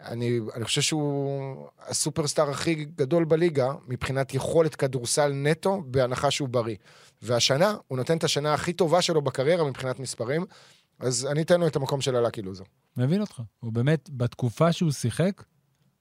אני, 0.00 0.40
אני 0.54 0.64
חושב 0.64 0.80
שהוא 0.80 1.66
הסופרסטאר 1.88 2.50
הכי 2.50 2.74
גדול 2.74 3.24
בליגה 3.24 3.72
מבחינת 3.88 4.34
יכולת 4.34 4.74
כדורסל 4.74 5.32
נטו, 5.32 5.82
בהנחה 5.86 6.30
שהוא 6.30 6.48
בריא. 6.48 6.76
והשנה, 7.22 7.74
הוא 7.88 7.98
נותן 7.98 8.16
את 8.16 8.24
השנה 8.24 8.54
הכי 8.54 8.72
טובה 8.72 9.02
שלו 9.02 9.22
בקריירה 9.22 9.64
מבחינת 9.64 10.00
מספרים, 10.00 10.44
אז 10.98 11.26
אני 11.30 11.42
אתן 11.42 11.60
לו 11.60 11.66
את 11.66 11.76
המקום 11.76 12.00
של 12.00 12.16
ה 12.16 12.20
lucky 12.20 12.42
loser. 12.42 12.64
מבין 12.96 13.20
אותך. 13.20 13.42
הוא 13.60 13.72
באמת, 13.72 14.10
בתקופה 14.12 14.72
שהוא 14.72 14.90
שיחק, 14.90 15.42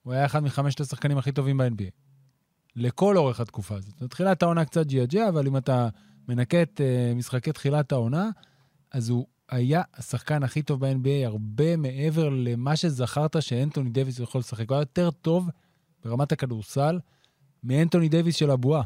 הוא 0.04 0.14
היה 0.14 0.26
אחד 0.26 0.44
מחמשת 0.44 0.80
השחקנים 0.80 1.18
הכי 1.18 1.32
טובים 1.32 1.58
ב-NBA. 1.58 1.90
לכל 2.76 3.18
אורך 3.18 3.40
התקופה 3.40 3.76
הזאת. 3.76 4.02
בתחילת 4.02 4.44
העונה 4.44 4.66
קצת 4.66 4.86
ג'יאג'ה, 4.86 5.30
אבל 5.30 5.48
אם 5.48 5.58
אתה 5.58 5.90
מנקה 6.30 6.62
את 6.62 6.82
אה, 6.82 7.16
משחקי 7.16 7.52
תחילת 7.52 7.92
העונה, 7.92 8.30
אז 8.92 9.10
הוא 9.10 9.28
היה 9.50 9.82
השחקן 9.94 10.44
הכי 10.44 10.62
טוב 10.62 10.86
ב-NBA 10.86 11.26
הרבה 11.26 11.78
מעבר 11.78 12.30
למה 12.30 12.76
שזכרת 12.76 13.42
שאנטוני 13.42 13.90
דייוויס 13.90 14.20
יכול 14.20 14.40
לשחק. 14.40 14.70
הוא 14.70 14.76
היה 14.76 14.82
יותר 14.82 15.12
טוב 15.12 15.50
ברמת 16.04 16.32
הכדורסל 16.32 17.00
מאנטוני 17.64 18.10
דייוויס 18.10 18.36
של 18.36 18.52
הבועה. 18.52 18.84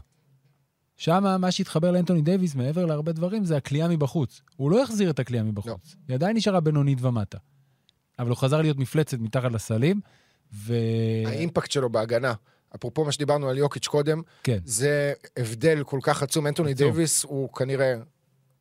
שם 0.97 1.23
מה 1.39 1.51
שהתחבר 1.51 1.91
לאנטוני 1.91 2.21
דייוויס, 2.21 2.55
מעבר 2.55 2.85
להרבה 2.85 3.11
דברים, 3.11 3.45
זה 3.45 3.57
הקליעה 3.57 3.87
מבחוץ. 3.87 4.41
הוא 4.55 4.71
לא 4.71 4.83
החזיר 4.83 5.09
את 5.09 5.19
הקליעה 5.19 5.43
מבחוץ. 5.43 5.95
לא. 5.95 6.01
היא 6.07 6.15
עדיין 6.15 6.37
נשארה 6.37 6.59
בינונית 6.59 7.01
ומטה. 7.01 7.37
אבל 8.19 8.29
הוא 8.29 8.37
חזר 8.37 8.61
להיות 8.61 8.77
מפלצת 8.77 9.19
מתחת 9.19 9.51
לסלים, 9.51 9.99
ו... 10.53 10.73
האימפקט 11.25 11.71
שלו 11.71 11.89
בהגנה, 11.89 12.33
אפרופו 12.75 13.05
מה 13.05 13.11
שדיברנו 13.11 13.49
על 13.49 13.57
יוקיץ' 13.57 13.87
קודם, 13.87 14.21
כן. 14.43 14.57
זה 14.65 15.13
הבדל 15.37 15.83
כל 15.83 15.99
כך 16.03 16.23
עצום. 16.23 16.47
אנטוני. 16.47 16.73
דייוויס 16.73 17.23
הוא 17.23 17.53
כנראה, 17.53 17.95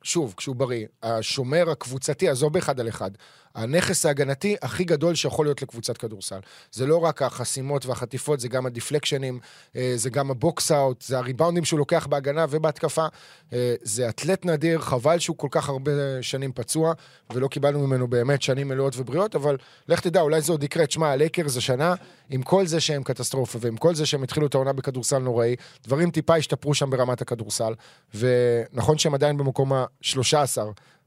שוב, 0.03 0.35
כשהוא 0.37 0.57
בריא, 0.57 0.87
השומר 1.03 1.71
הקבוצתי, 1.71 2.29
עזוב 2.29 2.53
באחד 2.53 2.81
על 2.81 2.89
אחד, 2.89 3.11
הנכס 3.55 4.07
ההגנתי 4.07 4.57
הכי 4.63 4.85
גדול 4.85 5.15
שיכול 5.15 5.47
להיות 5.47 5.63
לקבוצת 5.63 5.97
כדורסל. 5.97 6.39
זה 6.73 6.87
לא 6.87 6.97
רק 6.97 7.23
החסימות 7.23 7.87
והחטיפות, 7.87 8.41
זה 8.41 8.49
גם 8.49 8.67
הדיפלקשנים, 8.67 9.41
אה, 9.77 9.93
זה 9.97 10.11
גם 10.11 10.31
ה 10.31 10.39
box-out, 10.39 11.03
זה 11.03 11.19
הריבאונדים 11.19 11.65
שהוא 11.65 11.79
לוקח 11.79 12.07
בהגנה 12.07 12.47
ובהתקפה. 12.51 13.07
אה, 13.53 13.75
זה 13.83 14.09
אתלט 14.09 14.45
נדיר, 14.45 14.81
חבל 14.81 15.19
שהוא 15.19 15.37
כל 15.37 15.49
כך 15.51 15.69
הרבה 15.69 15.93
שנים 16.23 16.53
פצוע, 16.53 16.93
ולא 17.33 17.49
קיבלנו 17.49 17.87
ממנו 17.87 18.09
באמת 18.09 18.43
שנים 18.43 18.69
מלאות 18.69 18.95
ובריאות, 18.97 19.35
אבל 19.35 19.57
לך 19.89 20.01
תדע, 20.01 20.21
אולי 20.21 20.41
זה 20.41 20.53
עוד 20.53 20.65
יקרה. 20.65 20.87
תשמע, 20.87 21.11
הלייקרס 21.11 21.57
השנה, 21.57 21.95
עם 22.31 22.43
כל 22.43 22.67
זה 22.67 22.81
שהם 22.81 23.03
קטסטרופה, 23.03 23.59
ועם 23.63 23.77
כל 23.77 23.95
זה 23.95 24.07
שהם 24.07 24.23
התחילו 24.23 24.47
את 24.47 24.55
העונה 24.55 24.73
בכדורסל 24.73 25.19
נוראי, 25.19 25.57
דברים 25.85 26.11
טיפה 26.11 26.37
השתפרו 26.37 26.75
שם 26.75 26.91
ברמת 26.91 27.21
הכדורסל, 27.23 27.75
ונכון 28.15 28.99
שהם 28.99 29.15
עדיין 29.15 29.37
במקום 29.37 29.73
ה-13 29.73 30.59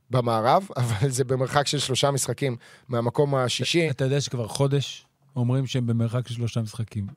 במערב, 0.10 0.68
אבל 0.78 1.10
זה 1.10 1.24
במרחק 1.24 1.68
של 1.68 1.80
שלושה 1.80 2.12
משחקים 2.12 2.56
מהמקום 2.88 3.36
השישי. 3.36 3.90
אתה 3.90 4.04
יודע 4.04 4.22
שכבר 4.22 4.48
חודש 4.48 5.06
אומרים 5.36 5.66
שהם 5.66 5.88
במרחק 5.88 6.28
של 6.28 6.34
שלושה 6.34 6.62
משחקים. 6.62 7.08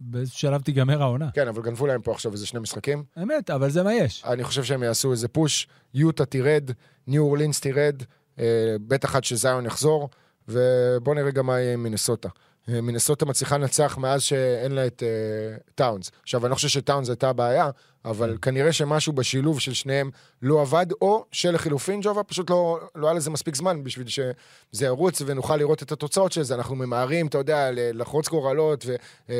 באיזשהו 0.00 0.38
שלב 0.38 0.62
תיגמר 0.62 1.02
העונה. 1.02 1.30
כן, 1.34 1.48
אבל 1.48 1.62
גנבו 1.62 1.86
להם 1.86 2.02
פה 2.02 2.12
עכשיו 2.12 2.32
איזה 2.32 2.46
שני 2.46 2.60
משחקים. 2.60 3.04
אמת, 3.22 3.50
אבל 3.50 3.70
זה 3.70 3.82
מה 3.82 3.94
יש. 3.94 4.24
אני 4.24 4.44
חושב 4.44 4.64
שהם 4.64 4.82
יעשו 4.82 5.12
איזה 5.12 5.28
פוש, 5.28 5.68
יוטה 5.94 6.24
תירד, 6.24 6.70
ניו 7.06 7.22
אורלינס 7.22 7.60
תירד, 7.60 8.02
אה, 8.38 8.76
בטח 8.86 9.16
עד 9.16 9.24
שזיון 9.24 9.66
יחזור, 9.66 10.08
ובואו 10.48 11.14
נראה 11.14 11.30
גם 11.30 11.46
מה 11.46 11.60
יהיה 11.60 11.72
עם 11.72 11.82
מינסוטה. 11.82 12.28
אה, 12.68 12.80
מינסוטה 12.80 13.26
מצליחה 13.26 13.58
לנצח 13.58 13.98
מאז 13.98 14.22
שאין 14.22 14.72
לה 14.72 14.86
את 14.86 15.02
אה, 15.02 15.56
טאונס. 15.74 16.10
עכשיו, 16.22 16.44
אני 16.44 16.50
לא 16.50 16.54
חושב 16.54 16.68
שטאונס 16.68 17.08
הייתה 17.08 17.28
הבעיה, 17.28 17.70
אבל 18.04 18.36
כנראה 18.42 18.72
שמשהו 18.72 19.12
בשילוב 19.12 19.60
של 19.60 19.72
שניהם 19.72 20.10
לא 20.42 20.60
עבד, 20.60 20.86
או 21.02 21.24
שלחילופין 21.32 22.00
ג'ובה 22.02 22.22
פשוט 22.22 22.50
לא, 22.50 22.80
לא 22.94 23.06
היה 23.06 23.16
לזה 23.16 23.30
מספיק 23.30 23.54
זמן 23.54 23.84
בשביל 23.84 24.06
שזה 24.08 24.84
ירוץ 24.84 25.22
ונוכל 25.26 25.56
לראות 25.56 25.82
את 25.82 25.92
התוצאות 25.92 26.32
של 26.32 26.42
זה. 26.42 26.54
אנחנו 26.54 26.74
ממהרים, 26.76 27.26
אתה 27.26 27.38
יודע, 27.38 27.70
לחרוץ 27.72 28.28
גורלות 28.28 28.84
ו- 28.86 28.94
אה, 29.30 29.34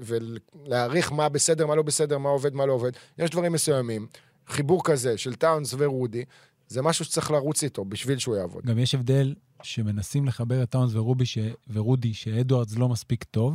ולהעריך 0.00 1.12
מה 1.12 1.28
בסדר, 1.28 1.66
מה 1.66 1.74
לא 1.74 1.82
בסדר, 1.82 2.18
מה 2.18 2.28
עובד, 2.28 2.54
מה 2.54 2.66
לא 2.66 2.72
עובד. 2.72 2.90
יש 3.18 3.30
דברים 3.30 3.52
מסוימים. 3.52 4.06
חיבור 4.48 4.84
כזה 4.84 5.18
של 5.18 5.34
טאונס 5.34 5.74
ורודי, 5.78 6.24
זה 6.68 6.82
משהו 6.82 7.04
שצריך 7.04 7.30
לרוץ 7.30 7.62
איתו 7.62 7.84
בשביל 7.84 8.18
שהוא 8.18 8.36
יעבוד. 8.36 8.66
גם 8.66 8.78
יש 8.78 8.94
הבדל 8.94 9.34
שמנסים 9.62 10.26
לחבר 10.26 10.62
את 10.62 10.70
טאונס 10.70 10.94
ורובי 10.94 11.26
ש... 11.26 11.38
ורודי, 11.72 12.14
שאדוארדס 12.14 12.76
לא 12.76 12.88
מספיק 12.88 13.24
טוב, 13.24 13.54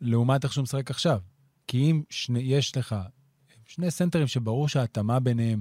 לעומת 0.00 0.44
איך 0.44 0.52
שהוא 0.52 0.62
משחק 0.62 0.90
עכשיו. 0.90 1.18
כי 1.68 1.90
אם 1.90 2.02
שני... 2.10 2.40
יש 2.40 2.76
לך 2.76 2.96
שני 3.66 3.90
סנטרים 3.90 4.26
שברור 4.26 4.68
שההתאמה 4.68 5.20
ביניהם 5.20 5.60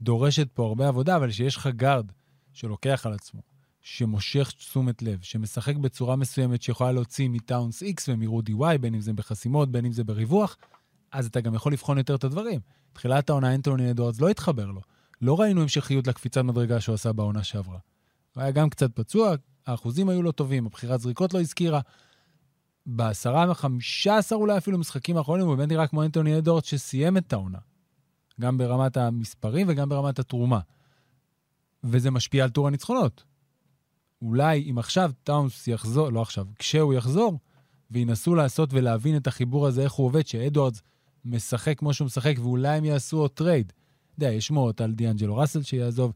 דורשת 0.00 0.48
פה 0.54 0.66
הרבה 0.66 0.88
עבודה, 0.88 1.16
אבל 1.16 1.30
שיש 1.30 1.56
לך 1.56 1.66
גארד 1.66 2.12
שלוקח 2.52 3.06
על 3.06 3.12
עצמו, 3.12 3.40
שמושך 3.80 4.52
תשומת 4.56 5.02
לב, 5.02 5.18
שמשחק 5.22 5.76
בצורה 5.76 6.16
מסוימת 6.16 6.62
שיכולה 6.62 6.92
להוציא 6.92 7.28
מטאונס 7.28 7.82
X 7.82 8.02
ומרודי 8.08 8.52
Y, 8.52 8.78
בין 8.80 8.94
אם 8.94 9.00
זה 9.00 9.12
בחסימות, 9.12 9.70
בין 9.70 9.84
אם 9.84 9.92
זה 9.92 10.04
בריווח, 10.04 10.56
אז 11.12 11.26
אתה 11.26 11.40
גם 11.40 11.54
יכול 11.54 11.72
לבחון 11.72 11.98
יותר 11.98 12.14
את 12.14 12.24
הדברים. 12.24 12.60
תחילת 12.92 13.30
העונה 13.30 13.54
אנטוני 13.54 13.90
אדוארדס 13.90 14.20
לא 14.20 14.28
התחבר 14.28 14.66
לו. 14.66 14.80
לא 15.22 15.40
ראינו 15.40 15.62
המשכיות 15.62 16.06
לקפיצת 16.06 16.40
מדרגה 16.40 16.80
שהוא 16.80 16.94
עשה 16.94 17.12
בעונה 17.12 17.44
שעברה. 17.44 17.78
הוא 18.34 18.42
היה 18.42 18.50
גם 18.50 18.70
קצת 18.70 18.90
פצוע, 18.94 19.34
האחוזים 19.66 20.08
היו 20.08 20.22
לא 20.22 20.32
טובים, 20.32 20.66
הבחירת 20.66 21.00
זריקות 21.00 21.34
לא 21.34 21.40
הזכירה. 21.40 21.80
בעשרה 22.90 23.50
וחמישה 23.50 24.16
עשר 24.16 24.36
אולי 24.36 24.58
אפילו 24.58 24.78
משחקים 24.78 25.16
האחרונים, 25.16 25.46
הוא 25.46 25.54
באמת 25.54 25.68
נראה 25.68 25.86
כמו 25.86 26.02
אנטוני 26.02 26.38
אדוארדס 26.38 26.66
שסיים 26.66 27.16
את 27.16 27.32
העונה. 27.32 27.58
גם 28.40 28.58
ברמת 28.58 28.96
המספרים 28.96 29.66
וגם 29.70 29.88
ברמת 29.88 30.18
התרומה. 30.18 30.60
וזה 31.84 32.10
משפיע 32.10 32.44
על 32.44 32.50
טור 32.50 32.66
הניצחונות. 32.66 33.24
אולי 34.22 34.70
אם 34.70 34.78
עכשיו 34.78 35.10
טאונס 35.24 35.68
יחזור, 35.68 36.10
לא 36.10 36.22
עכשיו, 36.22 36.46
כשהוא 36.58 36.94
יחזור, 36.94 37.38
וינסו 37.90 38.34
לעשות 38.34 38.72
ולהבין 38.72 39.16
את 39.16 39.26
החיבור 39.26 39.66
הזה, 39.66 39.82
איך 39.82 39.92
הוא 39.92 40.06
עובד, 40.06 40.26
שאדוארדס 40.26 40.82
משחק 41.24 41.78
כמו 41.78 41.94
שהוא 41.94 42.06
משחק, 42.06 42.34
ואולי 42.38 42.76
הם 42.76 42.84
יעשו 42.84 43.18
עוד 43.18 43.30
trade. 43.30 43.72
אתה 44.14 44.24
יודע, 44.24 44.32
יש 44.32 44.46
שמועות 44.46 44.80
על 44.80 44.92
דיאנג'לו 44.92 45.36
ראסל 45.36 45.62
שיעזוב. 45.62 46.12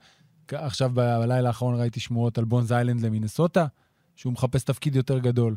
עכשיו 0.48 0.90
בלילה 0.94 1.48
האחרון 1.48 1.80
ראיתי 1.80 2.00
שמועות 2.00 2.38
על 2.38 2.44
בונז 2.44 2.72
היילנד 2.72 3.00
למינסוטה, 3.00 3.66
שהוא 4.16 4.32
מחפש 4.32 4.64
תפקיד 4.64 4.96
יותר 4.96 5.18
גדול. 5.18 5.56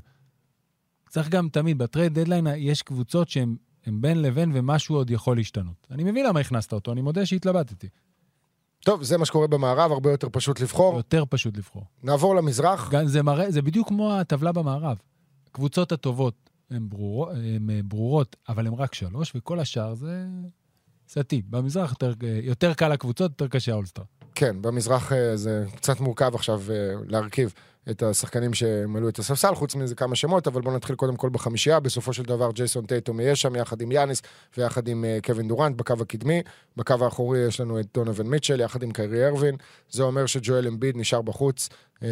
צריך 1.15 1.29
גם 1.29 1.49
תמיד, 1.49 1.77
ב 1.77 1.84
trade 1.84 2.19
deadline 2.19 2.47
יש 2.57 2.81
קבוצות 2.81 3.29
שהן 3.29 3.55
הן 3.85 4.01
בין 4.01 4.21
לבין 4.21 4.51
ומשהו 4.53 4.95
עוד 4.95 5.11
יכול 5.11 5.37
להשתנות. 5.37 5.87
אני 5.91 6.03
מבין 6.03 6.25
למה 6.25 6.39
הכנסת 6.39 6.73
אותו, 6.73 6.91
אני 6.91 7.01
מודה 7.01 7.25
שהתלבטתי. 7.25 7.87
טוב, 8.79 9.03
זה 9.03 9.17
מה 9.17 9.25
שקורה 9.25 9.47
במערב, 9.47 9.91
הרבה 9.91 10.11
יותר 10.11 10.27
פשוט 10.31 10.59
לבחור. 10.59 10.97
יותר 10.97 11.23
פשוט 11.29 11.57
לבחור. 11.57 11.83
נעבור 12.03 12.35
למזרח. 12.35 12.89
גם 12.91 13.07
זה 13.07 13.23
מראה, 13.23 13.51
זה 13.51 13.61
בדיוק 13.61 13.87
כמו 13.87 14.13
הטבלה 14.13 14.51
במערב. 14.51 14.97
הקבוצות 15.47 15.91
הטובות 15.91 16.49
הן 16.71 16.89
ברורות, 16.89 17.29
הן 17.55 17.69
אה, 17.69 17.79
ברורות, 17.83 18.35
אבל 18.49 18.67
הן 18.67 18.73
רק 18.73 18.93
שלוש, 18.93 19.31
וכל 19.35 19.59
השאר 19.59 19.93
זה 19.93 20.25
סטי. 21.09 21.41
במזרח 21.49 21.91
יותר, 21.91 22.13
יותר 22.43 22.73
קל 22.73 22.87
לקבוצות, 22.87 23.31
יותר 23.31 23.47
קשה 23.47 23.71
האולסטאר. 23.71 24.03
כן, 24.35 24.61
במזרח 24.61 25.11
אה, 25.11 25.37
זה 25.37 25.65
קצת 25.75 25.99
מורכב 25.99 26.35
עכשיו 26.35 26.61
אה, 26.69 26.75
להרכיב 27.07 27.53
את 27.89 28.03
השחקנים 28.03 28.53
שמלאו 28.53 29.09
את 29.09 29.19
הספסל, 29.19 29.55
חוץ 29.55 29.75
מזה 29.75 29.95
כמה 29.95 30.15
שמות, 30.15 30.47
אבל 30.47 30.61
בואו 30.61 30.75
נתחיל 30.75 30.95
קודם 30.95 31.15
כל 31.15 31.29
בחמישייה. 31.29 31.79
בסופו 31.79 32.13
של 32.13 32.23
דבר 32.23 32.51
ג'ייסון 32.51 32.85
טייטום 32.85 33.19
יהיה 33.19 33.35
שם 33.35 33.55
יחד 33.55 33.81
עם 33.81 33.91
יאניס 33.91 34.21
ויחד 34.57 34.87
עם 34.87 35.05
אה, 35.05 35.17
קווין 35.23 35.47
דורנט 35.47 35.77
בקו 35.77 35.93
הקדמי. 36.01 36.41
בקו 36.77 36.95
האחורי 37.01 37.39
יש 37.39 37.59
לנו 37.59 37.79
את 37.79 37.85
דונובין 37.93 38.27
מיטשל 38.27 38.59
יחד 38.59 38.83
עם 38.83 38.91
קיירי 38.91 39.27
ארווין. 39.27 39.55
זה 39.89 40.03
אומר 40.03 40.25
שג'ואל 40.25 40.67
אמביד 40.67 40.97
נשאר 40.97 41.21
בחוץ. 41.21 41.69
אה, 42.03 42.07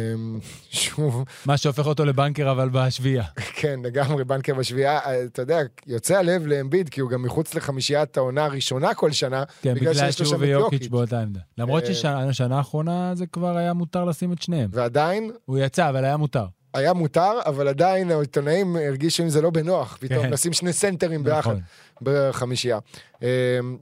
שוב, 0.70 1.24
מה 1.46 1.56
שהופך 1.56 1.86
אותו 1.86 2.04
לבנקר, 2.04 2.50
אבל 2.50 2.68
בשביעייה. 2.68 3.24
כן, 3.54 3.80
לגמרי, 3.84 4.24
בנקר 4.24 4.54
בשביעייה. 4.54 4.98
אה, 4.98 5.24
אתה 5.24 5.42
יודע, 5.42 5.58
יוצא 5.86 6.18
הלב 6.18 6.46
לאמביד, 6.46 6.88
כי 6.88 7.00
הוא 7.00 7.10
גם 7.10 7.22
מחוץ 7.22 7.54
לחמישיית 7.54 8.16
העונה 8.16 8.44
הראשונה 8.44 8.94
כל 8.94 9.12
שנה, 9.12 9.44
כן, 9.62 9.74
בגלל 9.74 9.94
שיש 9.94 10.20
לו 10.20 10.26
שם 10.26 10.42
את 10.42 10.48
יוקיץ'. 10.48 10.88
באותה 10.88 11.20
עמדה. 11.20 11.40
למרות 11.58 11.84
אה, 11.84 11.94
ששנה 12.32 12.56
האחרונה 12.56 13.14
זה 13.14 13.26
כבר 13.26 13.56
היה 13.56 13.72
מותר 13.72 14.04
לשים 14.04 14.32
את 14.32 14.42
שניהם. 14.42 14.70
ועדיין, 14.72 15.30
הוא 15.44 15.58
יצא, 15.58 15.88
אבל 15.88 16.04
היה 16.04 16.16
מותר. 16.16 16.46
היה 16.74 16.92
מותר, 16.92 17.32
אבל 17.46 17.68
עדיין 17.68 18.10
העיתונאים 18.10 18.76
הרגישו 18.76 19.22
עם 19.22 19.28
זה 19.28 19.42
לא 19.42 19.50
בנוח, 19.50 19.98
פתאום 20.00 20.22
כן. 20.22 20.30
לשים 20.30 20.52
שני 20.52 20.72
סנטרים 20.72 21.24
ביחד 21.24 21.38
נכון, 21.38 21.60
בחמישייה. 22.02 22.78
אה, 23.22 23.28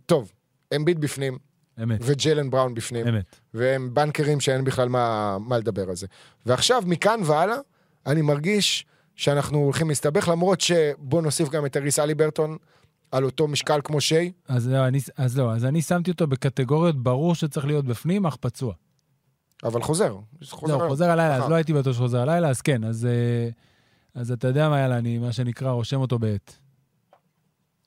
טוב, 0.07 0.33
אמביד 0.77 1.01
בפנים, 1.01 1.39
אמת, 1.83 1.99
וג'לן 2.03 2.51
בראון 2.51 2.75
בפנים, 2.75 3.07
אמת. 3.09 3.37
והם 3.55 3.95
בנקרים 3.95 4.41
שאין 4.41 4.65
בכלל 4.65 4.89
מה, 4.89 5.37
מה 5.41 5.59
לדבר 5.59 5.89
על 5.89 5.97
זה. 5.97 6.07
ועכשיו, 6.47 6.83
מכאן 6.87 7.21
והלאה, 7.25 7.57
אני 8.07 8.23
מרגיש 8.23 8.87
שאנחנו 9.17 9.59
הולכים 9.59 9.89
להסתבך, 9.89 10.29
למרות 10.29 10.61
שבוא 10.61 11.23
נוסיף 11.23 11.49
גם 11.49 11.67
את 11.67 11.77
אריס 11.77 11.99
אלי 11.99 12.15
ברטון 12.15 12.57
על 13.13 13.25
אותו 13.25 13.49
משקל 13.49 13.81
כמו 13.85 14.01
שיי. 14.01 14.33
אז 14.49 14.69
לא, 14.69 14.87
אני, 14.89 14.99
אז 15.17 15.39
לא, 15.39 15.53
אז 15.55 15.65
אני 15.65 15.83
שמתי 15.83 16.11
אותו 16.11 16.27
בקטגוריות, 16.27 17.03
ברור 17.03 17.35
שצריך 17.35 17.67
להיות 17.67 17.85
בפנים, 17.85 18.27
אך 18.27 18.37
פצוע. 18.41 18.75
אבל 19.65 19.83
חוזר. 19.83 20.17
חוזר, 20.51 20.79
זהו, 20.79 20.89
חוזר 20.89 21.11
הלילה, 21.11 21.35
אז 21.35 21.41
מחר. 21.41 21.49
לא 21.49 21.55
הייתי 21.55 21.73
בטוח 21.73 21.93
שחוזר 21.97 22.21
הלילה, 22.21 22.49
אז 22.49 22.61
כן, 22.61 22.85
אז, 22.85 23.07
אה, 23.07 23.49
אז 24.15 24.33
אתה 24.33 24.49
יודע 24.49 24.69
מה, 24.69 24.81
יאללה, 24.81 24.99
אני, 24.99 25.19
מה 25.19 25.33
שנקרא, 25.33 25.71
רושם 25.71 26.01
אותו 26.01 26.19
בעט. 26.19 26.53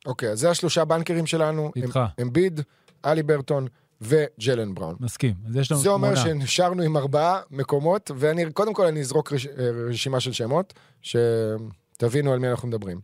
אוקיי, 0.06 0.30
אז 0.30 0.40
זה 0.40 0.50
השלושה 0.50 0.86
בנקרים 0.86 1.26
שלנו. 1.26 1.72
איתך. 1.76 1.96
הם- 1.98 2.06
אמביד, 2.28 2.62
האליברטון 3.06 3.68
וג'לן 4.02 4.76
בראון. 4.76 4.96
מסכים. 5.00 5.34
אז 5.48 5.56
יש 5.56 5.72
לנו 5.72 5.82
זה 5.82 5.90
אומר. 5.90 6.16
שנשארנו 6.16 6.84
עם 6.84 6.98
ארבעה 6.98 7.42
מקומות, 7.52 8.12
ואני, 8.16 8.52
קודם 8.54 8.74
כל 8.74 8.86
אני 8.86 9.00
אזרוק 9.00 9.34
רש, 9.34 9.48
רשימה 9.90 10.20
של 10.20 10.34
שמות, 10.34 10.74
שתבינו 11.02 12.34
על 12.34 12.40
מי 12.40 12.50
אנחנו 12.50 12.68
מדברים. 12.68 13.00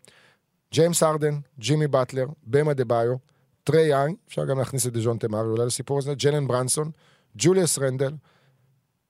ג'יימס 0.74 1.04
הארדן, 1.04 1.40
ג'ימי 1.60 1.88
באטלר, 1.88 2.26
באם 2.44 2.74
אדבאיו, 2.74 3.16
טריי 3.64 3.82
יאנג, 3.82 4.16
אפשר 4.28 4.46
גם 4.46 4.60
להכניס 4.60 4.88
את 4.88 4.94
דז'ונטה 4.94 5.18
מארי 5.18 5.42
אולי 5.42 5.66
לסיפור 5.66 5.98
הזה, 5.98 6.14
ג'יילן 6.16 6.48
ברונסון, 6.48 6.92
ג'וליאס 7.36 7.80
רנדל, 7.80 8.14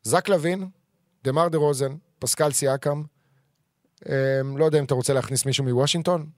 זק 0.04 0.30
לוין, 0.30 0.70
דמר 1.24 1.48
דה 1.48 1.58
רוזן, 1.58 1.96
פסקל 2.20 2.52
סיאקם, 2.52 3.04
אמ, 4.10 4.58
לא 4.58 4.66
יודע 4.66 4.80
אם 4.80 4.84
אתה 4.84 4.94
רוצה 4.94 5.14
להכניס 5.14 5.46
מישהו 5.46 5.64
מוושינגטון 5.64 6.30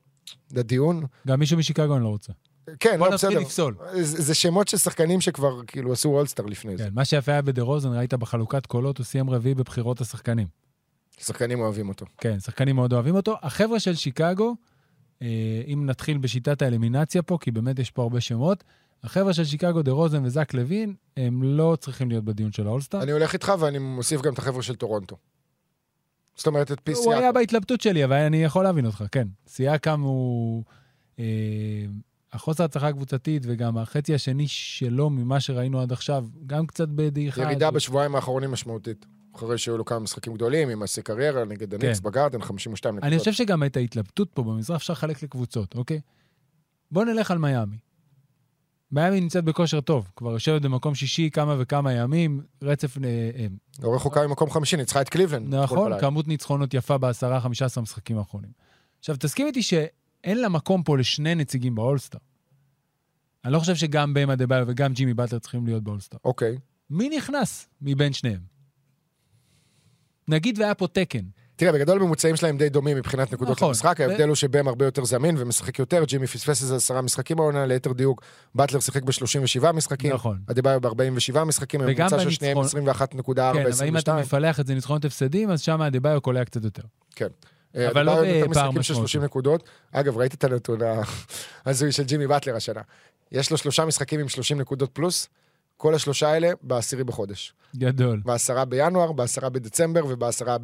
לדיון. 0.51 1.03
גם 1.27 1.39
מישהו 1.39 1.57
משיקגו 1.57 1.95
אני 1.95 2.03
לא 2.03 2.09
רוצה. 2.09 2.33
כן, 2.79 2.97
בוא 2.99 3.07
לא, 3.07 3.13
נתחיל 3.13 3.29
בסדר. 3.29 3.39
לפסול. 3.39 3.75
זה, 3.93 4.21
זה 4.21 4.33
שמות 4.35 4.67
של 4.67 4.77
שחקנים 4.77 5.21
שכבר 5.21 5.65
כאילו 5.67 5.93
עשו 5.93 6.09
אולסטאר 6.09 6.45
לפני 6.45 6.77
זה. 6.77 6.83
כן, 6.83 6.89
מה 6.93 7.05
שיפה 7.05 7.31
היה 7.31 7.41
בדה 7.41 7.61
רוזן, 7.61 7.89
ראית 7.89 8.13
בחלוקת 8.13 8.65
קולות, 8.65 8.97
הוא 8.97 9.05
סיים 9.05 9.29
רביעי 9.29 9.55
בבחירות 9.55 10.01
השחקנים. 10.01 10.47
שחקנים 11.19 11.59
אוהבים 11.59 11.89
אותו. 11.89 12.05
כן, 12.17 12.39
שחקנים 12.39 12.75
מאוד 12.75 12.93
אוהבים 12.93 13.15
אותו. 13.15 13.35
החבר'ה 13.41 13.79
של 13.79 13.95
שיקגו, 13.95 14.55
אה, 15.21 15.27
אם 15.67 15.85
נתחיל 15.85 16.17
בשיטת 16.17 16.61
האלימינציה 16.61 17.21
פה, 17.21 17.37
כי 17.41 17.51
באמת 17.51 17.79
יש 17.79 17.91
פה 17.91 18.01
הרבה 18.01 18.21
שמות, 18.21 18.63
החבר'ה 19.03 19.33
של 19.33 19.45
שיקגו, 19.45 19.81
דה 19.81 19.91
רוזן 19.91 20.25
וזק 20.25 20.53
לוין, 20.53 20.95
הם 21.17 21.43
לא 21.43 21.77
צריכים 21.79 22.09
להיות 22.09 22.23
בדיון 22.23 22.51
של 22.51 22.67
האולסטאר. 22.67 23.03
אני 23.03 23.11
הולך 23.11 23.33
איתך 23.33 23.53
ואני 23.59 23.77
מוסיף 23.77 24.21
גם 24.21 24.33
את 24.33 24.39
החבר'ה 24.39 24.63
של 24.63 24.75
טורונטו. 24.75 25.17
זאת 26.35 26.47
אומרת, 26.47 26.71
את 26.71 26.79
פי 26.83 26.91
הוא 26.91 27.13
היה 27.13 27.21
סיאקם. 27.21 27.33
בהתלבטות 27.33 27.81
שלי, 27.81 28.03
אבל 28.03 28.15
אני 28.15 28.43
יכול 28.43 28.63
להבין 28.63 28.85
אותך, 28.85 29.03
כן. 29.11 29.27
סיאקם 29.47 30.01
הוא... 30.01 30.63
אה, 31.19 31.85
החוסר 32.33 32.63
הצלחה 32.63 32.87
הקבוצתית 32.87 33.43
וגם 33.45 33.77
החצי 33.77 34.13
השני 34.13 34.47
שלו 34.47 35.09
ממה 35.09 35.39
שראינו 35.39 35.81
עד 35.81 35.91
עכשיו, 35.91 36.25
גם 36.45 36.67
קצת 36.67 36.87
בדעיכה. 36.87 37.41
ירידה 37.41 37.71
בשבועיים 37.71 38.15
האחרונים 38.15 38.51
משמעותית. 38.51 39.05
אחרי 39.35 39.57
שהיו 39.57 39.77
לו 39.77 39.85
כמה 39.85 39.99
משחקים 39.99 40.33
גדולים, 40.33 40.69
עם 40.69 40.83
השיא 40.83 41.03
קריירה 41.03 41.45
נגד 41.45 41.73
הניקס 41.73 41.99
כן. 41.99 42.09
בגרדן, 42.09 42.41
52 42.41 42.95
נקודות. 42.95 43.11
אני 43.11 43.19
חושב 43.19 43.33
שגם 43.33 43.63
את 43.63 43.77
ההתלבטות 43.77 44.29
פה 44.33 44.43
במזרח 44.43 44.75
אפשר 44.75 44.93
לחלק 44.93 45.23
לקבוצות, 45.23 45.75
אוקיי? 45.75 46.01
בוא 46.91 47.05
נלך 47.05 47.31
על 47.31 47.37
מיאמי. 47.37 47.77
מיאמי 48.91 49.21
נמצאת 49.21 49.43
בכושר 49.43 49.81
טוב, 49.81 50.11
כבר 50.15 50.31
יושבת 50.31 50.61
במקום 50.61 50.95
שישי 50.95 51.29
כמה 51.33 51.55
וכמה 51.59 51.93
ימים, 51.93 52.41
רצף... 52.61 52.97
אה, 52.97 53.03
אה, 53.35 53.47
לא 53.83 53.95
רחוקה 53.95 54.27
ממקום 54.27 54.49
חמישי, 54.49 54.77
ניצחה 54.77 55.01
את 55.01 55.09
קליבלנד. 55.09 55.55
נכון. 55.55 55.99
כמות 55.99 56.27
ניצחונות 56.27 56.73
יפה 56.73 56.97
בעשרה, 56.97 57.41
חמישה 57.41 57.65
עשרה 57.65 57.83
משחקים 57.83 58.17
האחרונים. 58.17 58.51
עכשיו, 58.99 59.15
תסכים 59.19 59.47
איתי 59.47 59.61
שאין 60.23 60.41
לה 60.41 60.49
מקום 60.49 60.83
פה 60.83 60.97
לשני 60.97 61.35
נציגים 61.35 61.75
באולסטאר. 61.75 62.19
אני 63.45 63.53
לא 63.53 63.59
חושב 63.59 63.75
שגם 63.75 64.13
באם 64.13 64.35
אדבאיו 64.35 64.65
וגם 64.67 64.93
ג'ימי 64.93 65.13
באטלר 65.13 65.39
צריכים 65.39 65.65
להיות 65.65 65.83
באולסטאר. 65.83 66.19
אוקיי. 66.25 66.57
מי 66.89 67.09
נכנס 67.09 67.67
מבין 67.81 68.13
שניהם? 68.13 68.39
נגיד 70.27 70.59
והיה 70.59 70.75
פה 70.75 70.87
תקן. 70.87 71.19
תראה, 71.55 71.71
בגדול 71.71 72.01
הממוצעים 72.01 72.35
שלהם 72.35 72.57
די 72.57 72.69
דומים 72.69 72.97
מבחינת 72.97 73.33
נקודות 73.33 73.57
נכון. 73.57 73.67
למשחק, 73.67 73.95
ו- 73.99 74.03
ההבדל 74.03 74.27
הוא 74.27 74.35
שבאם 74.35 74.67
הרבה 74.67 74.85
יותר 74.85 75.05
זמין 75.05 75.35
ומשחק 75.37 75.79
יותר, 75.79 76.03
ג'ימי 76.03 76.27
פספס 76.27 76.61
איזה 76.61 76.75
עשרה 76.75 77.01
משחקים 77.01 77.39
העונה, 77.39 77.65
ליתר 77.65 77.93
דיוק, 77.93 78.23
באטלר 78.55 78.79
שיחק 78.79 79.03
ב-37 79.03 79.71
משחקים, 79.71 80.13
נכון. 80.13 80.39
אדיבאיו 80.51 80.81
ב-47 80.81 81.43
משחקים, 81.43 81.81
הממוצע 81.81 82.19
של 82.19 82.29
שניהם 82.29 82.57
בניצחון- 82.57 82.81
21.4, 82.81 83.35
כן, 83.35 83.41
אבל 83.41 83.59
אם 83.59 83.63
אתה 83.67 83.69
22. 83.69 84.19
מפלח 84.19 84.59
את 84.59 84.67
זה 84.67 84.73
ניצחונות 84.75 85.05
הפסדים, 85.05 85.49
אז 85.51 85.61
שם 85.61 85.81
הדה-ביו 85.81 86.21
קולע 86.21 86.45
קצת 86.45 86.63
יותר. 86.63 86.83
כן. 87.15 87.27
אבל 87.75 88.05
לא 88.05 88.11
אדיבאיו 88.11 88.35
יותר 88.35 88.49
בפער 88.49 88.71
משחקים 88.71 88.83
של 88.83 88.93
משמעותי. 88.93 89.11
30 89.11 89.23
נקודות. 89.23 89.63
אגב, 89.91 90.17
ראית 90.17 90.33
את 90.33 90.43
הנתון 90.43 90.79
ההזוי 91.65 91.91
של 91.97 92.03
ג'ימי 92.03 92.27
באטלר 92.27 92.55
השנה. 92.55 92.81
יש 93.31 93.51
לו 93.51 93.57
שלושה 93.57 93.85
משחקים 93.85 94.19
עם 94.19 94.29
30 94.29 94.61
נקודות 94.61 94.89
פלוס, 94.93 95.29
כל 95.83 95.95
השלושה 95.95 96.29
האלה 96.29 96.51
בעשירי 96.61 97.03
בחודש. 97.03 97.53
גדול. 97.75 98.21
בעשרה 98.25 98.65
בינואר, 98.65 99.11
בעשרה 99.11 99.49
בדצמבר 99.49 100.05
ובעשרה 100.05 100.57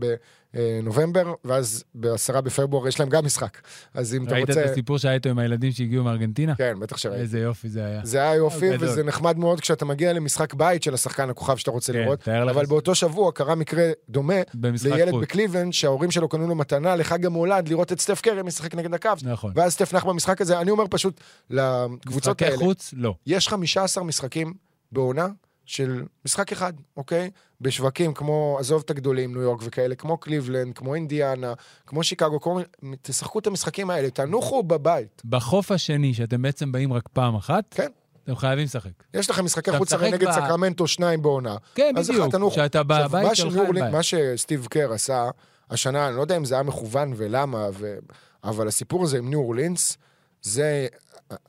בנובמבר, 0.53 1.33
ואז 1.45 1.83
בעשרה 1.95 2.41
בפברואר 2.41 2.87
יש 2.87 2.99
להם 2.99 3.09
גם 3.09 3.25
משחק. 3.25 3.57
אז 3.93 4.15
אם 4.15 4.25
אתה 4.27 4.35
ראית 4.35 4.49
את 4.49 4.55
רוצה... 4.55 4.71
הסיפור 4.71 4.97
שהיה 4.97 5.13
איתו 5.13 5.29
עם 5.29 5.39
הילדים 5.39 5.71
שהגיעו 5.71 6.03
מארגנטינה? 6.03 6.55
כן, 6.55 6.79
בטח 6.79 6.97
שראיתי. 6.97 7.21
איזה 7.21 7.39
יופי 7.39 7.69
זה 7.69 7.85
היה. 7.85 8.01
זה 8.03 8.21
היה 8.21 8.35
יופי, 8.35 8.69
גדול. 8.69 8.89
וזה 8.89 9.03
נחמד 9.03 9.37
מאוד 9.37 9.59
כשאתה 9.59 9.85
מגיע 9.85 10.13
למשחק 10.13 10.53
בית 10.53 10.83
של 10.83 10.93
השחקן 10.93 11.29
הכוכב 11.29 11.57
שאתה 11.57 11.71
רוצה 11.71 11.93
כן, 11.93 11.99
לראות. 11.99 12.19
תאר 12.19 12.45
לך. 12.45 12.55
אבל 12.55 12.65
באותו 12.65 12.95
שבוע 12.95 13.31
קרה 13.31 13.55
מקרה 13.55 13.91
דומה 14.09 14.41
לילד 14.83 15.11
חוץ. 15.11 15.21
בקליבלנד, 15.23 15.73
שההורים 15.73 16.11
שלו 16.11 16.29
קנו 16.29 16.47
לו 16.47 16.55
מתנה 16.55 16.95
לחג 16.95 17.25
המולד 17.25 17.67
לראות 17.67 17.91
את 17.91 18.01
סטף 18.01 18.21
קרי 18.21 18.43
משחק 18.43 18.75
נגד 18.75 18.93
הקאבס. 18.93 19.09
נכון. 19.23 19.51
ואז 19.55 19.73
סטף 19.73 19.93
נח 19.93 20.05
במשחק 20.05 20.41
הזה. 20.41 20.59
אני 20.59 20.71
אומר 20.71 20.83
פשוט 20.89 21.21
לקבוצות 21.49 22.41
משחקי 22.41 22.45
האלה, 22.45 22.57
חוץ, 22.57 22.93
לא. 22.97 23.15
יש 23.27 23.47
15 23.47 24.03
משחקים 24.03 24.68
בעונה 24.91 25.27
של 25.65 26.03
משחק 26.25 26.51
אחד, 26.51 26.73
אוקיי? 26.97 27.29
בשווקים 27.61 28.13
כמו, 28.13 28.57
עזוב 28.59 28.81
את 28.85 28.89
הגדולים, 28.89 29.33
ניו 29.33 29.41
יורק 29.41 29.59
וכאלה, 29.63 29.95
כמו 29.95 30.17
קליבלנד, 30.17 30.75
כמו 30.75 30.95
אינדיאנה, 30.95 31.53
כמו 31.87 32.03
שיקגו, 32.03 32.41
כמו... 32.41 32.59
תשחקו 33.01 33.39
את 33.39 33.47
המשחקים 33.47 33.89
האלה, 33.89 34.09
תנוחו 34.09 34.63
בבית. 34.63 35.21
בחוף 35.25 35.71
השני, 35.71 36.13
שאתם 36.13 36.41
בעצם 36.41 36.71
באים 36.71 36.93
רק 36.93 37.07
פעם 37.13 37.35
אחת, 37.35 37.63
כן. 37.71 37.89
אתם 38.23 38.35
חייבים 38.35 38.65
לשחק. 38.65 38.91
יש 39.13 39.29
לכם 39.29 39.45
משחקי 39.45 39.77
חוץ 39.77 39.93
הרי 39.93 40.11
נגד 40.11 40.27
ב- 40.27 40.31
סקרמנטו 40.31 40.87
שניים 40.87 41.21
בעונה. 41.21 41.55
כן, 41.75 41.93
אז 41.97 42.09
בדיוק. 42.09 42.23
אחד 42.23 42.31
תנוחו. 42.31 42.51
כשאתה 42.51 42.83
בבית 42.83 43.35
שלך, 43.35 43.55
אין 43.55 43.73
בעיה. 43.73 43.91
מה 43.91 44.03
שסטיב 44.03 44.67
קר 44.69 44.93
עשה 44.93 45.29
השנה, 45.69 46.07
אני 46.07 46.15
לא 46.15 46.21
יודע 46.21 46.37
אם 46.37 46.45
זה 46.45 46.55
היה 46.55 46.63
מכוון 46.63 47.13
ולמה, 47.15 47.67
ו... 47.73 47.97
אבל 48.43 48.67
הסיפור 48.67 49.03
הזה 49.03 49.17
עם 49.17 49.29
ניו 49.29 49.39
אורלינס, 49.39 49.97
זה... 50.41 50.87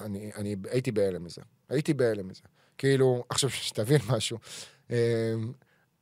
אני, 0.01 0.31
אני 0.37 0.57
הייתי 0.71 0.93
בהלם 0.93 1.25
מזה. 1.25 1.43
הייתי 1.69 1.95
בהלם 1.95 2.29
מזה. 2.29 2.43
כאילו, 2.81 3.25
עכשיו, 3.29 3.51
שתבין 3.51 4.01
משהו. 4.09 4.39
אמ, 4.91 4.97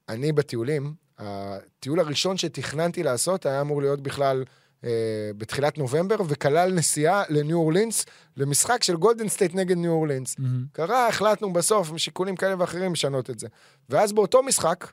אני 0.09 0.33
בטיולים, 0.33 0.95
הטיול 1.19 2.01
הראשון 2.01 2.37
שתכננתי 2.37 3.03
לעשות 3.03 3.47
היה 3.47 3.61
אמור 3.61 3.83
להיות 3.83 4.01
בכלל 4.01 4.45
אה, 4.85 4.91
בתחילת 5.37 5.79
נובמבר, 5.79 6.17
וכלל 6.29 6.73
נסיעה 6.73 7.23
לניו 7.29 7.59
אורלינס, 7.59 8.05
למשחק 8.37 8.83
של 8.83 8.97
גולדן 8.97 9.29
סטייט 9.29 9.55
נגד 9.55 9.77
ניו 9.77 9.91
אורלינס. 9.91 10.39
מהמם. 10.39 10.65
קרה, 10.73 11.09
החלטנו 11.09 11.53
בסוף, 11.53 11.93
משיקולים 11.93 12.37
כאלה 12.37 12.55
ואחרים, 12.59 12.93
לשנות 12.93 13.31
את 13.31 13.39
זה. 13.39 13.49
ואז 13.89 14.13
באותו 14.13 14.43
משחק, 14.43 14.93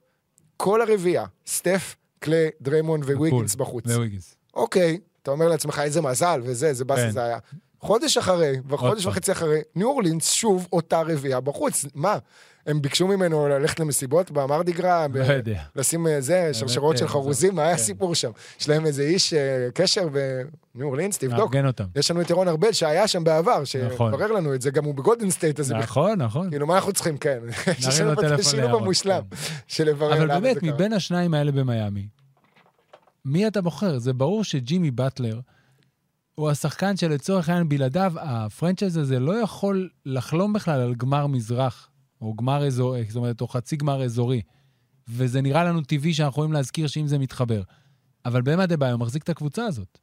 כל 0.57 0.81
הרביעייה, 0.81 1.25
סטף, 1.47 1.95
קליי, 2.19 2.49
דריימונד 2.61 3.03
וויגינס. 3.03 3.55
בחוץ. 3.55 3.85
וויגינס. 3.85 4.35
אוקיי, 4.53 4.99
אתה 5.21 5.31
אומר 5.31 5.47
לעצמך, 5.47 5.81
איזה 5.83 6.01
מזל, 6.01 6.41
וזה, 6.43 6.67
איזה 6.67 6.85
באסה 6.85 7.01
כן. 7.01 7.11
זה 7.11 7.23
היה. 7.23 7.37
חודש 7.79 8.17
אחרי, 8.17 8.55
וחודש. 8.67 9.05
וחצי 9.05 9.31
אחרי, 9.31 9.59
ניו 9.75 9.87
אורלינס 9.87 10.31
שוב 10.31 10.67
אותה 10.73 11.01
רביעייה 11.01 11.39
בחוץ. 11.39 11.85
מה? 11.95 12.17
הם 12.65 12.81
ביקשו 12.81 13.07
ממנו 13.07 13.47
ללכת 13.47 13.79
למסיבות 13.79 14.31
במרדיגרה, 14.31 15.07
לא 15.13 15.23
יודע. 15.33 15.61
לשים 15.75 16.07
אה, 16.07 16.21
זה, 16.21 16.49
שרשרות 16.53 16.97
של 16.97 17.05
כן, 17.05 17.11
חרוזים, 17.11 17.55
מה 17.55 17.61
היה 17.61 17.75
כן. 17.75 17.81
הסיפור 17.81 18.15
שם? 18.15 18.31
יש 18.59 18.69
להם 18.69 18.85
איזה 18.85 19.03
איש 19.03 19.33
אה, 19.33 19.67
קשר 19.73 20.07
בניו 20.07 20.87
אורלינס, 20.87 21.17
תבדוק. 21.17 21.37
מארגן 21.39 21.65
אותם. 21.67 21.83
יש 21.95 22.11
לנו 22.11 22.21
את 22.21 22.29
ירון 22.29 22.47
ארבל 22.47 22.71
שהיה 22.71 23.07
שם 23.07 23.23
בעבר, 23.23 23.63
נכון. 23.91 24.11
שברר 24.11 24.31
לנו 24.31 24.55
את 24.55 24.61
זה, 24.61 24.71
גם 24.71 24.85
הוא 24.85 24.95
בגולדן 24.95 25.29
סטייט, 25.29 25.59
אז 25.59 25.67
זה 25.67 25.73
בכלל- 25.73 25.83
נכון, 25.83 26.21
נכון. 26.21 26.49
כאילו, 26.49 26.67
מה 26.67 26.75
אנחנו 26.75 26.93
צריכים? 26.93 27.17
כן. 27.17 27.39
יש 27.79 27.99
לנו 27.99 28.13
את 28.13 28.39
השילוב 28.39 28.81
המושלם 28.81 29.21
כן. 29.31 29.35
של 29.67 29.83
לברר 29.89 30.17
אבל 30.17 30.27
באמת. 30.27 30.63
מבין 30.63 30.93
השניים 30.93 31.33
האלה 31.33 31.51
במיאמי, 31.51 32.07
מי 33.25 33.47
אתה 33.47 33.61
בוחר? 33.61 33.97
זה 33.97 34.13
ברור 34.13 34.43
שג'ימי 34.43 34.91
באטלר 34.91 35.39
הוא 36.35 36.49
השחקן 36.49 36.97
שלצורך 36.97 37.49
העניין 37.49 37.69
בלעדיו, 37.69 38.13
ה 38.19 38.27
franchise 38.27 38.97
הזה 38.97 39.19
לא 39.19 39.33
יכול 39.33 39.89
לחלום 40.05 40.53
בכלל 40.53 40.81
על 40.81 40.95
גמר 40.95 41.27
מזרח, 41.27 41.89
או 42.21 42.33
גמר 42.33 42.67
אזורי, 42.67 43.05
זאת 43.07 43.15
אומרת, 43.15 43.41
או 43.41 43.47
חצי 43.47 43.75
גמר 43.75 44.03
אזורי. 44.03 44.41
וזה 45.07 45.41
נראה 45.41 45.63
לנו 45.63 45.81
טבעי 45.81 46.13
שאנחנו 46.13 46.31
יכולים 46.31 46.53
להזכיר 46.53 46.87
שאם 46.87 47.07
זה 47.07 47.17
מתחבר. 47.17 47.61
אבל 48.25 48.41
באמת 48.41 48.69
דה 48.69 48.77
ביו 48.77 48.97
מחזיק 48.97 49.23
את 49.23 49.29
הקבוצה 49.29 49.65
הזאת. 49.65 49.99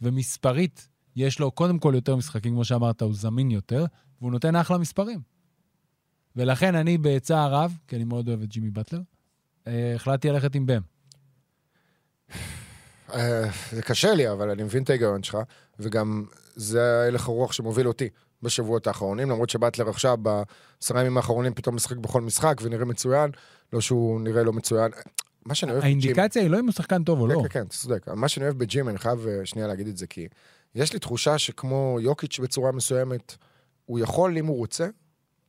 ומספרית, 0.00 0.88
יש 1.16 1.38
לו 1.38 1.50
קודם 1.50 1.78
כל 1.78 1.92
יותר 1.94 2.16
משחקים, 2.16 2.52
כמו 2.52 2.64
שאמרת, 2.64 3.02
הוא 3.02 3.14
זמין 3.14 3.50
יותר, 3.50 3.84
והוא 4.20 4.32
נותן 4.32 4.56
אחלה 4.56 4.78
מספרים. 4.78 5.20
ולכן 6.36 6.74
אני 6.74 6.98
בצער 6.98 7.54
רב, 7.54 7.78
כי 7.88 7.96
אני 7.96 8.04
מאוד 8.04 8.28
אוהב 8.28 8.42
את 8.42 8.48
ג'ימי 8.48 8.70
באטלר, 8.70 9.00
אה, 9.66 9.94
החלטתי 9.94 10.28
ללכת 10.28 10.54
עם 10.54 10.66
בם. 10.66 10.82
אה, 13.12 13.44
זה 13.72 13.82
קשה 13.82 14.14
לי, 14.14 14.30
אבל 14.30 14.50
אני 14.50 14.62
מבין 14.62 14.82
את 14.82 14.90
ההיגיון 14.90 15.22
שלך, 15.22 15.38
וגם 15.78 16.24
זה 16.56 17.04
הלך 17.08 17.28
הרוח 17.28 17.52
שמוביל 17.52 17.88
אותי 17.88 18.08
בשבועות 18.42 18.86
האחרונים, 18.86 19.30
למרות 19.30 19.50
שבטלר 19.50 19.88
עכשיו, 19.88 20.16
בעשרה 20.16 21.00
ימים 21.00 21.16
האחרונים, 21.16 21.54
פתאום 21.54 21.74
משחק 21.74 21.96
בכל 21.96 22.20
משחק 22.20 22.60
ונראה 22.62 22.84
מצוין, 22.84 23.30
לא 23.72 23.80
שהוא 23.80 24.20
נראה 24.20 24.42
לא 24.42 24.52
מצוין. 24.52 24.90
מה 25.44 25.54
שאני 25.54 25.72
אוהב 25.72 25.82
בג'ימי... 25.82 26.04
האינדיקציה 26.04 26.42
היא 26.42 26.50
לא 26.50 26.60
אם 26.60 26.64
הוא 26.64 26.72
שחקן 26.72 27.04
טוב 27.04 27.20
או 27.20 27.26
לא. 27.26 27.34
כן, 27.34 27.48
כן, 27.48 27.60
כן, 27.60 27.68
צודק. 27.68 28.08
מה 28.08 28.28
שאני 28.28 28.44
אוהב 28.44 28.58
בג'ים, 28.58 28.88
אני 28.88 28.98
חייב 28.98 29.26
אה, 29.26 29.46
שנייה 29.46 29.68
להגיד 29.68 29.86
את 29.86 29.96
זה, 29.96 30.06
כי 30.06 30.28
יש 30.74 30.92
לי 30.92 30.98
תחושה 30.98 31.38
שכמו 31.38 31.98
יוקיץ' 32.00 32.38
בצורה 32.38 32.72
מסוימת, 32.72 33.36
הוא 33.84 33.98
יכול, 33.98 34.38
אם 34.38 34.46
הוא 34.46 34.56
רוצה, 34.56 34.88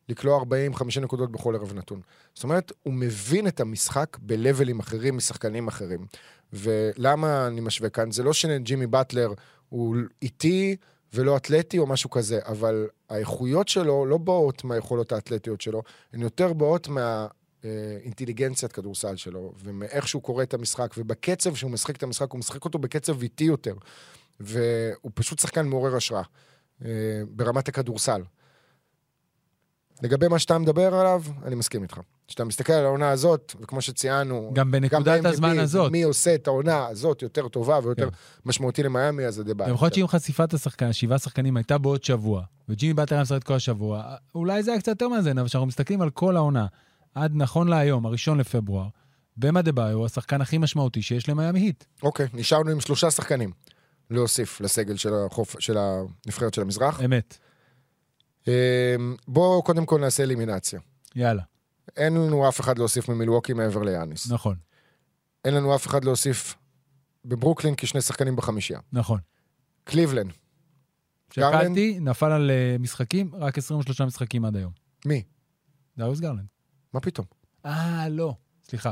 לקלוע 0.09 0.41
40-50 0.41 0.99
נקודות 1.01 1.31
בכל 1.31 1.55
ערב 1.55 1.73
נתון. 1.73 2.01
זאת 2.33 2.43
אומרת, 2.43 2.71
הוא 2.83 2.93
מבין 2.93 3.47
את 3.47 3.59
המשחק 3.59 4.17
ב-לבלים 4.21 4.79
אחרים 4.79 5.17
משחקנים 5.17 5.67
אחרים. 5.67 6.05
ולמה 6.53 7.47
אני 7.47 7.61
משווה 7.61 7.89
כאן? 7.89 8.11
זה 8.11 8.23
לא 8.23 8.33
שג'ימי 8.33 8.87
באטלר 8.87 9.33
הוא 9.69 9.95
איטי 10.21 10.75
ולא 11.13 11.37
אתלטי 11.37 11.79
או 11.79 11.87
משהו 11.87 12.09
כזה, 12.09 12.39
אבל 12.45 12.87
האיכויות 13.09 13.67
שלו 13.67 14.05
לא 14.05 14.17
באות 14.17 14.63
מהיכולות 14.63 15.11
האתלטיות 15.11 15.61
שלו, 15.61 15.83
הן 16.13 16.21
יותר 16.21 16.53
באות 16.53 16.87
מה... 16.87 17.27
אה, 17.65 17.97
אינטליגנציית 18.03 18.71
כדורסל 18.71 19.15
שלו, 19.15 19.53
ומאיך 19.63 20.07
שהוא 20.07 20.21
קורא 20.21 20.43
את 20.43 20.53
המשחק, 20.53 20.93
ובקצב 20.97 21.55
שהוא 21.55 21.71
משחק 21.71 21.95
את 21.95 22.03
המשחק, 22.03 22.31
הוא 22.31 22.39
משחק 22.39 22.65
אותו 22.65 22.79
בקצב 22.79 23.21
איטי 23.21 23.43
יותר. 23.43 23.75
והוא 24.39 25.11
פשוט 25.13 25.39
שחקן 25.39 25.67
מעורר 25.67 25.95
השראה, 25.95 26.21
אה, 26.85 26.89
ברמת 27.29 27.67
הכדורסל. 27.67 28.21
לגבי 30.03 30.27
מה 30.27 30.39
שאתה 30.39 30.57
מדבר 30.57 30.95
עליו, 30.95 31.23
אני 31.43 31.55
מסכים 31.55 31.83
איתך. 31.83 31.99
כשאתה 32.27 32.43
מסתכל 32.43 32.73
על 32.73 32.85
העונה 32.85 33.09
הזאת, 33.09 33.55
וכמו 33.61 33.81
שציינו, 33.81 34.51
גם 34.53 34.71
בנקודת 34.71 35.21
ב-MVP, 35.23 35.29
הזמן 35.29 35.59
הזאת. 35.59 35.91
מי 35.91 36.03
עושה 36.03 36.35
את 36.35 36.47
העונה 36.47 36.87
הזאת 36.87 37.21
יותר 37.21 37.47
טובה 37.47 37.79
ויותר 37.83 38.09
כן. 38.09 38.17
משמעותי 38.45 38.83
למיאמי, 38.83 39.25
אז 39.25 39.35
זה 39.35 39.43
די 39.43 39.53
בעיה. 39.53 39.73
יכול 39.73 39.85
להיות 39.85 39.95
שאם 39.95 40.07
חשיפת 40.07 40.53
השחקן, 40.53 40.93
שבעה 40.93 41.19
שחקנים, 41.19 41.57
הייתה 41.57 41.77
בעוד 41.77 42.03
שבוע, 42.03 42.43
וג'ימי 42.69 42.93
באטר 42.93 43.15
היה 43.15 43.21
משחק 43.21 43.43
כל 43.43 43.53
השבוע, 43.53 44.15
אולי 44.35 44.63
זה 44.63 44.71
היה 44.71 44.79
קצת 44.79 44.87
יותר 44.87 45.07
מאזן, 45.07 45.37
אבל 45.37 45.47
כשאנחנו 45.47 45.67
מסתכלים 45.67 46.01
על 46.01 46.09
כל 46.09 46.35
העונה, 46.35 46.65
עד 47.15 47.31
נכון 47.35 47.67
להיום, 47.67 48.05
הראשון 48.05 48.37
לפברואר, 48.37 48.87
במה 49.37 49.61
דה 49.61 49.71
ביו 49.71 49.97
הוא 49.97 50.05
השחקן 50.05 50.41
הכי 50.41 50.57
משמעותי 50.57 51.01
שיש 51.01 51.29
למיאמי 51.29 51.59
היט. 51.59 51.83
אוקיי, 52.03 52.27
נשארנו 52.33 52.71
עם 52.71 52.81
שלושה 52.81 53.11
שחקנים 53.11 53.51
להוסיף 54.09 54.61
לסגל 54.61 54.95
של, 54.95 55.13
החוף, 55.25 55.55
של 55.59 55.77
הנבחרת 55.77 56.53
של 56.53 56.61
המזרח. 56.61 57.01
אמת. 57.05 57.37
אה, 58.47 58.95
בואו 59.27 59.63
קודם 59.63 59.85
כל 59.85 59.99
נעשה 59.99 60.23
אלימינציה. 60.23 60.79
יאללה, 61.15 61.43
אין 61.97 62.13
לנו 62.13 62.49
אף 62.49 62.59
אחד 62.59 62.77
להוסיף 62.77 63.09
ממילווקי 63.09 63.53
מעבר 63.53 63.83
ליאניס. 63.83 64.31
נכון, 64.31 64.55
אין 65.45 65.53
לנו 65.53 65.75
אף 65.75 65.87
אחד 65.87 66.05
להוסיף 66.05 66.55
בברוקלין 67.25 67.73
כשני 67.77 68.01
שחקנים 68.01 68.35
בחמישייה. 68.35 68.79
נכון. 68.93 69.19
קליבלנד? 69.83 70.31
שקלתי, 71.33 71.99
נפל 71.99 72.31
על 72.31 72.51
אה, 72.51 72.75
משחקים, 72.79 73.35
רק 73.35 73.57
23 73.57 74.01
משחקים 74.01 74.45
עד 74.45 74.55
היום. 74.55 74.71
מי? 75.05 75.23
דריוס 75.97 76.19
גרלנד. 76.19 76.45
מה 76.93 76.99
פתאום? 76.99 77.25
אה, 77.65 78.09
לא, 78.09 78.33
סליחה. 78.63 78.91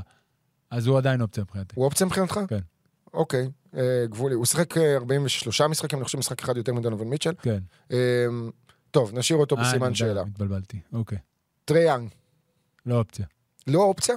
אז 0.69 0.87
הוא 0.87 0.97
עדיין 0.97 1.21
אופציה 1.21 1.43
מבחינתי. 1.43 1.75
הוא 1.77 1.85
אופציה 1.85 2.05
מבחינתך? 2.05 2.39
כן. 2.47 2.59
אוקיי, 3.13 3.49
אה, 3.77 4.05
גבולי. 4.09 4.35
הוא 4.35 4.45
שיחק 4.45 4.77
אה, 4.77 4.95
43 4.95 5.61
משחקים, 5.61 5.99
אני 5.99 6.05
חושב 6.05 6.17
משחק 6.17 6.41
אחד 6.41 6.57
יותר 6.57 6.73
מדונובן 6.73 7.05
מיטשל. 7.05 7.33
כן. 7.41 7.59
אה, 7.91 8.25
טוב, 8.93 9.11
נשאיר 9.13 9.39
אותו 9.39 9.57
אה, 9.57 9.61
בסימן 9.61 9.95
שאלה. 9.95 10.21
התבלבלתי, 10.21 10.79
אוקיי. 10.93 11.17
טרי 11.65 11.83
יאנג, 11.83 12.09
לא 12.85 12.95
אופציה. 12.95 13.25
לא 13.67 13.83
אופציה? 13.83 14.15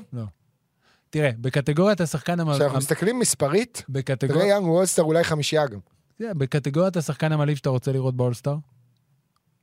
תראה, 1.11 1.31
בקטגוריית 1.41 2.01
השחקן 2.01 2.41
המ... 2.41 2.55
כשאנחנו 2.55 2.79
מסתכלים 2.79 3.19
מספרית, 3.19 3.73
טרי 3.75 3.85
בקטגור... 3.89 4.43
יאנג 4.43 4.65
הוא 4.65 4.77
אולסטאר 4.77 5.05
אולי 5.05 5.25
חמישייה 5.25 5.67
גם. 5.67 5.79
תראה, 6.17 6.35
בקטגוריית 6.35 6.97
השחקן 6.97 7.33
המעליב 7.33 7.57
שאתה 7.57 7.71
רוצה 7.71 7.93
לראות 7.93 8.17
באולסטאר, 8.17 8.57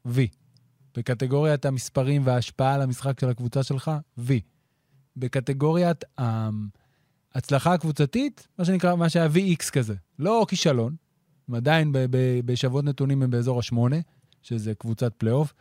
וי. 0.05 0.28
בקטגוריית 0.97 1.66
המספרים 1.66 2.22
וההשפעה 2.26 2.74
על 2.74 2.82
המשחק 2.82 3.20
של 3.20 3.30
הקבוצה 3.30 3.64
שלך, 3.64 3.91
וי. 4.18 4.41
בקטגוריית 5.18 6.03
ההצלחה 7.36 7.74
הקבוצתית, 7.74 8.47
מה 8.59 8.66
שנקרא, 8.66 8.95
מה 8.95 9.09
שהיה 9.09 9.28
וי 9.34 9.46
איקס 9.46 9.72
כזה. 9.72 9.95
לא 10.20 10.45
כישלון, 10.49 10.95
הם 11.47 11.55
עדיין 11.55 11.91
בשבועות 12.45 12.86
נתונים 12.86 13.24
הם 13.24 13.30
באזור 13.30 13.59
השמונה, 13.59 13.97
שזה 14.44 14.74
קבוצת 14.76 15.14
פלייאוף. 15.18 15.54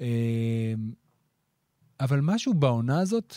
אה, 0.00 0.06
אבל 2.00 2.20
משהו 2.22 2.54
בעונה 2.54 3.00
הזאת, 3.00 3.34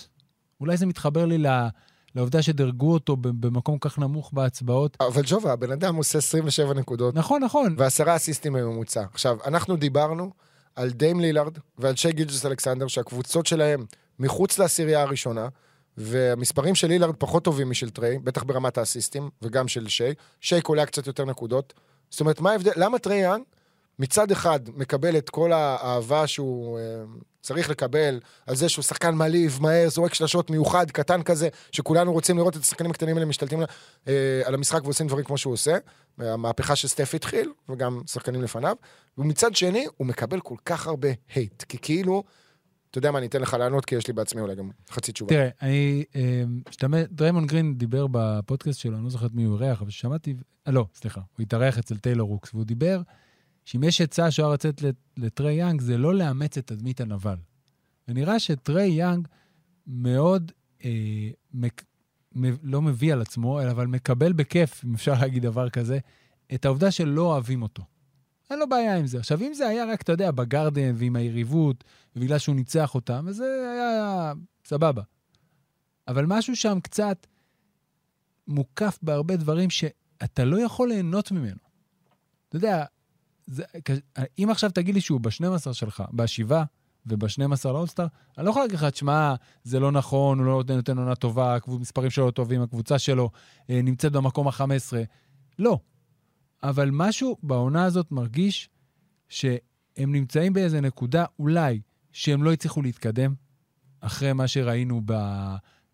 אולי 0.59 0.77
זה 0.77 0.85
מתחבר 0.85 1.25
לי 1.25 1.37
ל- 1.37 1.67
לעובדה 2.15 2.41
שדרגו 2.41 2.93
אותו 2.93 3.17
במקום 3.17 3.77
כך 3.79 3.99
נמוך 3.99 4.29
בהצבעות. 4.33 4.97
אבל 4.99 5.21
ג'ובה, 5.25 5.53
הבן 5.53 5.71
אדם 5.71 5.95
עושה 5.95 6.17
27 6.17 6.73
נקודות 6.73 7.15
נכון, 7.15 7.43
נכון. 7.43 7.75
ועשרה 7.77 8.15
אסיסטים 8.15 8.53
בממוצע. 8.53 9.03
עכשיו, 9.13 9.37
אנחנו 9.45 9.75
דיברנו 9.75 10.31
על 10.75 10.89
דיים 10.89 11.19
לילארד 11.19 11.57
ועל 11.77 11.95
שי 11.95 12.11
גילג'ס 12.11 12.45
אלכסנדר, 12.45 12.87
שהקבוצות 12.87 13.45
שלהם 13.45 13.85
מחוץ 14.19 14.59
לעשירייה 14.59 15.01
הראשונה, 15.01 15.47
והמספרים 15.97 16.75
של 16.75 16.87
לילארד 16.87 17.15
פחות 17.15 17.43
טובים 17.43 17.69
משל 17.69 17.89
טריי, 17.89 18.19
בטח 18.19 18.43
ברמת 18.43 18.77
האסיסטים, 18.77 19.29
וגם 19.41 19.67
של 19.67 19.87
שי. 19.87 20.13
שי 20.41 20.61
קולע 20.61 20.85
קצת 20.85 21.07
יותר 21.07 21.25
נקודות. 21.25 21.73
זאת 22.09 22.19
אומרת, 22.19 22.39
מה 22.41 22.51
ההבדל? 22.51 22.71
למה 22.75 22.99
טריי 22.99 23.19
יאנג 23.21 23.43
מצד 23.99 24.31
אחד 24.31 24.59
מקבל 24.75 25.17
את 25.17 25.29
כל 25.29 25.53
האהבה 25.53 26.27
שהוא 26.27 26.79
אה, 26.79 26.83
צריך 27.41 27.69
לקבל 27.69 28.19
על 28.47 28.55
זה 28.55 28.69
שהוא 28.69 28.83
שחקן 28.83 29.15
מעליב, 29.15 29.57
מהר, 29.61 29.89
זורק 29.89 30.13
שלשות 30.13 30.49
מיוחד, 30.49 30.91
קטן 30.91 31.23
כזה, 31.23 31.49
שכולנו 31.71 32.13
רוצים 32.13 32.37
לראות 32.37 32.57
את 32.57 32.61
השחקנים 32.61 32.91
הקטנים 32.91 33.15
האלה 33.15 33.25
משתלטים 33.25 33.59
אה, 34.07 34.41
על 34.45 34.53
המשחק 34.53 34.83
ועושים 34.83 35.07
דברים 35.07 35.25
כמו 35.25 35.37
שהוא 35.37 35.53
עושה. 35.53 35.77
המהפכה 36.17 36.75
שסטף 36.75 37.15
התחיל, 37.15 37.51
וגם 37.69 38.01
שחקנים 38.07 38.41
לפניו. 38.41 38.75
ומצד 39.17 39.55
שני, 39.55 39.85
הוא 39.97 40.07
מקבל 40.07 40.39
כל 40.39 40.55
כך 40.65 40.87
הרבה 40.87 41.09
hate, 41.35 41.63
כי 41.63 41.77
כאילו, 41.81 42.23
אתה 42.91 42.97
יודע 42.97 43.11
מה, 43.11 43.17
אני 43.17 43.27
אתן 43.27 43.41
לך 43.41 43.53
לענות, 43.53 43.85
כי 43.85 43.95
יש 43.95 44.07
לי 44.07 44.13
בעצמי 44.13 44.41
אולי 44.41 44.55
גם 44.55 44.69
חצי 44.89 45.11
תשובה. 45.11 45.29
תראה, 45.29 45.49
אני... 45.61 46.03
אה, 46.15 47.03
דריימון 47.11 47.47
גרין 47.47 47.77
דיבר 47.77 48.05
בפודקאסט 48.11 48.79
שלו, 48.79 48.95
אני 48.95 49.03
לא 49.03 49.09
זוכר 49.09 49.25
את 49.25 49.33
מי 49.33 49.43
הוא 49.43 49.59
אירח, 49.61 49.81
אבל 49.81 49.89
שמעתי... 49.89 50.35
לא, 50.67 50.85
סליחה, 50.95 51.21
הוא 51.37 51.43
התארח 51.43 51.77
אצל 51.77 51.97
טיילור 51.97 52.27
רוקס, 52.27 52.53
והוא 52.53 52.65
דיבר 52.65 53.01
שאם 53.65 53.83
יש 53.83 54.01
עצה 54.01 54.31
שהוא 54.31 54.45
היה 54.45 54.53
לתת 54.53 54.81
לט- 54.81 54.95
לטריי 55.17 55.55
יאנג, 55.55 55.81
זה 55.81 55.97
לא 55.97 56.15
לאמץ 56.15 56.57
את 56.57 56.67
תדמית 56.67 57.01
הנבל. 57.01 57.35
ונראה 58.07 58.39
שטריי 58.39 58.89
יאנג 58.91 59.27
מאוד, 59.87 60.51
אה, 60.85 61.29
מק, 61.53 61.83
מ, 62.35 62.43
לא 62.63 62.81
מביא 62.81 63.13
על 63.13 63.21
עצמו, 63.21 63.61
אלא 63.61 63.71
אבל 63.71 63.87
מקבל 63.87 64.33
בכיף, 64.33 64.85
אם 64.85 64.93
אפשר 64.93 65.13
להגיד 65.21 65.43
דבר 65.43 65.69
כזה, 65.69 65.99
את 66.53 66.65
העובדה 66.65 66.91
שלא 66.91 67.21
אוהבים 67.21 67.61
אותו. 67.61 67.83
אין 68.49 68.59
לו 68.59 68.69
בעיה 68.69 68.97
עם 68.97 69.07
זה. 69.07 69.19
עכשיו, 69.19 69.41
אם 69.41 69.53
זה 69.53 69.67
היה 69.67 69.85
רק, 69.85 70.01
אתה 70.01 70.11
יודע, 70.11 70.31
בגרדן 70.31 70.93
ועם 70.95 71.15
היריבות, 71.15 71.83
ובגלל 72.15 72.37
שהוא 72.37 72.55
ניצח 72.55 72.95
אותם, 72.95 73.25
אז 73.27 73.35
זה 73.35 73.71
היה 73.73 74.33
סבבה. 74.65 75.01
אבל 76.07 76.25
משהו 76.27 76.55
שם 76.55 76.79
קצת 76.83 77.27
מוקף 78.47 78.99
בהרבה 79.01 79.35
דברים 79.35 79.69
שאתה 79.69 80.45
לא 80.45 80.65
יכול 80.65 80.89
ליהנות 80.89 81.31
ממנו. 81.31 81.59
אתה 82.49 82.55
יודע, 82.55 82.85
זה, 83.51 83.63
אם 84.39 84.47
עכשיו 84.51 84.71
תגיד 84.71 84.95
לי 84.95 85.01
שהוא 85.01 85.21
ב-12 85.21 85.73
שלך, 85.73 86.03
בשבעה 86.13 86.63
וב-12 87.05 87.65
לאולסטאר, 87.65 88.07
אני 88.37 88.45
לא 88.45 88.49
יכול 88.51 88.61
להגיד 88.61 88.75
לך, 88.75 88.85
תשמע, 88.85 89.35
זה 89.63 89.79
לא 89.79 89.91
נכון, 89.91 90.39
הוא 90.39 90.45
לא 90.45 90.51
נותן, 90.51 90.75
נותן 90.75 90.97
עונה 90.97 91.15
טובה, 91.15 91.57
המספרים 91.67 92.09
שלו 92.09 92.25
לא 92.25 92.31
טובים, 92.31 92.61
הקבוצה 92.61 92.99
שלו 92.99 93.29
אה, 93.69 93.81
נמצאת 93.83 94.11
במקום 94.11 94.47
ה-15. 94.47 94.93
לא. 95.59 95.79
אבל 96.63 96.89
משהו 96.91 97.37
בעונה 97.43 97.85
הזאת 97.85 98.11
מרגיש 98.11 98.69
שהם 99.29 100.11
נמצאים 100.11 100.53
באיזה 100.53 100.81
נקודה, 100.81 101.25
אולי, 101.39 101.81
שהם 102.11 102.43
לא 102.43 102.53
הצליחו 102.53 102.81
להתקדם, 102.81 103.33
אחרי 104.01 104.33
מה 104.33 104.47
שראינו 104.47 105.01
ב... 105.05 105.13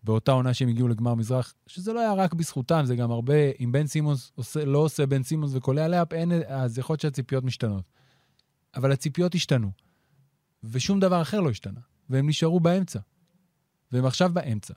באותה 0.02 0.32
עונה 0.32 0.54
שהם 0.54 0.68
הגיעו 0.68 0.88
לגמר 0.88 1.14
מזרח, 1.14 1.54
שזה 1.66 1.92
לא 1.92 2.00
היה 2.00 2.14
רק 2.14 2.34
בזכותם, 2.34 2.82
זה 2.84 2.96
גם 2.96 3.10
הרבה, 3.10 3.34
אם 3.60 3.72
בן 3.72 3.86
סימונס 3.86 4.32
עושה, 4.34 4.64
לא 4.64 4.78
עושה 4.78 5.06
בן 5.06 5.22
סימונס 5.22 5.50
וקולע 5.54 5.88
לאפ, 5.88 6.12
אין, 6.12 6.32
אז 6.46 6.78
יכול 6.78 6.92
להיות 6.92 7.00
שהציפיות 7.00 7.44
משתנות. 7.44 7.84
אבל 8.76 8.92
הציפיות 8.92 9.34
השתנו, 9.34 9.70
ושום 10.64 11.00
דבר 11.00 11.22
אחר 11.22 11.40
לא 11.40 11.50
השתנה, 11.50 11.80
והם 12.10 12.28
נשארו 12.28 12.60
באמצע. 12.60 12.98
והם 13.92 14.04
עכשיו 14.04 14.30
באמצע. 14.32 14.74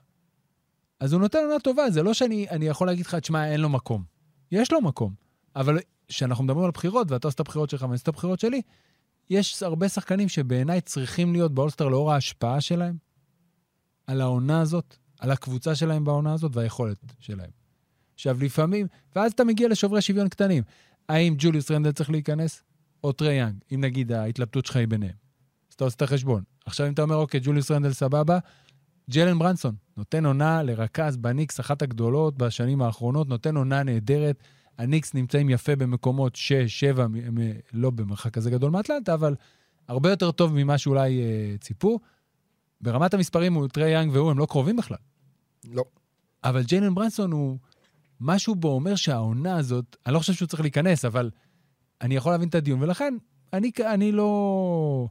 אז 1.00 1.12
הוא 1.12 1.20
נותן 1.20 1.38
עונה 1.38 1.60
טובה, 1.60 1.90
זה 1.90 2.02
לא 2.02 2.14
שאני 2.14 2.48
אני 2.50 2.66
יכול 2.66 2.86
להגיד 2.86 3.06
לך, 3.06 3.14
תשמע, 3.14 3.46
אין 3.52 3.60
לו 3.60 3.68
מקום. 3.68 4.04
יש 4.52 4.72
לו 4.72 4.80
מקום, 4.80 5.14
אבל 5.56 5.78
כשאנחנו 6.08 6.44
מדברים 6.44 6.64
על 6.64 6.70
בחירות, 6.70 7.10
ואתה 7.10 7.28
עושה 7.28 7.34
את 7.34 7.40
הבחירות 7.40 7.70
שלך 7.70 7.82
ואני 7.82 7.92
עושה 7.92 8.02
את 8.02 8.08
הבחירות 8.08 8.40
שלי, 8.40 8.62
יש 9.30 9.62
הרבה 9.62 9.88
שחקנים 9.88 10.28
שבעיניי 10.28 10.80
צריכים 10.80 11.32
להיות 11.32 11.54
באולסטר 11.54 11.88
לאור 11.88 12.12
ההשפעה 12.12 12.60
שלהם 12.60 12.96
על 14.06 14.20
העונה 14.20 14.60
הזאת, 14.60 14.96
על 15.22 15.30
הקבוצה 15.30 15.74
שלהם 15.74 16.04
בעונה 16.04 16.32
הזאת 16.32 16.56
והיכולת 16.56 16.96
שלהם. 17.18 17.50
עכשיו, 18.14 18.36
לפעמים, 18.40 18.86
ואז 19.16 19.32
אתה 19.32 19.44
מגיע 19.44 19.68
לשוברי 19.68 20.02
שוויון 20.02 20.28
קטנים. 20.28 20.62
האם 21.08 21.34
ג'וליוס 21.38 21.70
רנדל 21.70 21.92
צריך 21.92 22.10
להיכנס, 22.10 22.62
או 23.04 23.12
טרי 23.12 23.34
יאנג, 23.34 23.54
אם 23.74 23.80
נגיד 23.80 24.12
ההתלבטות 24.12 24.66
שלך 24.66 24.76
היא 24.76 24.88
ביניהם. 24.88 25.14
אז 25.70 25.74
אתה 25.74 25.84
עושה 25.84 25.96
את 25.96 26.02
החשבון. 26.02 26.42
עכשיו, 26.64 26.86
אם 26.86 26.92
אתה 26.92 27.02
אומר, 27.02 27.16
אוקיי, 27.16 27.40
ג'וליוס 27.42 27.70
רנדל 27.70 27.92
סבבה, 27.92 28.38
ג'לן 29.10 29.38
ברנסון 29.38 29.74
נותן 29.96 30.26
עונה 30.26 30.62
לרכז 30.62 31.16
בניקס, 31.16 31.60
אחת 31.60 31.82
הגדולות 31.82 32.38
בשנים 32.38 32.82
האחרונות, 32.82 33.28
נותן 33.28 33.56
עונה 33.56 33.82
נהדרת. 33.82 34.42
הניקס 34.78 35.14
נמצאים 35.14 35.50
יפה 35.50 35.76
במקומות 35.76 36.36
6, 36.36 36.80
7, 36.80 37.06
לא 37.72 37.90
במרחק 37.90 38.32
כזה 38.34 38.50
גדול 38.50 38.70
מאטלנטה, 38.70 39.14
אבל 39.14 39.34
הרבה 39.88 40.10
יותר 40.10 40.30
טוב 40.30 40.54
ממה 40.54 40.78
שאולי 40.78 41.20
אה, 41.20 41.54
ציפו. 41.60 42.00
ברמת 42.80 43.14
המספרים, 43.14 43.54
הוא 43.54 43.68
טרי 43.68 43.90
יאנג 43.90 44.12
והוא, 44.12 44.30
הם 44.30 44.38
לא 44.38 44.46
קרובים 44.46 44.76
בכלל. 44.76 44.96
לא. 45.70 45.84
אבל 46.44 46.62
ג'יילן 46.62 46.94
ברנסון 46.94 47.32
הוא, 47.32 47.58
משהו 48.20 48.54
בו 48.54 48.68
אומר 48.68 48.94
שהעונה 48.94 49.56
הזאת, 49.56 49.96
אני 50.06 50.14
לא 50.14 50.18
חושב 50.18 50.32
שהוא 50.32 50.48
צריך 50.48 50.62
להיכנס, 50.62 51.04
אבל 51.04 51.30
אני 52.00 52.16
יכול 52.16 52.32
להבין 52.32 52.48
את 52.48 52.54
הדיון, 52.54 52.82
ולכן 52.82 53.14
אני, 53.52 53.70
אני 53.80 54.12
לא, 54.12 55.06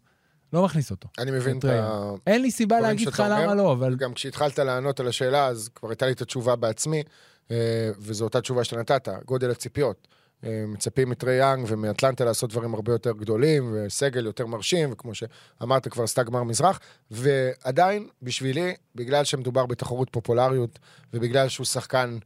לא 0.53 0.63
מכניס 0.63 0.91
אותו. 0.91 1.07
אני 1.19 1.31
מבין 1.31 1.59
את. 1.59 1.65
ה... 1.65 2.11
אין 2.27 2.41
לי 2.41 2.51
סיבה 2.51 2.79
להגיד 2.79 3.07
לך 3.07 3.23
למה 3.29 3.55
לא, 3.55 3.71
אבל 3.71 3.95
גם 3.95 4.13
כשהתחלת 4.13 4.59
לענות 4.59 4.99
על 4.99 5.07
השאלה, 5.07 5.47
אז 5.47 5.69
כבר 5.75 5.89
הייתה 5.89 6.05
לי 6.05 6.11
את 6.11 6.21
התשובה 6.21 6.55
בעצמי, 6.55 7.03
אה, 7.51 7.89
וזו 7.99 8.23
אותה 8.23 8.41
תשובה 8.41 8.63
שאתה 8.63 8.79
נתת, 8.79 9.09
גודל 9.25 9.51
הציפיות. 9.51 10.07
אה, 10.45 10.63
מצפים 10.67 11.09
מטרי 11.09 11.33
יאנג 11.33 11.65
ומאטלנטה 11.67 12.25
לעשות 12.25 12.49
דברים 12.49 12.73
הרבה 12.73 12.91
יותר 12.91 13.11
גדולים, 13.11 13.73
וסגל 13.73 14.25
יותר 14.25 14.45
מרשים, 14.45 14.91
וכמו 14.91 15.11
שאמרת, 15.15 15.87
כבר 15.87 16.03
עשתה 16.03 16.23
גמר 16.23 16.43
מזרח, 16.43 16.79
ועדיין, 17.11 18.07
בשבילי, 18.21 18.73
בגלל 18.95 19.23
שמדובר 19.23 19.65
בתחרות 19.65 20.09
פופולריות, 20.11 20.79
ובגלל 21.13 21.49
שהוא 21.49 21.65
שחקן 21.65 22.17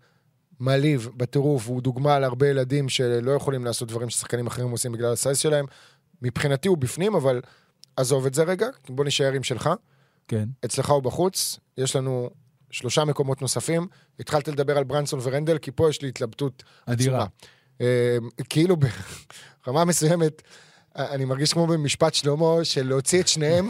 מעליב 0.60 1.10
בטירוף, 1.18 1.68
הוא 1.68 1.82
דוגמה 1.82 2.20
להרבה 2.20 2.48
ילדים 2.48 2.90
שלא 2.90 3.32
יכולים 3.32 3.66
לעשות 3.66 3.88
דברים 3.88 4.10
ששחקנים 4.10 4.48
אחרים 4.48 4.70
עושים 4.70 4.92
בגלל 4.92 5.14
ה 5.14 5.19
size 5.19 5.38
שלהם, 5.38 5.66
מבחינתי 6.22 6.68
הוא 6.68 6.78
בפנים, 6.78 7.16
אבל 7.16 7.42
עזוב 7.96 8.26
את 8.26 8.34
זה 8.34 8.44
רגע, 8.44 8.68
בוא 8.90 9.06
נישאר 9.06 9.32
עם 9.34 9.44
שלך. 9.44 9.70
כן. 10.28 10.50
אצלך 10.66 10.90
הוא 10.90 11.04
בחוץ, 11.04 11.60
יש 11.78 11.96
לנו 11.96 12.30
שלושה 12.72 13.06
מקומות 13.06 13.42
נוספים. 13.42 13.88
התחלתי 14.20 14.52
לדבר 14.52 14.78
על 14.78 14.84
ברנסון 14.84 15.20
ורנדל, 15.24 15.58
כי 15.58 15.72
פה 15.72 15.90
יש 15.90 16.02
לי 16.02 16.08
התלבטות 16.08 16.64
אדירה. 16.86 17.18
עצומה. 17.18 17.26
אה, 17.82 18.18
כאילו 18.50 18.76
ברמה 19.68 19.86
מסוימת, 19.86 20.42
אני 20.96 21.26
מרגיש 21.26 21.54
כמו 21.54 21.68
במשפט 21.68 22.14
שלמה, 22.14 22.56
של 22.64 22.88
להוציא 22.88 23.22
את 23.22 23.28
שניהם, 23.28 23.70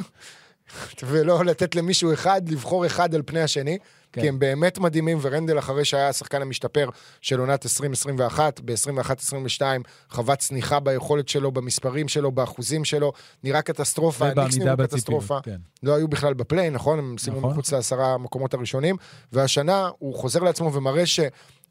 ולא 1.04 1.46
לתת 1.46 1.76
למישהו 1.76 2.14
אחד, 2.14 2.50
לבחור 2.50 2.86
אחד 2.86 3.16
על 3.16 3.22
פני 3.26 3.42
השני. 3.42 3.78
כן. 4.16 4.22
כי 4.22 4.28
הם 4.28 4.40
באמת 4.40 4.78
מדהימים, 4.80 5.18
ורנדל, 5.22 5.60
אחרי 5.60 5.86
שהיה 5.86 6.10
השחקן 6.10 6.42
המשתפר 6.42 6.90
של 7.22 7.40
עונת 7.40 7.66
2021, 7.66 8.60
ב-21-22, 8.66 9.62
חווה 10.10 10.36
צניחה 10.36 10.80
ביכולת 10.80 11.30
שלו, 11.30 11.52
במספרים 11.52 12.08
שלו, 12.08 12.32
באחוזים 12.32 12.86
שלו, 12.86 13.12
נראה 13.44 13.62
קטסטרופה, 13.62 14.28
הניקס 14.28 14.58
נראו 14.58 14.78
קטסטרופה. 14.78 15.38
כן. 15.44 15.58
לא 15.84 15.96
היו 15.96 16.08
בכלל 16.08 16.34
ב 16.34 16.40
play, 16.40 16.70
נכון? 16.70 17.00
הם 17.00 17.16
סיימו 17.18 17.40
נכון. 17.40 17.52
מחוץ 17.52 17.72
לעשרה 17.72 18.14
המקומות 18.14 18.54
הראשונים, 18.54 18.96
והשנה 19.34 19.90
הוא 20.00 20.16
חוזר 20.16 20.40
לעצמו 20.40 20.74
ומראה 20.74 21.04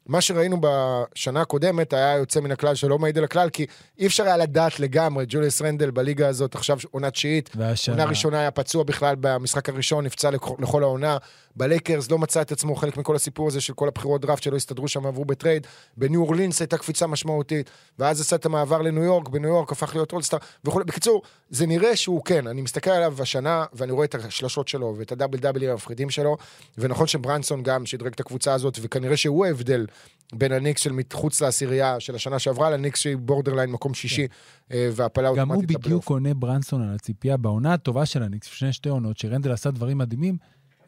שמה 0.07 0.21
שראינו 0.21 0.57
בשנה 0.61 1.41
הקודמת 1.41 1.93
היה 1.93 2.17
יוצא 2.17 2.39
מן 2.39 2.51
הכלל 2.51 2.75
שלא 2.75 2.99
מעיד 2.99 3.17
על 3.17 3.23
הכלל, 3.23 3.49
כי 3.49 3.65
אי 3.99 4.07
אפשר 4.07 4.23
היה 4.23 4.37
לדעת 4.37 4.79
לגמרי, 4.79 5.25
ג'וליאס 5.27 5.61
רנדל 5.61 5.91
בליגה 5.91 6.27
הזאת 6.27 6.55
עכשיו 6.55 6.77
עונה 6.91 7.11
תשיעית, 7.11 7.49
והשנה... 7.55 7.95
עונה 7.95 8.05
ראשונה 8.09 8.39
היה 8.39 8.51
פצוע 8.51 8.83
בכלל 8.83 9.15
במשחק 9.19 9.69
הראשון, 9.69 10.05
נפצע 10.05 10.31
לכ- 10.31 10.59
לכל 10.59 10.83
העונה. 10.83 11.17
בלייקרס 11.55 12.11
לא 12.11 12.17
מצא 12.17 12.41
את 12.41 12.51
עצמו 12.51 12.75
חלק 12.75 12.97
מכל 12.97 13.15
הסיפור 13.15 13.47
הזה 13.47 13.61
של 13.61 13.73
כל 13.73 13.87
הבחירות 13.87 14.21
דראפט 14.21 14.43
שלא 14.43 14.55
הסתדרו 14.55 14.87
שם 14.87 15.05
ועברו 15.05 15.25
בטרייד. 15.25 15.67
בניו 15.97 16.21
אורלינס 16.21 16.61
הייתה 16.61 16.77
קפיצה 16.77 17.07
משמעותית, 17.07 17.69
ואז 17.99 18.21
עשה 18.21 18.35
את 18.35 18.45
המעבר 18.45 18.81
לניו 18.81 19.03
יורק, 19.03 19.29
בניו 19.29 19.49
יורק 19.49 19.71
הפך 19.71 19.95
להיות 19.95 20.13
אולסטאר 20.13 20.39
וכולי. 20.65 20.85
בקיצור, 20.85 21.21
זה 21.49 21.65
נראה 21.65 21.95
שהוא 21.95 22.23
כן, 22.25 22.47
אני 22.47 22.61
מסתכל 22.61 22.89
עליו 22.89 23.15
השנה, 23.19 23.65
ואני 23.73 23.91
רואה 23.91 24.05
את 24.05 24.15
השלשות 24.15 24.67
שלו 24.67 24.95
ואת 24.97 25.11
הדאבל 25.11 25.37
דאבלים 25.37 25.69
המפחידים 25.69 26.09
שלו, 26.09 26.37
ונכון 26.77 27.07
שברנסון 27.07 27.63
גם 27.63 27.85
שדרג 27.85 28.13
את 28.13 28.19
הקבוצה 28.19 28.53
הזאת, 28.53 28.79
וכנראה 28.81 29.17
שהוא 29.17 29.45
ההבדל 29.45 29.85
בין 30.33 30.51
הניקס 30.51 30.81
של 30.81 30.91
מחוץ 30.91 31.41
לעשירייה 31.41 31.99
של 31.99 32.15
השנה 32.15 32.39
שעברה 32.39 32.69
לניקס 32.69 32.99
שהיא 32.99 33.17
borderline 33.17 33.71
מקום 33.71 33.93
שישי, 33.93 34.27
אה, 34.71 34.89
והפלה 34.91 35.29
גם 35.35 35.47
הוא 35.51 35.55
אוטומטית 35.55 35.79
בדיוק. 35.79 36.09
עונה 36.09 36.33
ברנסון 36.33 36.81
על 36.81 36.95
הציפייה 36.95 37.37
בעונה 37.37 37.73
הטובה 37.73 38.05
של 38.05 38.23
הניקס, 38.23 38.47
לפני 38.47 38.73
שתי 38.73 38.89
עונות, 38.89 39.17
שרנדל 39.17 39.51
עשה 39.51 39.71
דברים 39.71 39.97
מדהימים. 39.97 40.37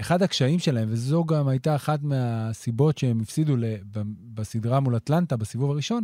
אחד 0.02 0.22
הקשיים 0.22 0.60
שלהם, 0.60 0.88
וזו 0.92 1.26
גם 1.26 1.48
הייתה 1.48 1.76
אחת 1.76 2.04
מהסיבות 2.04 2.98
שהם 2.98 3.22
הפסידו 3.22 3.56
בסדרה 4.34 4.80
מול 4.80 4.98
אטלנטה 4.98 5.38
בסיבוב 5.38 5.72
הראשון, 5.72 6.04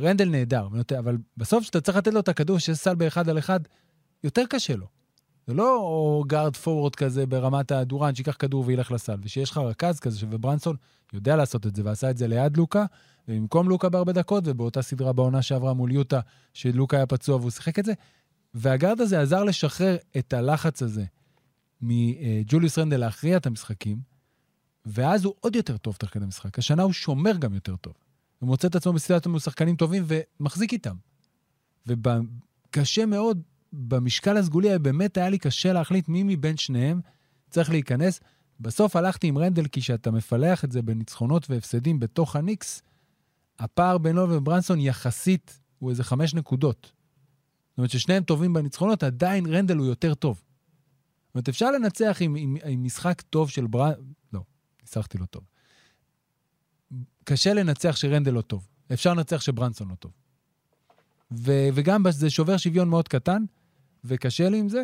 רנדל 0.00 0.28
נהדר, 0.28 0.68
אבל 0.98 1.16
בסוף 1.36 1.62
כשאתה 1.62 1.80
צריך 1.80 1.98
לתת 1.98 2.12
לו 2.14 2.20
את 2.20 2.28
הכדור 2.28 2.58
שיש 2.58 2.78
סל 2.78 2.94
באחד 2.94 3.28
על 3.28 3.38
אחד, 3.38 3.60
יותר 4.24 4.42
קשה 4.48 4.76
לו. 4.76 4.86
זה 5.46 5.54
לא 5.54 6.22
גארד 6.26 6.56
פורוורד 6.56 6.96
כזה 6.96 7.26
ברמת 7.26 7.72
הדורנט, 7.72 8.14
שייקח 8.14 8.36
כדור 8.38 8.64
וילך 8.66 8.92
לסל, 8.92 9.16
ושיש 9.22 9.50
לך 9.50 9.58
רכז 9.58 10.00
כזה, 10.00 10.26
וברנסון 10.30 10.76
יודע 11.12 11.36
לעשות 11.36 11.66
את 11.66 11.76
זה, 11.76 11.82
ועשה 11.84 12.10
את 12.10 12.18
זה 12.18 12.28
ליד 12.28 12.56
לוקה, 12.56 12.84
ובמקום 13.28 13.68
לוקה 13.68 13.88
בהרבה 13.88 14.12
דקות, 14.12 14.44
ובאותה 14.46 14.82
סדרה 14.82 15.12
בעונה 15.12 15.42
שעברה 15.42 15.72
מול 15.72 15.92
יוטה, 15.92 16.20
שלוקה 16.54 16.96
היה 16.96 17.06
פצוע 17.06 17.36
והוא 17.36 17.50
שיחק 17.50 17.78
את 17.78 17.84
זה, 17.84 17.92
והגארד 18.54 19.00
הזה 19.00 19.20
עזר 19.20 19.44
לשחרר 19.44 19.96
את 20.18 20.32
הלחץ 20.32 20.82
הזה 20.82 21.04
מג'וליוס 21.80 22.78
רנדל 22.78 22.96
להכריע 22.96 23.36
את 23.36 23.46
המשחקים, 23.46 23.98
ואז 24.86 25.24
הוא 25.24 25.34
עוד 25.40 25.56
יותר 25.56 25.76
טוב 25.76 25.96
תוך 25.96 26.16
המשחק. 26.16 26.58
השנה 26.58 26.82
הוא 26.82 26.92
שומר 26.92 27.36
גם 27.36 27.54
יותר 27.54 27.76
טוב. 27.76 27.92
הוא 28.38 28.46
מוצא 28.46 28.68
את 28.68 28.76
עצמו 28.76 28.92
בסיטואציות 28.92 29.26
מול 29.26 29.40
שחקנים 29.40 29.76
טובים 29.76 30.04
ומחזיק 30.06 30.72
איתם. 30.72 30.96
וקשה 31.86 33.06
מאוד, 33.06 33.42
במשקל 33.72 34.36
הסגולי 34.36 34.78
באמת 34.78 35.16
היה 35.16 35.28
לי 35.28 35.38
קשה 35.38 35.72
להחליט 35.72 36.08
מי 36.08 36.22
מבין 36.22 36.56
שניהם 36.56 37.00
צריך 37.50 37.70
להיכנס. 37.70 38.20
בסוף 38.60 38.96
הלכתי 38.96 39.26
עם 39.26 39.38
רנדל, 39.38 39.66
כי 39.66 39.80
כשאתה 39.80 40.10
מפלח 40.10 40.64
את 40.64 40.72
זה 40.72 40.82
בניצחונות 40.82 41.50
והפסדים 41.50 42.00
בתוך 42.00 42.36
הניקס, 42.36 42.82
הפער 43.58 43.98
בינו 43.98 44.30
וברנסון 44.30 44.80
יחסית 44.80 45.60
הוא 45.78 45.90
איזה 45.90 46.04
חמש 46.04 46.34
נקודות. 46.34 46.92
זאת 47.70 47.78
אומרת 47.78 47.90
ששניהם 47.90 48.22
טובים 48.22 48.52
בניצחונות, 48.52 49.02
עדיין 49.02 49.46
רנדל 49.46 49.76
הוא 49.76 49.86
יותר 49.86 50.14
טוב. 50.14 50.42
זאת 51.28 51.34
אומרת, 51.34 51.48
אפשר 51.48 51.70
לנצח 51.70 52.16
עם, 52.20 52.36
עם, 52.36 52.56
עם 52.64 52.84
משחק 52.84 53.20
טוב 53.20 53.50
של 53.50 53.66
ברנ... 53.66 53.92
לא, 54.32 54.40
ניסחתי 54.82 55.18
לא 55.18 55.26
טוב. 55.26 55.42
קשה 57.24 57.54
לנצח 57.54 57.96
שרנדל 57.96 58.32
לא 58.32 58.40
טוב. 58.40 58.68
אפשר 58.92 59.14
לנצח 59.14 59.40
שברנסון 59.40 59.88
לא 59.88 59.94
טוב. 59.94 60.12
ו, 61.32 61.52
וגם 61.74 62.04
זה 62.10 62.30
שובר 62.30 62.56
שוויון 62.56 62.88
מאוד 62.88 63.08
קטן, 63.08 63.44
וקשה 64.04 64.48
לי 64.48 64.58
עם 64.58 64.68
זה, 64.68 64.82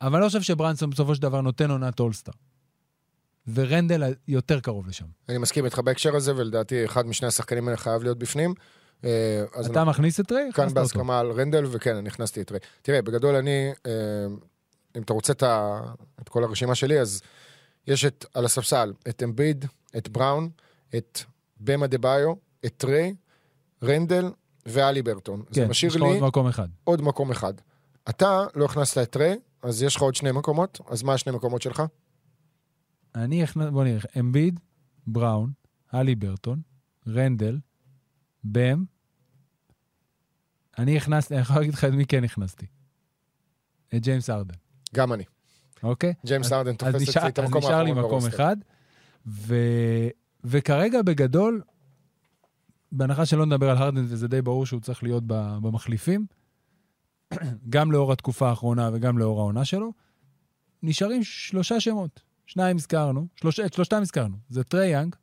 אבל 0.00 0.14
אני 0.14 0.22
לא 0.22 0.26
חושב 0.26 0.42
שברנסון 0.42 0.90
בסופו 0.90 1.14
של 1.14 1.22
דבר 1.22 1.40
נותן 1.40 1.70
עונת 1.70 2.00
אולסטאר. 2.00 2.34
ורנדל 3.54 4.14
יותר 4.28 4.60
קרוב 4.60 4.88
לשם. 4.88 5.06
אני 5.28 5.38
מסכים 5.38 5.64
איתך 5.64 5.78
בהקשר 5.78 6.16
הזה, 6.16 6.36
ולדעתי 6.36 6.84
אחד 6.84 7.06
משני 7.06 7.28
השחקנים 7.28 7.68
האלה 7.68 7.76
חייב 7.76 8.02
להיות 8.02 8.18
בפנים. 8.18 8.54
אה, 9.04 9.44
אתה 9.66 9.84
מכניס 9.84 10.20
את 10.20 10.32
ריי? 10.32 10.50
כאן 10.54 10.64
הכנסת 10.64 10.76
אותו. 10.76 10.80
בהסכמה 10.80 11.20
על 11.20 11.30
רנדל, 11.30 11.64
וכן, 11.70 11.96
אני 11.96 12.08
הכנסתי 12.08 12.40
את 12.40 12.50
ריי. 12.50 12.60
תראה, 12.82 13.02
בגדול 13.02 13.34
אני, 13.34 13.72
אה, 13.86 13.92
אם 14.96 15.02
אתה 15.02 15.12
רוצה 15.12 15.32
את, 15.32 15.42
ה, 15.42 15.80
את 16.20 16.28
כל 16.28 16.44
הרשימה 16.44 16.74
שלי, 16.74 17.00
אז 17.00 17.22
יש 17.86 18.04
את, 18.04 18.24
על 18.34 18.44
הספסל 18.44 18.92
את 19.08 19.22
אמביד, 19.22 19.64
את 19.96 20.08
בראון, 20.08 20.48
את 20.96 21.20
במה 21.60 21.86
דה 21.86 21.98
ביו, 21.98 22.34
את 22.66 22.84
ריי, 22.84 23.14
רנדל 23.82 24.30
ואלי 24.66 25.02
ברטון. 25.02 25.42
זה 25.50 25.60
כן, 25.60 25.68
משאיר 25.68 25.90
יש 25.90 25.96
לך 25.96 26.02
לי 26.02 26.08
עוד 26.08 26.28
מקום 26.28 26.46
אחד. 26.46 26.68
עוד 26.84 27.02
מקום 27.02 27.30
אחד. 27.30 27.54
אתה 28.08 28.46
לא 28.54 28.64
הכנסת 28.64 28.98
את 28.98 29.16
ריי, 29.16 29.38
אז 29.62 29.82
יש 29.82 29.96
לך 29.96 30.02
עוד 30.02 30.14
שני 30.14 30.32
מקומות, 30.32 30.80
אז 30.88 31.02
מה 31.02 31.14
השני 31.14 31.32
מקומות 31.32 31.62
שלך? 31.62 31.82
אני 33.14 33.42
הכנס... 33.42 33.70
בוא 33.72 33.84
נראה. 33.84 34.00
אמביד, 34.20 34.60
בראון, 35.06 35.52
הלי 35.92 36.14
ברטון, 36.14 36.60
רנדל, 37.08 37.58
בם. 38.44 38.84
אני 40.78 40.96
הכנסתי, 40.96 41.34
אני 41.34 41.42
יכול 41.42 41.56
להגיד 41.56 41.74
לך 41.74 41.84
את 41.84 41.92
מי 41.92 42.06
כן 42.06 42.24
הכנסתי. 42.24 42.66
את 43.94 44.02
ג'יימס 44.02 44.30
ארדן, 44.30 44.54
גם 44.94 45.12
אני. 45.12 45.24
אוקיי? 45.82 46.14
ג'יימס 46.26 46.46
אז- 46.46 46.52
ארדן 46.52 46.70
אז 46.70 46.76
תופס 46.76 47.08
אצלי 47.16 47.28
את 47.28 47.38
אז 47.38 47.44
המקום 47.44 47.58
נשאר 47.58 47.82
לי 47.82 47.90
האחרון 47.90 48.06
מקום. 48.06 48.26
אחד, 48.26 48.56
ו... 49.26 49.54
וכרגע 50.44 51.02
בגדול, 51.02 51.62
בהנחה 52.92 53.26
שלא 53.26 53.46
נדבר 53.46 53.70
על 53.70 53.76
הרדן, 53.76 54.04
וזה 54.08 54.28
די 54.28 54.42
ברור 54.42 54.66
שהוא 54.66 54.80
צריך 54.80 55.02
להיות 55.02 55.22
במחליפים, 55.26 56.26
גם 57.68 57.92
לאור 57.92 58.12
התקופה 58.12 58.48
האחרונה 58.48 58.90
וגם 58.92 59.18
לאור 59.18 59.40
העונה 59.40 59.64
שלו, 59.64 59.92
נשארים 60.82 61.24
שלושה 61.24 61.80
שמות. 61.80 62.20
שניים 62.46 62.76
הזכרנו, 62.76 63.26
שלוש... 63.36 63.60
את 63.60 63.72
שלושתם 63.72 64.02
הזכרנו. 64.02 64.36
זה 64.48 64.64
טרי 64.64 64.86
יאנג, 64.86 65.16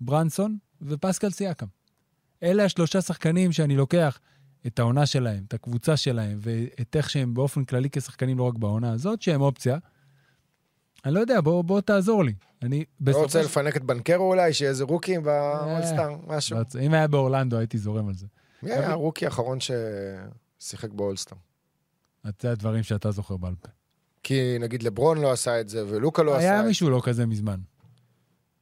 ברנסון 0.00 0.58
ופסקל 0.82 1.30
סיאקם. 1.30 1.66
אלה 2.42 2.64
השלושה 2.64 3.00
שחקנים 3.00 3.52
שאני 3.52 3.76
לוקח 3.76 4.18
את 4.66 4.78
העונה 4.78 5.06
שלהם, 5.06 5.44
את 5.48 5.54
הקבוצה 5.54 5.96
שלהם, 5.96 6.38
ואת 6.40 6.96
איך 6.96 7.10
שהם 7.10 7.34
באופן 7.34 7.64
כללי 7.64 7.88
כשחקנים 7.92 8.38
לא 8.38 8.42
רק 8.42 8.54
בעונה 8.54 8.92
הזאת, 8.92 9.22
שהם 9.22 9.40
אופציה. 9.40 9.78
אני 11.04 11.14
לא 11.14 11.20
יודע, 11.20 11.40
בוא, 11.40 11.62
בוא 11.64 11.80
תעזור 11.80 12.24
לי. 12.24 12.34
אני 12.62 12.84
לא 13.06 13.22
רוצה 13.22 13.38
של- 13.40 13.44
לפנק 13.44 13.76
את 13.76 13.84
בנקרו 13.84 14.28
אולי, 14.28 14.52
שיהיה 14.52 14.70
איזה 14.70 14.84
רוקי 14.84 15.18
באולסטאר, 15.18 16.16
משהו. 16.26 16.58
אם 16.80 16.94
היה 16.94 17.06
באורלנדו, 17.08 17.56
הייתי 17.58 17.78
זורם 17.78 18.08
על 18.08 18.14
זה. 18.14 18.26
מי 18.62 18.72
היה 18.72 18.90
הרוקי 18.90 19.24
האחרון 19.24 19.58
ששיחק 20.60 20.90
באולסטאר? 20.90 21.36
זה 22.40 22.50
הדברים 22.52 22.82
שאתה 22.82 23.10
זוכר 23.10 23.36
בעל 23.36 23.54
פה. 23.60 23.68
כי 24.22 24.56
נגיד 24.60 24.82
לברון 24.82 25.18
לא 25.18 25.32
עשה 25.32 25.60
את 25.60 25.68
זה, 25.68 25.86
ולוקה 25.88 26.22
לא 26.22 26.36
עשה 26.36 26.44
היה 26.44 26.58
את 26.58 26.62
זה. 26.62 26.68
מישהו 26.68 26.90
לא 26.90 27.00
כזה 27.04 27.26
מזמן. 27.26 27.60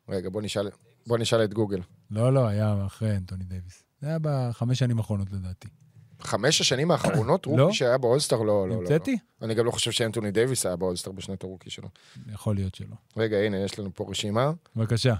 רגע, 0.09 0.29
בוא 0.31 0.43
נשאל, 0.43 0.71
בוא 1.07 1.19
נשאל 1.19 1.45
את 1.45 1.55
גוגל. 1.55 1.81
לא, 2.11 2.35
לא, 2.35 2.47
היה 2.47 2.87
אחרי 2.87 3.17
אנטוני 3.17 3.45
דייוויס. 3.45 3.83
זה 4.01 4.07
היה 4.09 4.19
בחמש 4.23 4.79
שנים 4.79 4.99
האחרונות 4.99 5.33
לדעתי. 5.33 5.69
חמש 6.21 6.61
השנים 6.61 6.91
האחרונות, 6.91 7.47
לא. 7.47 7.63
רוקי 7.63 7.75
שהיה 7.75 7.99
באולסטאר? 7.99 8.39
לא, 8.39 8.47
לא, 8.47 8.69
לא. 8.69 8.75
המצאתי? 8.75 9.19
אני 9.43 9.55
גם 9.55 9.67
לא 9.67 9.71
חושב 9.71 9.91
שאנטוני 9.91 10.31
דייוויס 10.31 10.67
היה 10.67 10.77
באולסטאר 10.77 11.13
בשנת 11.13 11.43
הרוקי 11.43 11.71
שלו. 11.71 11.89
יכול 12.33 12.55
להיות 12.55 12.75
שלא. 12.75 12.97
רגע, 13.17 13.37
הנה, 13.37 13.57
יש 13.57 13.79
לנו 13.79 13.91
פה 13.95 14.07
רשימה. 14.11 14.53
בבקשה. 14.77 15.15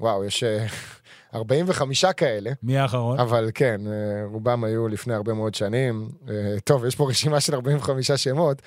וואו, 0.00 0.24
יש 0.24 0.44
אה, 0.44 0.66
45 1.34 2.04
כאלה. 2.04 2.50
מי 2.62 2.78
האחרון? 2.78 3.20
אבל 3.20 3.50
כן, 3.54 3.80
אה, 3.86 3.92
רובם 4.24 4.64
היו 4.64 4.88
לפני 4.88 5.14
הרבה 5.14 5.34
מאוד 5.34 5.54
שנים. 5.54 6.08
אה, 6.28 6.60
טוב, 6.64 6.84
יש 6.84 6.96
פה 6.96 7.08
רשימה 7.08 7.40
של 7.40 7.54
45 7.54 8.10
שמות. 8.10 8.62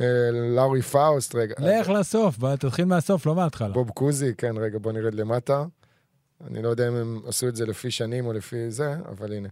אה, 0.00 0.06
לארי 0.56 0.82
פאוסט, 0.82 1.34
רגע. 1.34 1.54
לך 1.58 1.88
לסוף, 1.88 2.38
תתחיל 2.58 2.84
מהסוף, 2.84 3.26
לא 3.26 3.34
מההתחלה. 3.34 3.68
בוב 3.68 3.90
קוזי, 3.90 4.34
כן, 4.38 4.56
רגע, 4.58 4.78
בוא 4.78 4.92
נרד 4.92 5.14
למטה. 5.14 5.64
אני 6.46 6.62
לא 6.62 6.68
יודע 6.68 6.88
אם 6.88 6.94
הם 6.94 7.20
עשו 7.26 7.48
את 7.48 7.56
זה 7.56 7.66
לפי 7.66 7.90
שנים 7.90 8.26
או 8.26 8.32
לפי 8.32 8.70
זה, 8.70 8.94
אבל 9.08 9.32
הנה. 9.32 9.48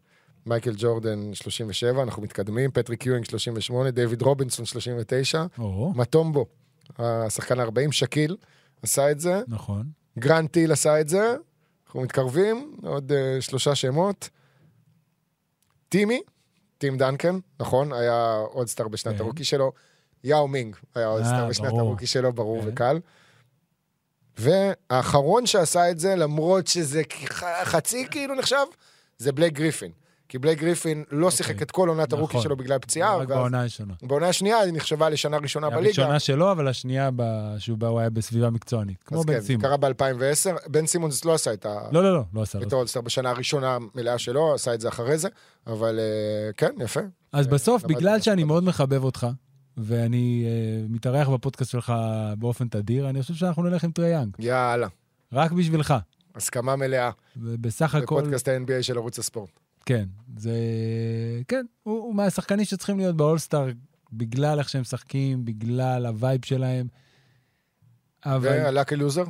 מייקל 0.47 0.75
ג'ורדן, 0.77 1.35
37, 1.35 2.03
אנחנו 2.03 2.23
מתקדמים. 2.23 2.71
פטריק 2.71 3.07
יואינג, 3.07 3.25
38, 3.25 3.91
דיוויד 3.91 4.23
רובינסון, 4.23 4.65
39. 4.65 5.45
או, 5.59 5.93
מטומבו, 5.97 6.47
השחקן 6.99 7.61
ה-40, 7.61 7.93
שקיל, 7.93 8.37
עשה 8.83 9.11
את 9.11 9.21
זה. 9.21 9.43
נכון. 9.49 9.87
גרנט 10.19 10.49
היל 10.49 10.73
עשה 10.73 11.01
את 11.01 11.09
זה. 11.09 11.37
אנחנו 11.87 12.01
מתקרבים, 12.01 12.77
עוד 12.83 13.13
uh, 13.13 13.41
שלושה 13.41 13.75
שמות. 13.75 14.29
טימי, 15.89 16.23
טים 16.79 16.99
דנקן, 16.99 17.39
נכון? 17.61 17.93
היה 17.93 18.39
אולסטאר 18.55 18.89
בשנת 18.89 19.15
כן. 19.15 19.21
הרוקי 19.21 19.45
שלו. 19.45 19.73
יאו 20.25 20.49
מינג 20.49 20.77
היה 20.95 21.09
אולסטאר 21.09 21.45
אה, 21.45 21.49
בשנת 21.49 21.69
ברור. 21.69 21.81
הרוקי 21.81 22.07
שלו, 22.07 22.33
ברור 22.33 22.63
כן. 22.63 22.69
וקל. 22.69 23.01
והאחרון 24.39 25.47
שעשה 25.47 25.91
את 25.91 25.99
זה, 25.99 26.17
למרות 26.17 26.67
שזה 26.67 27.03
חצי 27.65 28.07
כאילו 28.11 28.35
נחשב, 28.35 28.67
זה 29.19 29.33
בלייק 29.33 29.53
גריפין. 29.53 29.93
כי 30.35 30.39
בלייק 30.39 30.59
גריפין 30.59 31.05
לא 31.11 31.31
שיחק 31.31 31.63
את 31.63 31.71
כל 31.71 31.89
עונת 31.89 32.13
הרוקי 32.13 32.31
נכון. 32.33 32.43
שלו 32.43 32.57
בגלל 32.57 32.79
פציעה. 32.79 33.17
רק 33.17 33.29
ואז- 33.29 33.29
בעונה 33.39 33.61
הראשונה. 33.61 33.95
בעונה 34.03 34.29
השנייה 34.29 34.59
היא 34.59 34.73
נחשבה 34.73 35.09
לשנה 35.09 35.37
ראשונה 35.37 35.71
בליגה. 35.71 35.87
הראשונה 35.87 36.21
שלו, 36.21 36.53
אבל 36.53 36.69
השנייה 36.69 37.11
ב- 37.17 37.55
שהוא 37.59 37.79
בא, 37.79 37.87
הוא 37.87 38.01
היה 38.01 38.11
בסביבה 38.11 38.51
מקצוענית. 38.51 39.03
כמו 39.03 39.25
בן 39.25 39.33
כן, 39.35 39.41
סימונס. 39.41 39.63
קרה 39.63 39.77
ב-2010. 39.77 40.69
בן 40.69 40.87
סימונס 40.87 41.25
לא 41.25 41.35
עשה 41.35 41.53
את 41.53 41.67
ה... 41.67 41.75
לא, 41.93 42.03
לא, 42.03 42.15
לא, 42.15 42.23
לא 42.35 42.43
עשה. 42.43 42.59
לא 42.59 42.65
את. 42.65 42.73
האולסטאר 42.73 43.01
בשנה 43.01 43.31
הראשונה 43.31 43.79
המלאה 43.95 44.19
שלו, 44.19 44.55
עשה 44.55 44.75
את 44.75 44.81
זה 44.81 44.89
אחרי 44.89 45.19
זה, 45.19 45.29
אבל 45.67 45.99
אה, 45.99 46.53
כן, 46.57 46.73
יפה. 46.81 47.01
אז 47.33 47.47
אה, 47.47 47.53
בסוף, 47.53 47.83
בגלל 47.85 48.21
שאני. 48.21 48.45
מאוד 48.45 48.65
מחבב 48.65 49.05
אותך, 49.05 49.27
ואני 49.77 50.45
אה, 50.47 50.87
מתארח 50.89 51.29
בפודקאסט 51.29 51.71
שלך 51.71 51.93
באופן 52.39 52.69
תדיר, 52.69 53.09
אני 53.11 53.23
חושב 53.23 53.35
שאנחנו 53.35 53.63
נלך 53.63 53.85
עם 53.85 53.91
טריי 53.91 54.09
יאנג. 54.11 54.37
יאללה, 54.39 54.89
רק 55.33 55.53
בשבילך. 55.53 55.95
הסכמה 56.35 56.77
מלאה 56.77 57.11
ובסך 57.37 57.95
הכל, 57.95 58.17
בפודקאסט 58.21 58.49
ה-NBA 58.49 58.83
של 58.83 58.97
ערוץ 58.99 59.19
הספורט. 59.19 59.64
כן, 59.87 60.05
זה... 60.37 60.55
כן, 61.49 61.67
הוא, 61.83 61.99
הוא 61.99 62.15
מהשחקנים 62.15 62.65
שצריכים 62.65 62.99
להיות 62.99 63.17
באולסטאר 63.17 63.69
בגלל 64.13 64.59
איך 64.59 64.69
שהם 64.69 64.81
משחקים, 64.81 65.45
בגלל 65.45 66.07
ה 66.07 66.14
vibe 66.14 66.45
שלהם. 66.45 66.89
אבל 68.25 68.49
והלאקי 68.49 68.97
לוזר, 68.97 69.25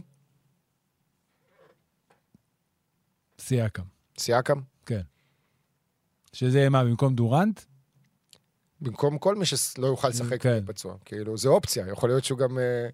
סייקם, 3.41 3.83
סיאקם, 4.19 4.61
כן. 4.87 5.01
שזה 6.33 6.69
מה, 6.69 6.85
במקום 6.85 7.15
דורנט? 7.15 7.61
במקום 8.81 9.19
כל 9.19 9.37
מי 9.37 9.47
שלא 9.47 9.87
יוכל 9.87 10.09
לשחק 10.09 10.43
כן. 10.43 10.65
פצוע. 10.67 10.97
כאילו, 11.05 11.37
זה 11.37 11.49
אופציה, 11.49 11.89
יכול 11.89 12.09
להיות 12.09 12.25
שהוא 12.25 12.39
גם 12.39 12.59
אה, 12.59 12.89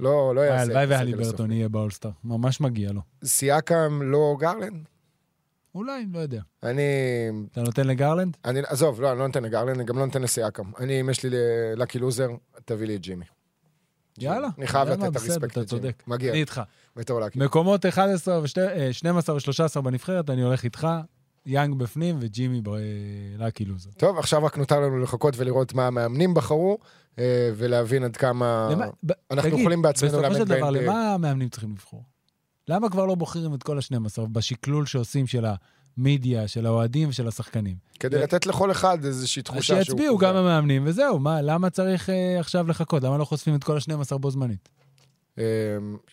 לא 0.00 0.34
לא 0.34 0.40
יעשה. 0.40 0.62
הלוואי 0.62 0.86
והליברטון. 0.86 1.52
יהיה 1.52 1.68
באולסטאר, 1.68 2.10
ממש 2.24 2.60
מגיע 2.60 2.92
לו. 2.92 3.00
סיאקם 3.24 4.00
לא 4.02 4.36
גרלנד? 4.40 4.88
אולי, 5.74 6.06
לא 6.12 6.18
יודע. 6.18 6.40
אני... 6.62 6.82
אתה 7.52 7.62
נותן 7.62 7.86
לגרלנד? 7.86 8.36
אני, 8.44 8.60
עזוב, 8.66 9.00
לא, 9.00 9.10
אני 9.12 9.18
לא 9.18 9.26
נותן 9.26 9.42
לגרלנד, 9.44 9.76
אני 9.76 9.84
גם 9.84 9.98
לא 9.98 10.06
נותן 10.06 10.22
לסיאקם. 10.22 10.70
אני, 10.78 11.00
אם 11.00 11.10
יש 11.10 11.22
לי 11.22 11.30
לקי 11.76 11.98
לוזר, 11.98 12.28
תביא 12.64 12.86
לי 12.86 12.96
את 12.96 13.00
ג'ימי. 13.00 13.24
יאללה. 14.18 14.48
אני 14.58 14.66
חייב 14.66 14.88
אתה 14.88 14.96
לתת 15.06 15.16
את 15.16 15.22
הרספקט 15.22 15.52
אתה 15.52 15.60
לג'ימי. 15.60 15.66
צודק. 15.66 16.02
מגיע, 16.06 16.30
אני 16.32 16.40
איתך. 16.40 16.60
בתור 16.96 17.20
לקי. 17.20 17.38
מקומות 17.38 17.86
11 17.86 18.38
ו-12 18.40 18.52
ו-13 19.32 19.80
בנבחרת, 19.80 20.30
אני 20.30 20.42
הולך 20.42 20.64
איתך, 20.64 20.88
יאנג 21.46 21.78
בפנים 21.78 22.16
וג'ימי 22.20 22.60
בלאקי 22.62 23.64
לוזר. 23.64 23.90
טוב, 23.96 24.18
עכשיו 24.18 24.44
רק 24.44 24.58
נותר 24.58 24.80
לנו 24.80 24.98
לחכות 24.98 25.34
ולראות 25.36 25.74
מה 25.74 25.86
המאמנים 25.86 26.34
בחרו, 26.34 26.78
אה, 27.18 27.50
ולהבין 27.56 28.04
עד 28.04 28.16
כמה... 28.16 28.68
למה- 28.72 28.86
אנחנו 29.30 29.50
תגיד, 29.50 29.60
יכולים 29.60 29.82
בעצמנו 29.82 30.10
בסופו 30.12 30.22
לאמן 30.22 30.34
של 30.38 30.44
דבר. 30.44 30.70
למה 30.70 31.14
המאמנים 31.14 31.48
צריכים 31.48 31.70
לבחור? 31.72 32.02
למה 32.68 32.90
כבר 32.90 33.06
לא 33.06 33.14
בוחרים 33.14 33.54
את 33.54 33.62
כל 33.62 33.78
ה-12 33.78 34.26
בשקלול 34.32 34.86
שעושים 34.86 35.26
של 35.26 35.44
המדיה, 35.98 36.48
של 36.48 36.66
האוהדים 36.66 37.08
ושל 37.08 37.28
השחקנים? 37.28 37.76
כדי 38.00 38.16
ו- 38.16 38.20
לתת 38.22 38.46
לכל 38.46 38.70
אחד 38.70 39.04
איזושהי 39.04 39.40
אז 39.40 39.44
תחושה 39.44 39.62
שהוא... 39.62 39.84
שיצביעו 39.84 40.14
קובע. 40.14 40.28
גם 40.30 40.36
המאמנים, 40.36 40.82
וזהו, 40.86 41.18
מה, 41.18 41.42
למה 41.42 41.70
צריך 41.70 42.10
אה, 42.10 42.40
עכשיו 42.40 42.68
לחכות? 42.68 43.02
למה 43.02 43.18
לא 43.18 43.24
חושפים 43.24 43.54
את 43.54 43.64
כל 43.64 43.76
ה-12 43.76 44.18
בו 44.18 44.30
זמנית? 44.30 44.68
אה, 45.38 45.44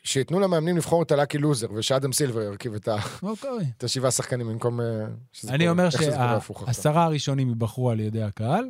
שייתנו 0.04 0.40
למאמנים 0.40 0.78
לבחור 0.78 1.04
את 1.04 1.12
הלאקי 1.12 1.38
לוזר, 1.38 1.68
ושאדם 1.76 2.14
סילבר 2.14 2.42
ירכיב 2.42 2.74
את 2.74 2.88
ה- 2.88 2.98
אוקיי. 3.24 3.50
את 3.78 3.84
השבעה 3.84 4.12
שחקנים 4.12 4.48
במקום... 4.48 4.82
אה, 4.82 4.86
שזה 5.34 5.54
אני 5.54 5.70
אומר. 5.70 5.90
שהעשרה 5.90 7.04
הראשונים 7.04 7.50
ייבחרו 7.50 7.90
על 7.92 8.00
ידי 8.00 8.24
הקהל, 8.24 8.66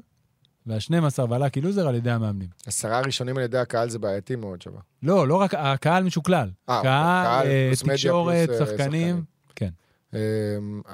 וה-12 0.70 1.30
והלאקי 1.30 1.61
לוזר 1.61 1.88
על 1.88 1.95
ידי 1.95 2.11
המאמנים. 2.11 2.47
עשרה 2.65 2.97
הראשונים 2.97 3.38
על 3.38 3.43
ידי 3.43 3.57
הקהל 3.57 3.89
זה 3.89 3.99
בעייתי 3.99 4.36
מאוד 4.36 4.61
שווה. 4.61 4.80
לא, 5.03 5.28
לא 5.28 5.36
רק, 5.36 5.53
הקהל 5.57 6.03
משוקלל. 6.03 6.49
אה, 6.70 6.80
קהל, 6.84 7.43
קהל 7.43 7.47
אה, 7.47 7.72
תקשורת, 7.95 8.49
אה, 8.49 8.57
שחקנים. 8.57 9.24
כן. 9.55 9.70
אה, 10.13 10.20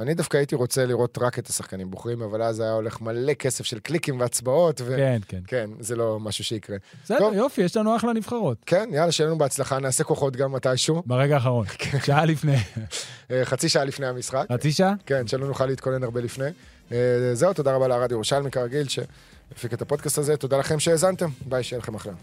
אני 0.02 0.14
דווקא 0.14 0.38
הייתי 0.38 0.56
רוצה 0.56 0.86
לראות 0.86 1.18
רק 1.22 1.40
את 1.40 1.48
השחקנים 1.48 1.92
בוחרים, 1.92 2.22
אבל 2.22 2.42
אז 2.42 2.60
היה 2.60 2.72
הולך 2.72 3.02
מלא 3.02 3.34
כסף 3.34 3.66
של 3.66 3.80
קליקים 3.80 4.20
והצבעות, 4.20 4.82
ו... 4.86 4.96
כן, 4.98 5.20
כן. 5.28 5.40
כן, 5.48 5.70
זה 5.80 5.96
לא 5.96 6.20
משהו 6.20 6.44
שיקרה. 6.44 6.78
בסדר. 7.04 7.34
יופי, 7.34 7.62
יש 7.62 7.78
לנו 7.78 7.96
אחלה 7.96 8.14
נבחרות. 8.14 8.58
כן, 8.66 8.90
יאללה, 8.94 9.12
שיהיה 9.12 9.28
לנו 9.28 9.38
בהצלחה, 9.38 9.80
נעשה 9.80 10.04
כוחות 10.04 10.36
גם 10.36 10.52
מתישהו. 10.52 11.04
ברגע 11.06 11.36
האחרון. 11.36 11.66
כן. 11.80 11.98
שעה 12.06 12.26
לפני. 12.26 12.56
אה, 13.32 13.46
חצי 13.46 13.70
שעה 13.70 13.84
לפני 13.84 14.08
המשחק. 14.08 14.46
חצי 14.52 14.72
שעה? 14.72 14.94
כן, 15.06 15.28
שלא 15.28 15.48
נוכל 15.48 15.66
להתכונן 15.66 16.04
הרבה 16.04 16.22
לפני. 16.22 16.50
זהו, 17.34 17.54
תודה 17.54 17.76
רבה 17.76 17.88
לרדיו 17.88 18.16
ירושלמי 18.16 18.52
כרגיל, 18.52 18.88
שהפיק 19.50 19.74
את 19.74 19.82
הפודקאסט 19.82 20.18
הזה. 20.18 20.38
תודה 20.38 20.58
לכם 20.58 20.80
שהאזנתם. 20.80 21.30
ביי, 21.46 21.64
שיהיה 21.64 21.80
לכם 21.80 21.96
אחלה. 21.96 22.14